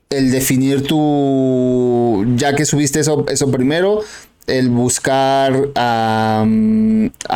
[0.09, 4.03] el definir tu, ya que subiste eso, eso primero,
[4.47, 6.45] el buscar a,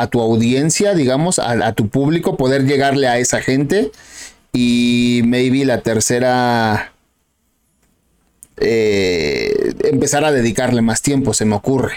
[0.09, 3.91] tu audiencia, digamos, a, tu público, poder llegarle a esa gente.
[4.53, 6.93] Y maybe la tercera,
[8.57, 11.95] eh, empezar a dedicarle más tiempo, se me ocurre.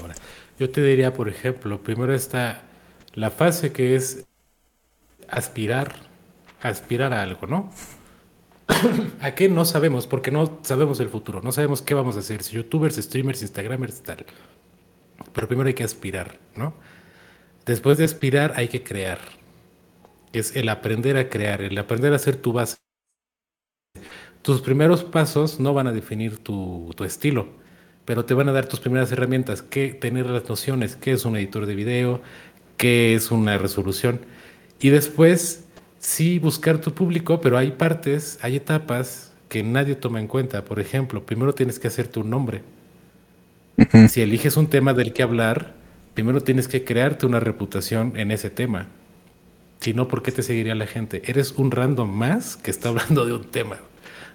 [0.00, 0.14] Ahora,
[0.58, 2.62] yo te diría, por ejemplo, primero está
[3.14, 4.24] la fase que es
[5.28, 5.96] aspirar,
[6.62, 7.70] aspirar a algo, ¿no?
[9.20, 10.06] ¿A qué no sabemos?
[10.06, 14.02] Porque no sabemos el futuro, no sabemos qué vamos a hacer, si youtubers, streamers, instagramers,
[14.02, 14.26] tal.
[15.32, 16.74] Pero primero hay que aspirar, ¿no?
[17.64, 19.18] Después de aspirar hay que crear.
[20.32, 22.76] Es el aprender a crear, el aprender a hacer tu base.
[24.42, 27.48] Tus primeros pasos no van a definir tu, estilo,
[28.04, 31.36] pero te van a dar tus primeras herramientas, que tener las nociones, qué es un
[31.36, 32.22] editor de video,
[32.76, 34.20] qué es una resolución.
[34.78, 35.65] Y después
[36.06, 40.64] sí buscar tu público, pero hay partes, hay etapas que nadie toma en cuenta.
[40.64, 42.62] Por ejemplo, primero tienes que hacer tu nombre.
[44.08, 45.74] Si eliges un tema del que hablar,
[46.14, 48.86] primero tienes que crearte una reputación en ese tema.
[49.80, 51.22] Si no, ¿por qué te seguiría la gente?
[51.26, 53.78] Eres un random más que está hablando de un tema.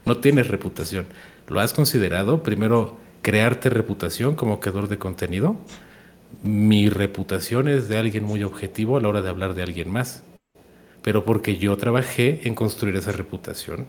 [0.05, 1.05] No tienes reputación.
[1.47, 2.43] ¿Lo has considerado?
[2.43, 5.55] Primero, crearte reputación como creador de contenido.
[6.43, 10.23] Mi reputación es de alguien muy objetivo a la hora de hablar de alguien más
[11.01, 13.87] pero porque yo trabajé en construir esa reputación.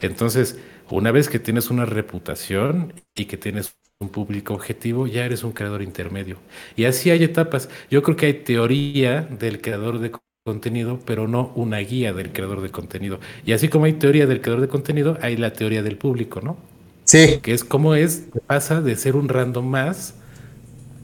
[0.00, 0.58] Entonces,
[0.90, 5.52] una vez que tienes una reputación y que tienes un público objetivo, ya eres un
[5.52, 6.36] creador intermedio.
[6.76, 7.68] Y así hay etapas.
[7.90, 10.12] Yo creo que hay teoría del creador de
[10.44, 13.18] contenido, pero no una guía del creador de contenido.
[13.44, 16.56] Y así como hay teoría del creador de contenido, hay la teoría del público, ¿no?
[17.04, 17.38] Sí.
[17.42, 20.14] Que es cómo es, pasa de ser un random más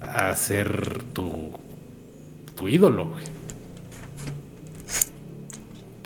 [0.00, 1.52] a ser tu,
[2.56, 3.12] tu ídolo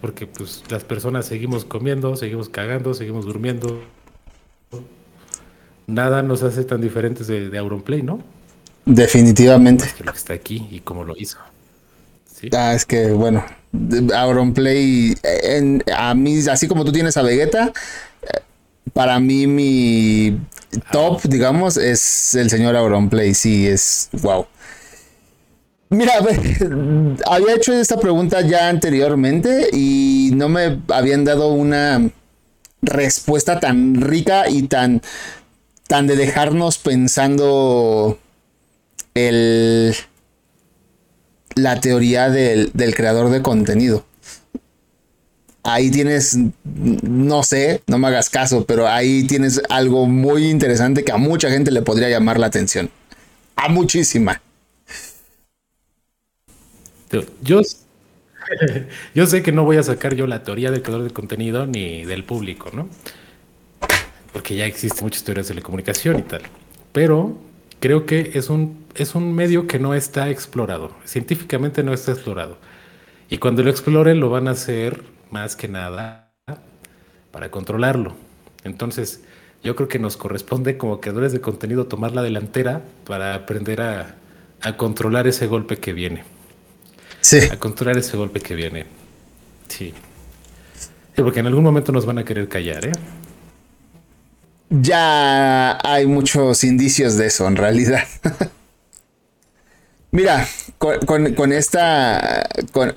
[0.00, 3.80] porque pues las personas seguimos comiendo, seguimos cagando, seguimos durmiendo.
[5.86, 8.20] Nada nos hace tan diferentes de, de Auronplay, ¿no?
[8.84, 9.84] Definitivamente.
[9.96, 11.38] que lo que está aquí y cómo lo hizo.
[12.52, 13.44] Ah, es que bueno,
[14.14, 17.72] Auronplay, en, a mí, así como tú tienes a Vegeta,
[18.92, 20.38] para mí mi
[20.92, 21.28] top, ah.
[21.28, 23.34] digamos, es el señor Auronplay.
[23.34, 24.46] Sí, es wow.
[25.88, 26.14] Mira,
[27.26, 32.10] había hecho esta pregunta ya anteriormente y no me habían dado una
[32.82, 35.00] respuesta tan rica y tan,
[35.86, 38.18] tan de dejarnos pensando
[39.14, 39.94] el,
[41.54, 44.04] la teoría del, del creador de contenido.
[45.62, 51.10] Ahí tienes, no sé, no me hagas caso, pero ahí tienes algo muy interesante que
[51.10, 52.88] a mucha gente le podría llamar la atención.
[53.56, 54.40] A muchísima.
[57.42, 57.62] Yo,
[59.14, 62.04] yo sé que no voy a sacar yo la teoría del creador de contenido ni
[62.04, 62.88] del público, ¿no?
[64.32, 66.42] Porque ya existen muchas teorías de la comunicación y tal.
[66.92, 67.38] Pero
[67.80, 70.92] creo que es un, es un medio que no está explorado.
[71.04, 72.58] Científicamente no está explorado.
[73.28, 76.32] Y cuando lo exploren lo van a hacer más que nada
[77.32, 78.14] para controlarlo.
[78.64, 79.22] Entonces,
[79.62, 84.16] yo creo que nos corresponde como creadores de contenido tomar la delantera para aprender a,
[84.62, 86.24] a controlar ese golpe que viene.
[87.50, 88.86] A controlar ese golpe que viene.
[89.68, 89.92] Sí.
[91.16, 92.92] porque en algún momento nos van a querer callar, ¿eh?
[94.70, 98.04] Ya hay muchos indicios de eso, en realidad.
[100.12, 100.46] Mira,
[100.78, 102.48] con, esta,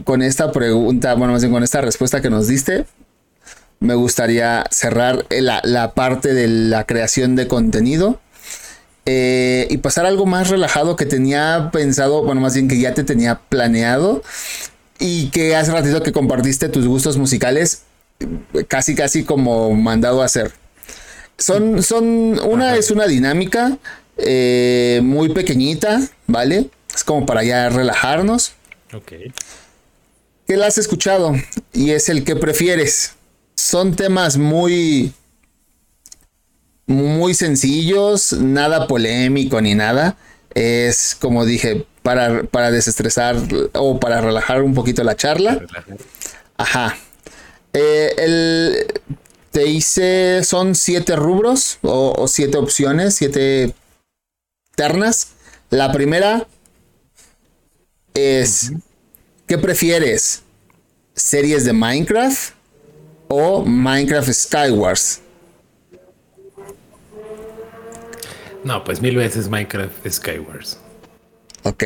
[0.04, 2.86] con, esta pregunta, bueno, más bien con esta respuesta que nos diste,
[3.80, 8.20] me gustaría cerrar la, la parte de la creación de contenido
[9.12, 13.04] eh, y pasar algo más relajado que tenía pensado, bueno, más bien que ya te
[13.04, 14.22] tenía planeado
[15.00, 17.82] y que hace ratito que compartiste tus gustos musicales,
[18.68, 20.52] casi casi como mandado a hacer.
[21.40, 23.80] Son, son, una es una dinámica
[24.18, 26.70] eh, muy pequeñita, ¿vale?
[26.94, 28.52] Es como para ya relajarnos.
[28.94, 29.14] Ok.
[30.46, 31.34] ¿Qué la has escuchado?
[31.74, 33.14] Y es el que prefieres.
[33.56, 35.14] Son temas muy
[36.90, 40.18] muy sencillos, nada polémico ni nada.
[40.56, 43.38] Es como dije, para, para desestresar
[43.74, 45.62] o para relajar un poquito la charla.
[46.58, 46.98] Ajá.
[47.74, 48.88] Eh, el,
[49.52, 53.76] te hice, son siete rubros o, siete opciones, siete
[54.76, 55.34] ternas
[55.70, 56.48] La primera
[58.16, 58.72] es,
[59.46, 60.42] ¿qué prefieres?
[61.14, 62.54] ¿Series de Minecraft
[63.28, 65.22] o Minecraft Skywars?
[68.70, 70.78] No, pues mil veces Minecraft Skywars.
[71.64, 71.84] Ok.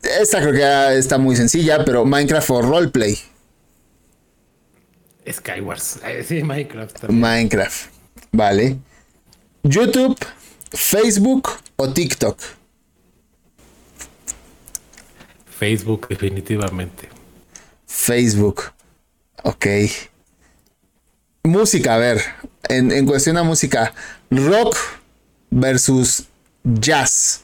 [0.00, 3.18] Esta creo que está muy sencilla, pero Minecraft o roleplay.
[5.30, 6.00] Skywars.
[6.06, 7.10] Eh, sí, Minecraft.
[7.10, 7.90] Minecraft.
[8.32, 8.78] Vale.
[9.62, 10.16] YouTube,
[10.72, 12.38] Facebook o TikTok.
[15.50, 17.10] Facebook, definitivamente.
[17.86, 18.72] Facebook.
[19.42, 19.66] Ok.
[21.42, 22.37] Música, a ver.
[22.68, 23.94] En, en cuestión a música.
[24.30, 24.76] Rock
[25.50, 26.24] versus
[26.64, 27.42] jazz.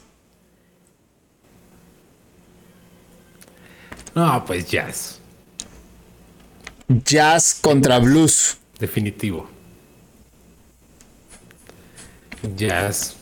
[4.13, 5.19] No, pues jazz.
[6.87, 8.57] Jazz contra blues.
[8.79, 9.49] Definitivo.
[12.55, 13.15] Jazz.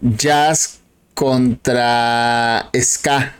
[0.00, 0.80] Jazz
[1.14, 3.32] contra ska.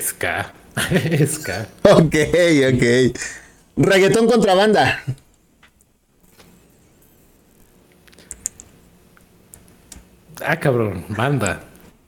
[0.00, 0.59] Ska.
[1.28, 1.66] Ska.
[1.82, 2.16] Ok,
[2.74, 2.84] ok.
[3.76, 5.02] Reggaetón contra banda.
[10.42, 11.04] Ah, cabrón.
[11.08, 11.60] Banda.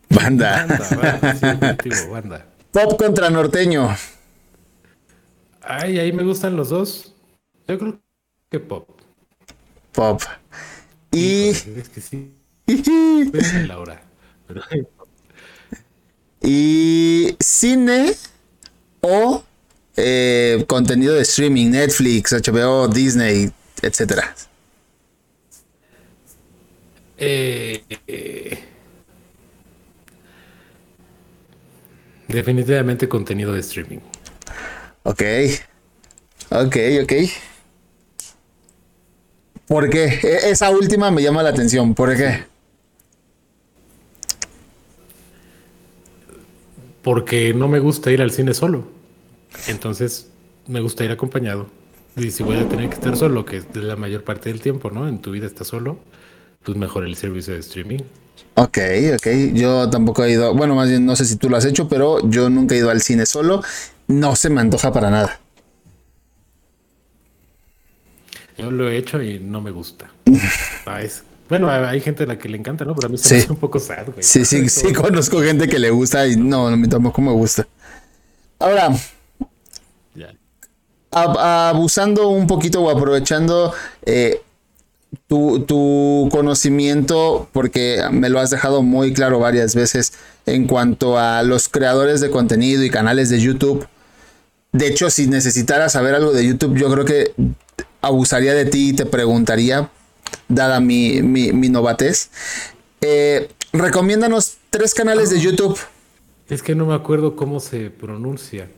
[0.09, 0.67] Banda.
[0.67, 1.35] Banda, banda.
[1.35, 2.47] Sí, definitivo, banda.
[2.73, 3.95] Pop contra norteño.
[5.61, 7.15] Ay, ahí me gustan los dos.
[7.69, 8.01] Yo creo
[8.51, 8.89] que pop.
[9.93, 10.23] Pop.
[11.11, 11.49] Y.
[11.49, 12.35] Es que sí.
[13.67, 14.03] Laura.
[14.47, 14.63] Pero,
[16.43, 18.15] Y cine
[19.03, 19.43] o
[19.97, 23.51] eh, contenido de streaming, Netflix, HBO, Disney,
[23.83, 24.35] etcétera.
[27.19, 28.59] eh, eh,
[32.29, 33.99] definitivamente contenido de streaming.
[35.05, 35.23] Ok.
[36.51, 37.13] Ok, ok.
[39.67, 40.05] ¿Por qué?
[40.23, 41.95] E- Esa última me llama la atención.
[41.95, 42.45] ¿Por qué?
[47.03, 48.87] Porque no me gusta ir al cine solo.
[49.69, 50.29] Entonces
[50.67, 51.67] me gusta ir acompañado.
[52.17, 54.91] Y si voy a tener que estar solo, que es la mayor parte del tiempo,
[54.91, 55.09] ¿no?
[55.09, 55.99] En tu vida estás solo,
[56.63, 58.01] pues mejor el servicio de streaming.
[58.55, 58.79] Ok,
[59.17, 59.27] ok.
[59.55, 60.55] Yo tampoco he ido.
[60.55, 62.91] Bueno, más bien no sé si tú lo has hecho, pero yo nunca he ido
[62.91, 63.63] al cine solo.
[64.09, 65.41] No se me antoja para nada.
[68.59, 70.11] Yo lo he hecho y no me gusta.
[70.87, 71.23] Ah, es-
[71.59, 72.95] bueno, hay gente a la que le encanta, ¿no?
[72.95, 73.35] Pero a mí se Sí.
[73.35, 74.23] me hace un poco sad, güey.
[74.23, 77.67] Sí, sí, sí, conozco gente que le gusta y no, a mí tampoco me gusta.
[78.59, 78.91] Ahora,
[80.15, 80.33] Ya.
[81.11, 83.75] abusando un poquito o aprovechando
[84.07, 84.41] eh,
[85.29, 90.15] tu, tu conocimiento, porque me lo has dejado muy claro varias veces
[90.47, 93.87] en cuanto a los creadores de contenido y canales de YouTube.
[94.73, 97.35] De hecho, si necesitaras saber algo de YouTube, yo creo que
[98.01, 99.91] abusaría de ti y te preguntaría,
[100.55, 102.31] dada mi, mi, mi novatez.
[103.01, 105.79] Eh, recomiéndanos tres canales de YouTube.
[106.49, 108.69] Es que no me acuerdo cómo se pronuncia.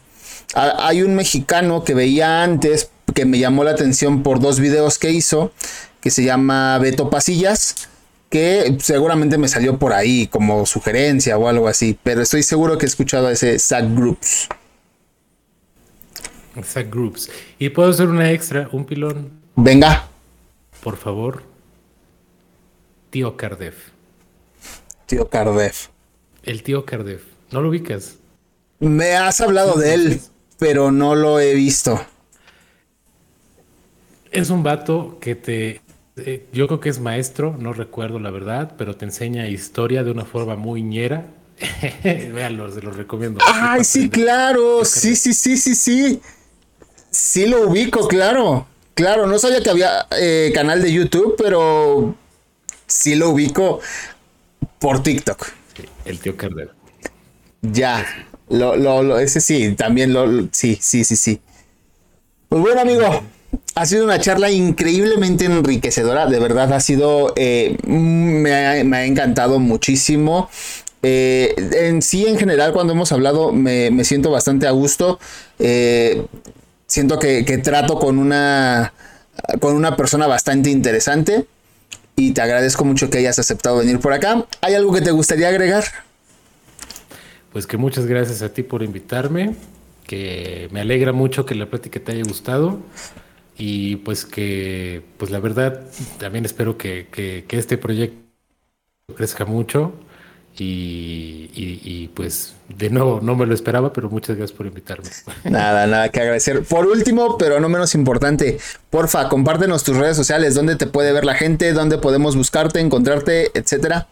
[0.55, 4.97] a- hay un mexicano que veía antes, que me llamó la atención por dos videos
[4.97, 5.51] que hizo,
[6.01, 7.89] que se llama Beto Pasillas,
[8.29, 12.85] que seguramente me salió por ahí como sugerencia o algo así, pero estoy seguro que
[12.85, 14.47] he escuchado a ese Zack Groups.
[16.63, 17.29] Zack Groups.
[17.57, 19.31] Y puedo hacer una extra, un pilón.
[19.55, 20.07] Venga.
[20.83, 21.43] Por favor.
[23.09, 23.75] Tío Cardef.
[25.09, 25.87] Tío Cardef.
[26.43, 27.23] El tío Cardef.
[27.49, 28.17] ¿No lo ubicas?
[28.77, 30.21] Me has hablado de él,
[30.59, 31.99] pero no lo he visto.
[34.29, 35.81] Es un vato que te.
[36.17, 40.11] eh, yo creo que es maestro, no recuerdo la verdad, pero te enseña historia de
[40.11, 41.25] una forma muy ñera.
[42.03, 43.39] Véanlo, se los recomiendo.
[43.51, 44.85] Ay, sí, claro.
[44.85, 46.21] Sí, sí, sí, sí, sí.
[47.09, 48.67] Sí lo ubico, claro.
[48.93, 52.13] Claro, no sabía que había eh, canal de YouTube, pero
[52.85, 53.79] sí lo ubico
[54.79, 55.47] por TikTok.
[56.05, 56.69] El tío Cardef.
[57.61, 58.05] Ya.
[58.49, 61.39] Lo, lo, lo- ese sí, también lo, lo- sí, sí, sí, sí.
[62.49, 63.05] Pues bueno, amigo,
[63.75, 66.25] ha sido una charla increíblemente enriquecedora.
[66.25, 70.49] De verdad, ha sido, eh, mm, me, ha, me ha encantado muchísimo.
[71.03, 75.19] Eh, en sí, en general, cuando hemos hablado, me, me siento bastante a gusto.
[75.59, 76.25] Eh,
[76.87, 78.93] siento que, que trato con una,
[79.59, 81.45] con una persona bastante interesante.
[82.19, 84.45] Y te agradezco mucho que hayas aceptado venir por acá.
[84.59, 85.85] ¿Hay algo que te gustaría agregar?
[87.53, 89.55] Pues que muchas gracias a ti por invitarme,
[90.05, 92.79] que me alegra mucho que la plática te haya gustado
[93.57, 95.81] y pues que, pues la verdad,
[96.17, 98.17] también espero que, que- que este proyecto
[99.15, 99.93] crezca mucho
[100.59, 105.09] y, y- y, pues de nuevo no me lo esperaba, pero muchas gracias por invitarme.
[105.45, 106.63] Nada, nada que agradecer.
[106.63, 108.59] Por último, pero no menos importante,
[108.89, 113.51] porfa, compártenos tus redes sociales, dónde te puede ver la gente, dónde podemos buscarte, encontrarte,
[113.57, 114.07] etcétera.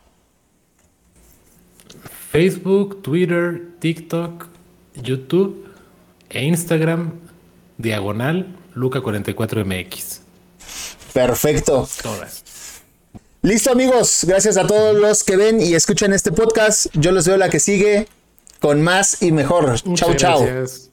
[2.31, 4.47] Facebook, Twitter, TikTok,
[5.01, 5.65] YouTube
[6.29, 7.11] e Instagram,
[7.77, 10.19] diagonal, Luca44MX.
[11.13, 11.87] Perfecto.
[12.03, 12.43] Todas.
[13.41, 14.25] Listo, amigos.
[14.27, 16.87] Gracias a todos los que ven y escuchan este podcast.
[16.93, 18.07] Yo los veo la que sigue
[18.59, 19.79] con más y mejor.
[19.93, 20.43] Chau, chau.
[20.43, 20.89] gracias.